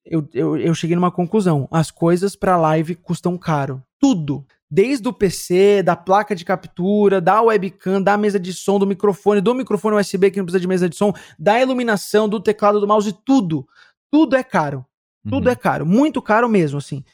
[0.04, 1.68] eu, eu, eu cheguei numa conclusão.
[1.70, 3.82] As coisas para live custam caro.
[3.98, 4.44] Tudo.
[4.70, 9.40] Desde o PC, da placa de captura, da webcam, da mesa de som, do microfone,
[9.40, 12.88] do microfone USB que não precisa de mesa de som, da iluminação, do teclado, do
[12.88, 13.66] mouse, tudo.
[14.10, 14.84] Tudo é caro.
[15.28, 15.52] Tudo uhum.
[15.52, 15.86] é caro.
[15.86, 17.04] Muito caro mesmo, assim.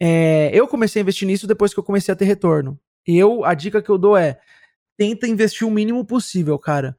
[0.00, 2.78] É, eu comecei a investir nisso depois que eu comecei a ter retorno.
[3.06, 4.38] Eu, a dica que eu dou é:
[4.96, 6.96] tenta investir o mínimo possível, cara.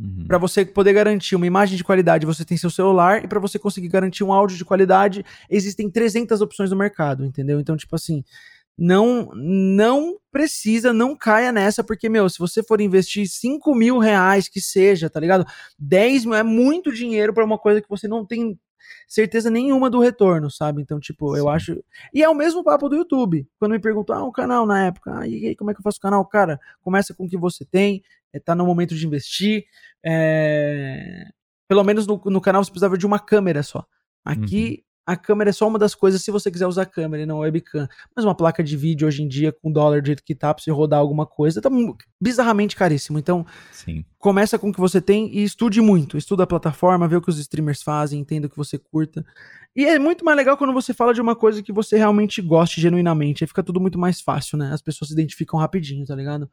[0.00, 0.26] Uhum.
[0.28, 3.58] Para você poder garantir uma imagem de qualidade, você tem seu celular, e para você
[3.58, 7.58] conseguir garantir um áudio de qualidade, existem 300 opções no mercado, entendeu?
[7.58, 8.22] Então, tipo assim,
[8.78, 14.48] não não precisa, não caia nessa, porque, meu, se você for investir 5 mil reais
[14.48, 15.44] que seja, tá ligado?
[15.78, 18.56] 10 mil é muito dinheiro para uma coisa que você não tem
[19.06, 20.82] certeza nenhuma do retorno, sabe?
[20.82, 21.40] Então, tipo, Sim.
[21.40, 21.84] eu acho.
[22.12, 23.46] E é o mesmo papo do YouTube.
[23.58, 25.84] Quando me perguntam, ah, um canal na época, ah, e aí, como é que eu
[25.84, 26.24] faço o canal?
[26.26, 29.64] Cara, começa com o que você tem, é, tá no momento de investir.
[30.04, 31.28] É...
[31.66, 33.84] Pelo menos no, no canal você precisava de uma câmera só.
[34.24, 37.26] Aqui a câmera é só uma das coisas se você quiser usar a câmera e
[37.26, 37.88] não a webcam.
[38.14, 40.62] Mas uma placa de vídeo hoje em dia, com dólar do jeito que tá, pra
[40.62, 41.70] você rodar alguma coisa, tá
[42.20, 43.18] bizarramente caríssimo.
[43.18, 44.04] Então, Sim.
[44.18, 46.18] começa com o que você tem e estude muito.
[46.18, 49.24] Estuda a plataforma, vê o que os streamers fazem, entenda o que você curta.
[49.74, 52.78] E é muito mais legal quando você fala de uma coisa que você realmente goste
[52.78, 53.42] genuinamente.
[53.42, 54.74] Aí fica tudo muito mais fácil, né?
[54.74, 56.50] As pessoas se identificam rapidinho, tá ligado?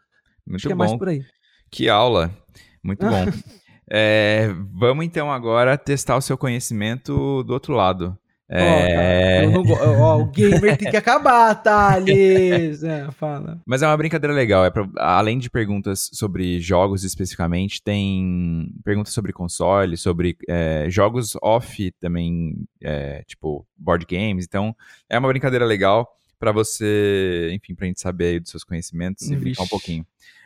[0.47, 0.81] Muito Acho que bom.
[0.81, 1.25] é mais por aí.
[1.69, 2.33] Que aula.
[2.81, 3.25] Muito bom.
[3.87, 8.17] É, vamos então agora testar o seu conhecimento do outro lado.
[8.47, 9.43] É...
[9.47, 12.83] Oh, oh, o gamer tem que acabar, Thales!
[12.83, 13.59] É, fala.
[13.65, 14.63] Mas é uma brincadeira legal.
[14.63, 21.35] É pra, além de perguntas sobre jogos especificamente, tem perguntas sobre console, sobre é, jogos
[21.41, 24.45] off também, é, tipo board games.
[24.45, 24.75] Então,
[25.09, 26.07] é uma brincadeira legal
[26.39, 29.41] para você, enfim, pra gente saber dos seus conhecimentos e Vixe.
[29.41, 30.05] brincar um pouquinho.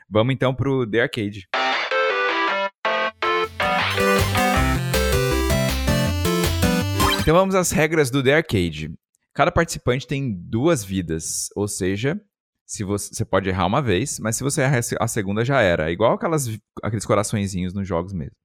[0.10, 1.48] Vamos então pro The Arcade.
[7.30, 8.92] Então vamos às regras do The Arcade.
[9.36, 12.20] Cada participante tem duas vidas, ou seja,
[12.66, 15.92] se você, você pode errar uma vez, mas se você errar a segunda já era.
[15.92, 16.50] Igual aquelas,
[16.82, 18.36] aqueles coraçõezinhos nos jogos mesmo.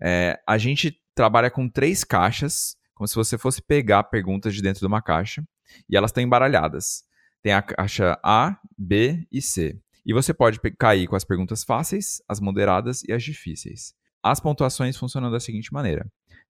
[0.00, 4.78] É, a gente trabalha com três caixas, como se você fosse pegar perguntas de dentro
[4.78, 5.42] de uma caixa,
[5.90, 7.02] e elas estão embaralhadas.
[7.42, 9.80] Tem a caixa A, B e C.
[10.06, 13.96] E você pode cair com as perguntas fáceis, as moderadas e as difíceis.
[14.22, 16.06] As pontuações funcionam da seguinte maneira: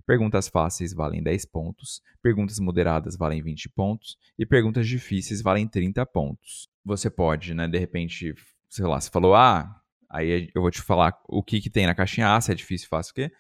[0.07, 6.07] Perguntas fáceis valem 10 pontos, perguntas moderadas valem 20 pontos e perguntas difíceis valem 30
[6.07, 6.69] pontos.
[6.85, 8.33] Você pode, né, de repente,
[8.69, 9.69] sei lá, você falou, ah,
[10.09, 12.89] aí eu vou te falar o que, que tem na caixinha A, se é difícil,
[12.89, 13.33] fácil, o quê?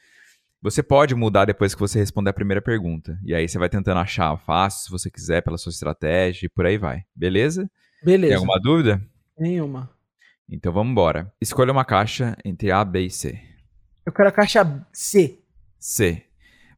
[0.61, 3.17] Você pode mudar depois que você responder a primeira pergunta.
[3.23, 6.67] E aí você vai tentando achar fácil, se você quiser, pela sua estratégia e por
[6.67, 7.05] aí vai.
[7.14, 7.71] Beleza?
[8.03, 8.33] Beleza.
[8.33, 9.01] Tem alguma dúvida?
[9.39, 9.89] Nenhuma.
[10.49, 11.33] Então vamos embora.
[11.41, 13.41] Escolha uma caixa entre A, B e C.
[14.05, 15.39] Eu quero a caixa C.
[15.79, 16.26] C.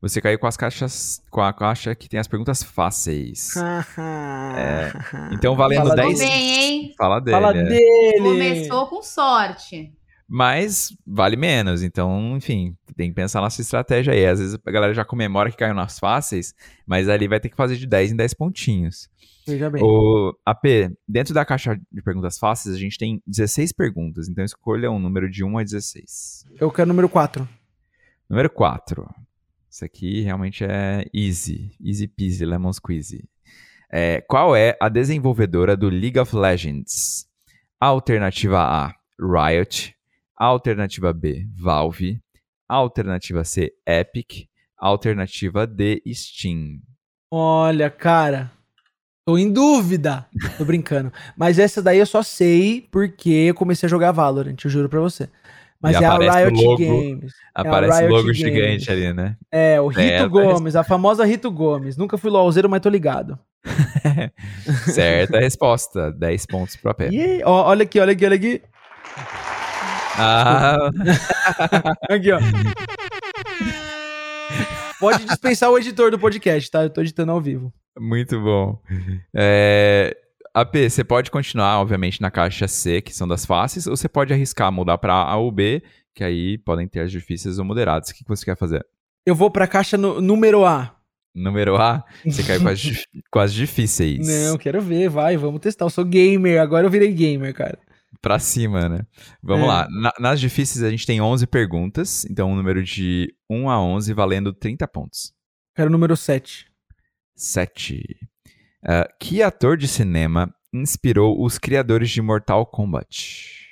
[0.00, 1.20] Você caiu com as caixas.
[1.30, 3.54] Com a caixa que tem as perguntas fáceis.
[4.56, 4.92] é,
[5.34, 6.18] então valendo Fala 10.
[6.18, 6.94] Bem, hein?
[6.96, 7.36] Fala dele.
[7.36, 7.64] Fala é.
[7.64, 8.18] dele.
[8.18, 9.92] Começou com sorte.
[10.28, 11.82] Mas vale menos.
[11.82, 14.26] Então, enfim, tem que pensar na sua estratégia aí.
[14.26, 16.54] Às vezes a galera já comemora que caiu nas fáceis,
[16.86, 19.08] mas ali vai ter que fazer de 10 em 10 pontinhos.
[19.46, 19.82] Veja bem.
[19.82, 24.28] O AP, dentro da caixa de perguntas fáceis, a gente tem 16 perguntas.
[24.28, 26.44] Então escolha um número de 1 a 16.
[26.60, 27.48] Eu quero número 4.
[28.28, 29.08] Número 4.
[29.70, 31.72] Isso aqui realmente é easy.
[31.84, 33.28] Easy peasy, lemon squeezy.
[33.90, 37.26] É, qual é a desenvolvedora do League of Legends?
[37.80, 39.94] Alternativa A, Riot.
[40.36, 42.20] Alternativa B, Valve.
[42.68, 44.48] Alternativa C, Epic.
[44.76, 46.80] Alternativa D, Steam.
[47.30, 48.50] Olha, cara,
[49.24, 50.26] tô em dúvida.
[50.56, 51.12] Tô brincando.
[51.36, 55.00] Mas essa daí eu só sei porque eu comecei a jogar Valorant, eu juro pra
[55.00, 55.28] você.
[55.80, 57.32] Mas e é a Riot logo, Games.
[57.54, 58.36] Aparece o logo Games.
[58.36, 59.36] gigante ali, né?
[59.50, 61.96] É, o Rito é, Gomes, a famosa Rito Gomes.
[61.96, 63.38] Nunca fui LOLzeiro, mas tô ligado.
[64.92, 66.10] Certa resposta.
[66.12, 67.08] 10 pontos pro pé.
[67.08, 67.48] Yeah.
[67.48, 68.62] Olha aqui, olha aqui, olha aqui.
[70.16, 70.90] Ah.
[72.10, 72.38] aqui, ó.
[74.98, 76.82] Pode dispensar o editor do podcast, tá?
[76.82, 77.72] Eu tô editando ao vivo.
[77.96, 78.80] Muito bom.
[79.34, 80.16] É,
[80.60, 84.32] AP, você pode continuar, obviamente, na caixa C, que são das fáceis, ou você pode
[84.32, 85.82] arriscar mudar para A ou B,
[86.14, 88.10] que aí podem ter as difíceis ou moderadas.
[88.10, 88.84] O que você quer fazer?
[89.26, 90.96] Eu vou para a caixa no, número A.
[91.34, 92.04] Número A?
[92.24, 92.82] Você caiu com as,
[93.30, 94.26] com as difíceis.
[94.26, 95.84] Não, quero ver, vai, vamos testar.
[95.84, 97.78] Eu sou gamer, agora eu virei gamer, cara.
[98.20, 99.06] Pra cima, né?
[99.42, 99.68] Vamos é.
[99.68, 99.88] lá.
[99.90, 104.12] Na, nas difíceis a gente tem 11 perguntas, então um número de 1 a 11
[104.12, 105.32] valendo 30 pontos.
[105.76, 106.66] Quero o número 7.
[107.36, 108.02] 7.
[108.88, 113.68] Uh, que ator de cinema inspirou os criadores de Mortal Kombat?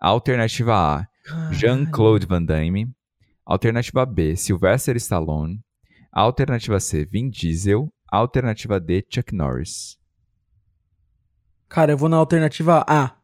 [0.00, 1.08] Alternativa A,
[1.50, 2.88] Jean-Claude Van Damme.
[3.44, 5.58] Alternativa B, Sylvester Stallone.
[6.12, 7.92] Alternativa C, Vin Diesel.
[8.08, 9.98] Alternativa D, Chuck Norris.
[11.68, 13.16] Cara, eu vou na alternativa A.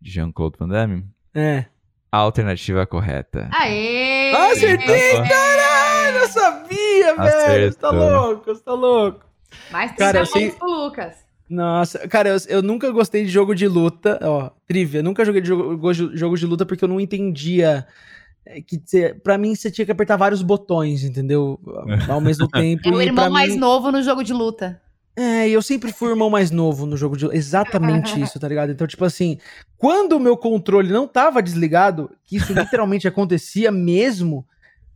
[0.00, 1.04] Jean-Claude Van Damme?
[1.34, 1.66] É.
[2.12, 3.50] Alternativa correta.
[3.52, 4.32] Aê!
[4.32, 6.16] Acertei, caralho!
[6.18, 7.48] Eu sabia, Acertou.
[7.48, 7.72] velho!
[7.72, 9.31] Você tá louco, você tá louco.
[9.70, 11.16] Mais cara, assim, pro Lucas.
[11.48, 14.18] Nossa, cara, eu, eu, nunca gostei de jogo de luta.
[14.22, 15.02] Ó, trivia.
[15.02, 17.86] Nunca joguei de jogo, jogo de luta porque eu não entendia
[18.44, 21.60] é, que cê, pra mim você tinha que apertar vários botões, entendeu?
[22.08, 22.88] Ao mesmo tempo.
[22.88, 23.58] É o irmão mais mim...
[23.58, 24.80] novo no jogo de luta.
[25.14, 28.72] É, eu sempre fui o irmão mais novo no jogo de Exatamente isso, tá ligado?
[28.72, 29.38] Então, tipo assim,
[29.76, 34.46] quando o meu controle não tava desligado, que isso literalmente acontecia mesmo,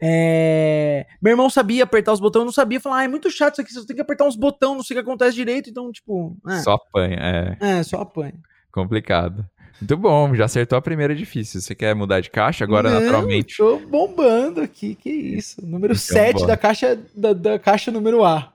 [0.01, 1.06] é...
[1.23, 2.81] Meu irmão sabia apertar os botões, eu não sabia.
[2.81, 4.97] Falar, ah, é muito chato isso aqui, você tem que apertar uns botões, não sei
[4.97, 6.36] o que acontece direito, então, tipo.
[6.48, 6.59] É.
[6.59, 7.78] Só apanha, é.
[7.78, 8.35] É, só apanha.
[8.70, 9.44] Complicado.
[9.81, 11.60] Muito bom, já acertou a primeira difícil.
[11.60, 13.56] Você quer mudar de caixa agora, não, naturalmente?
[13.56, 15.64] Tô bombando aqui, que isso.
[15.64, 18.52] Número então, 7 da caixa, da, da caixa número A.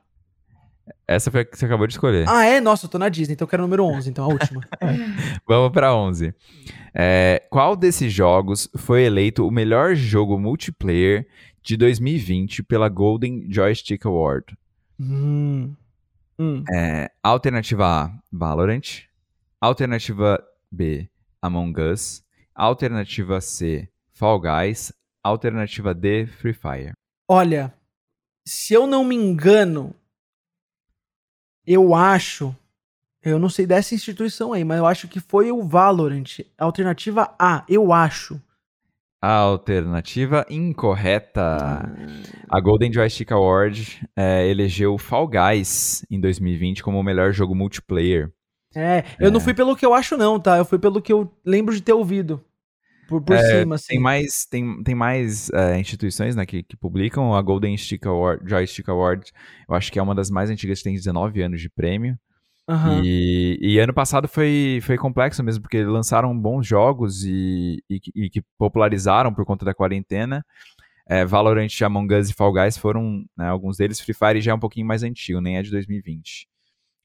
[1.08, 2.26] Essa foi a que você acabou de escolher.
[2.28, 2.62] Ah, é?
[2.62, 4.62] Nossa, eu tô na Disney, então eu quero o número 11, então a última.
[5.48, 6.34] Vamos pra 11.
[6.94, 11.28] É, qual desses jogos foi eleito o melhor jogo multiplayer
[11.62, 14.58] de 2020 pela Golden Joystick Award?
[15.00, 15.76] Hum.
[16.40, 16.64] Hum.
[16.72, 19.04] É, alternativa A, Valorant.
[19.60, 21.08] Alternativa B,
[21.42, 22.24] Among Us.
[22.56, 24.92] Alternativa C, Fall Guys.
[25.24, 26.94] Alternativa D, Free Fire.
[27.28, 27.74] Olha,
[28.46, 29.96] se eu não me engano,
[31.66, 32.56] eu acho.
[33.24, 36.40] Eu não sei dessa instituição aí, mas eu acho que foi o Valorant.
[36.58, 38.42] Alternativa A, eu acho.
[39.22, 41.88] A alternativa incorreta.
[42.50, 48.32] A Golden Joystick Award é, elegeu Fall Guys em 2020 como o melhor jogo multiplayer.
[48.76, 49.32] É, eu é.
[49.32, 50.58] não fui pelo que eu acho, não, tá?
[50.58, 52.44] Eu fui pelo que eu lembro de ter ouvido.
[53.12, 53.88] Por, por é, cima, assim.
[53.90, 57.36] Tem mais, tem, tem mais é, instituições né, que, que publicam.
[57.36, 59.34] A Golden Stick Award, Joystick Award,
[59.68, 62.18] eu acho que é uma das mais antigas, tem 19 anos de prêmio.
[62.70, 63.04] Uhum.
[63.04, 68.30] E, e, ano passado foi, foi complexo mesmo, porque lançaram bons jogos e, e, e
[68.30, 70.42] que popularizaram por conta da quarentena.
[71.06, 74.56] É, Valorant, Among Us e Fall Guys foram, né, alguns deles, Free Fire já é
[74.56, 76.48] um pouquinho mais antigo, nem é de 2020.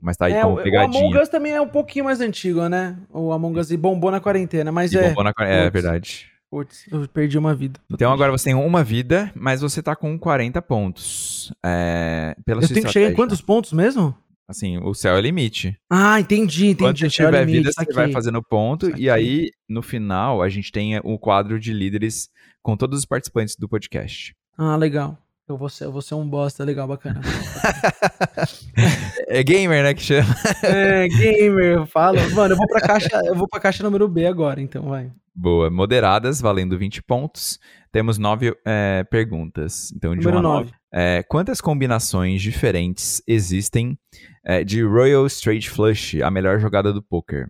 [0.01, 1.03] Mas tá aí é, como pegadinha.
[1.03, 2.97] O Among Us também é um pouquinho mais antigo, né?
[3.11, 5.09] O Among Us e bombou na quarentena, mas e é...
[5.09, 6.31] Bombou na É verdade.
[6.51, 7.81] Putz, eu perdi uma vida.
[7.91, 11.53] Então agora você tem uma vida, mas você tá com 40 pontos.
[11.65, 14.15] É, pela eu tenho que chegar em quantos pontos mesmo?
[14.49, 15.77] Assim, o céu é limite.
[15.91, 16.77] Ah, entendi, entendi.
[16.77, 18.97] Quando você tiver limite, vida, você vai fazendo ponto.
[18.97, 22.31] E aí, no final, a gente tem o quadro de líderes
[22.63, 24.37] com todos os participantes do podcast.
[24.57, 25.19] Ah, legal.
[25.49, 27.21] Eu vou ser, eu vou ser um bosta, legal, bacana.
[29.29, 30.35] é gamer, né, que chama.
[30.65, 32.19] é, gamer, eu falo.
[32.35, 35.13] Mano, eu vou pra caixa, eu vou pra caixa número B agora, então vai.
[35.33, 35.71] Boa.
[35.71, 37.61] Moderadas, valendo 20 pontos.
[37.93, 39.93] Temos nove é, perguntas.
[39.95, 40.73] Então, de número 1 a 9.
[40.93, 43.97] É, quantas combinações diferentes existem
[44.45, 47.47] é, de Royal Straight Flush, a melhor jogada do poker?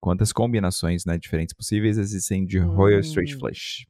[0.00, 3.02] Quantas combinações né, diferentes possíveis existem de Royal hum.
[3.02, 3.84] Straight Flush?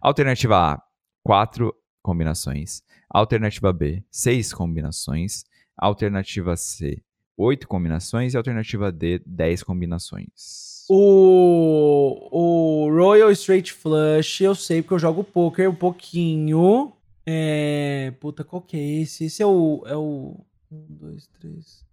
[0.00, 0.82] Alternativa A,
[1.24, 1.74] 4
[2.06, 2.82] combinações.
[3.10, 5.44] Alternativa B, 6 combinações.
[5.76, 7.02] Alternativa C,
[7.36, 8.32] 8 combinações.
[8.32, 10.86] E alternativa D, 10 combinações.
[10.88, 16.92] O, o Royal Straight Flush, eu sei porque eu jogo poker um pouquinho.
[17.26, 18.14] É.
[18.20, 19.24] Puta, qual que é esse?
[19.24, 19.82] Esse é o.
[19.86, 20.40] É o.
[20.70, 21.84] Um, dois, três.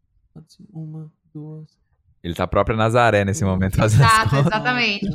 [0.72, 1.78] Uma, duas.
[2.24, 5.08] Ele tá próprio Nazaré nesse momento fazendo Exato, exatamente.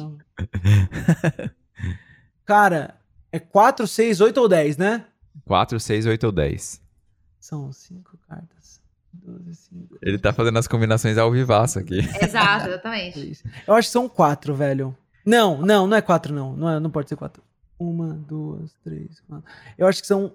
[2.45, 2.97] Cara,
[3.33, 5.05] é 4, 6, 8 ou 10, né?
[5.45, 6.81] 4, 6, 8 ou 10.
[7.41, 8.81] São 5 cartas.
[9.13, 9.99] 12, 5.
[10.03, 11.99] Ele tá fazendo as combinações ao vivaço aqui.
[12.23, 13.43] Exato, exatamente.
[13.67, 14.97] Eu acho que são 4, velho.
[15.25, 16.57] Não, não, não é 4, não.
[16.57, 17.43] Não, é, não pode ser 4.
[17.79, 19.45] Uma, duas, três, quatro.
[19.77, 20.35] Eu acho que são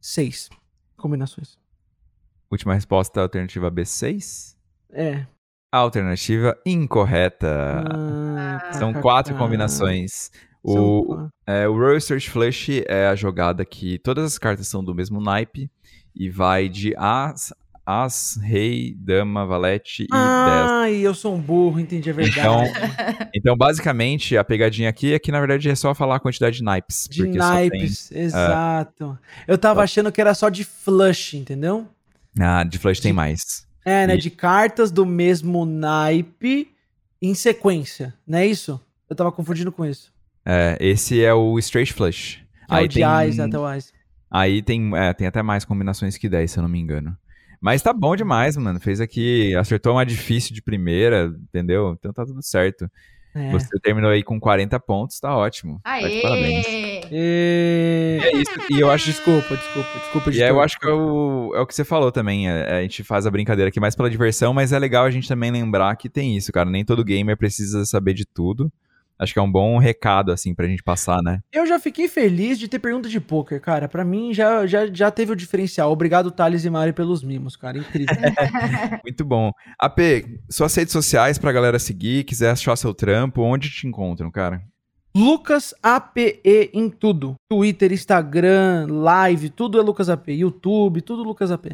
[0.00, 0.48] 6
[0.96, 1.58] combinações.
[2.50, 4.56] Última resposta, alternativa B6?
[4.90, 5.26] É.
[5.70, 7.84] Alternativa incorreta.
[7.86, 10.30] Ah, São quatro combinações.
[10.62, 14.94] O, é, o Royal Search Flush é a jogada que todas as cartas são do
[14.94, 15.70] mesmo naipe
[16.14, 17.54] e vai de As,
[17.86, 22.40] As Rei, Dama, Valete e ah, Ai, eu sou um burro, entendi a verdade.
[22.40, 22.62] Então,
[23.34, 26.64] então, basicamente, a pegadinha aqui é que, na verdade, é só falar a quantidade de
[26.64, 27.06] naipes.
[27.08, 29.18] De naipes, tem, é, exato.
[29.46, 31.86] eu tava achando que era só de flush, entendeu?
[32.38, 33.66] Ah, de flush de, tem mais.
[33.84, 34.16] É, né?
[34.16, 34.18] E...
[34.18, 36.70] De cartas do mesmo naipe
[37.22, 38.80] em sequência, não é isso?
[39.08, 40.12] Eu tava confundindo com isso.
[40.50, 42.42] É, esse é o Straight Flush.
[42.66, 43.92] Que aí é o tem, de Eyes até o Eyes.
[44.30, 47.14] Aí tem, é, tem até mais combinações que 10, se eu não me engano.
[47.60, 48.80] Mas tá bom demais, mano.
[48.80, 51.94] Fez aqui, acertou uma difícil de primeira, entendeu?
[51.98, 52.90] Então tá tudo certo.
[53.34, 53.50] É.
[53.50, 55.80] Você terminou aí com 40 pontos, tá ótimo.
[55.84, 56.22] Aê!
[56.22, 56.66] Tá parabéns.
[57.10, 58.18] E...
[58.22, 58.52] é isso.
[58.70, 60.30] E eu acho, desculpa, desculpa, desculpa.
[60.30, 62.48] E eu acho que é o, é o que você falou também.
[62.48, 65.28] É, a gente faz a brincadeira aqui mais pela diversão, mas é legal a gente
[65.28, 66.70] também lembrar que tem isso, cara.
[66.70, 68.72] Nem todo gamer precisa saber de tudo.
[69.18, 71.40] Acho que é um bom recado, assim, pra gente passar, né?
[71.52, 73.88] Eu já fiquei feliz de ter pergunta de poker, cara.
[73.88, 75.90] Pra mim já, já, já teve o diferencial.
[75.90, 77.78] Obrigado, Thales e Mari, pelos mimos, cara.
[77.78, 78.14] Incrível.
[79.02, 79.50] Muito bom.
[79.78, 79.98] AP,
[80.48, 84.62] suas redes sociais pra galera seguir, quiser achar seu trampo, onde te encontram, cara?
[85.16, 87.34] Lucas APE em tudo.
[87.50, 90.28] Twitter, Instagram, live, tudo é Lucas AP.
[90.28, 91.66] YouTube, tudo Lucas AP.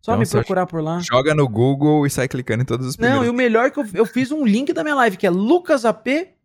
[0.00, 1.00] Só então, me procurar por lá.
[1.00, 3.20] Joga no Google e sai clicando em todos os primeiros.
[3.20, 5.26] Não, e o melhor é que eu, eu fiz um link da minha live, que
[5.26, 5.30] é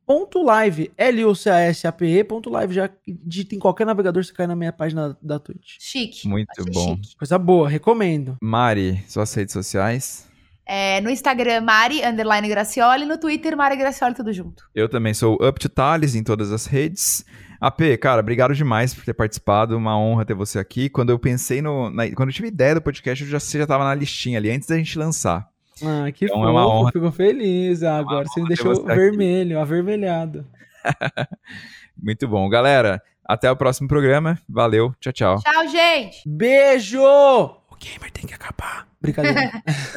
[0.07, 5.39] lucasap.com Live, L-U-C-A-S-A-P-E, live, já digita em qualquer navegador, você cai na minha página da
[5.39, 5.77] Twitch.
[5.79, 6.27] Chique.
[6.27, 6.95] Muito bom.
[6.97, 7.15] Chique.
[7.17, 8.35] Coisa boa, recomendo.
[8.41, 10.27] Mari, suas redes sociais?
[10.65, 14.63] É, no Instagram, Mari, underline Gracioli, no Twitter, Mari Gracioli, tudo junto.
[14.73, 17.25] Eu também sou Up to Thales em todas as redes.
[17.59, 20.89] AP, cara, obrigado demais por ter participado, uma honra ter você aqui.
[20.89, 21.89] Quando eu pensei no...
[21.89, 24.49] Na, quando eu tive ideia do podcast, eu já, você já tava na listinha ali,
[24.49, 25.50] antes da gente lançar.
[25.83, 26.91] Ah, que então fofo, é uma honra.
[26.91, 27.83] fico feliz.
[27.83, 30.45] Ah, agora você me deixou você vermelho, avermelhado.
[32.01, 32.47] Muito bom.
[32.49, 34.37] Galera, até o próximo programa.
[34.47, 35.35] Valeu, tchau, tchau.
[35.41, 36.21] Tchau, gente.
[36.27, 37.01] Beijo!
[37.01, 38.87] O gamer tem que acabar.
[39.01, 39.51] Brincadeira.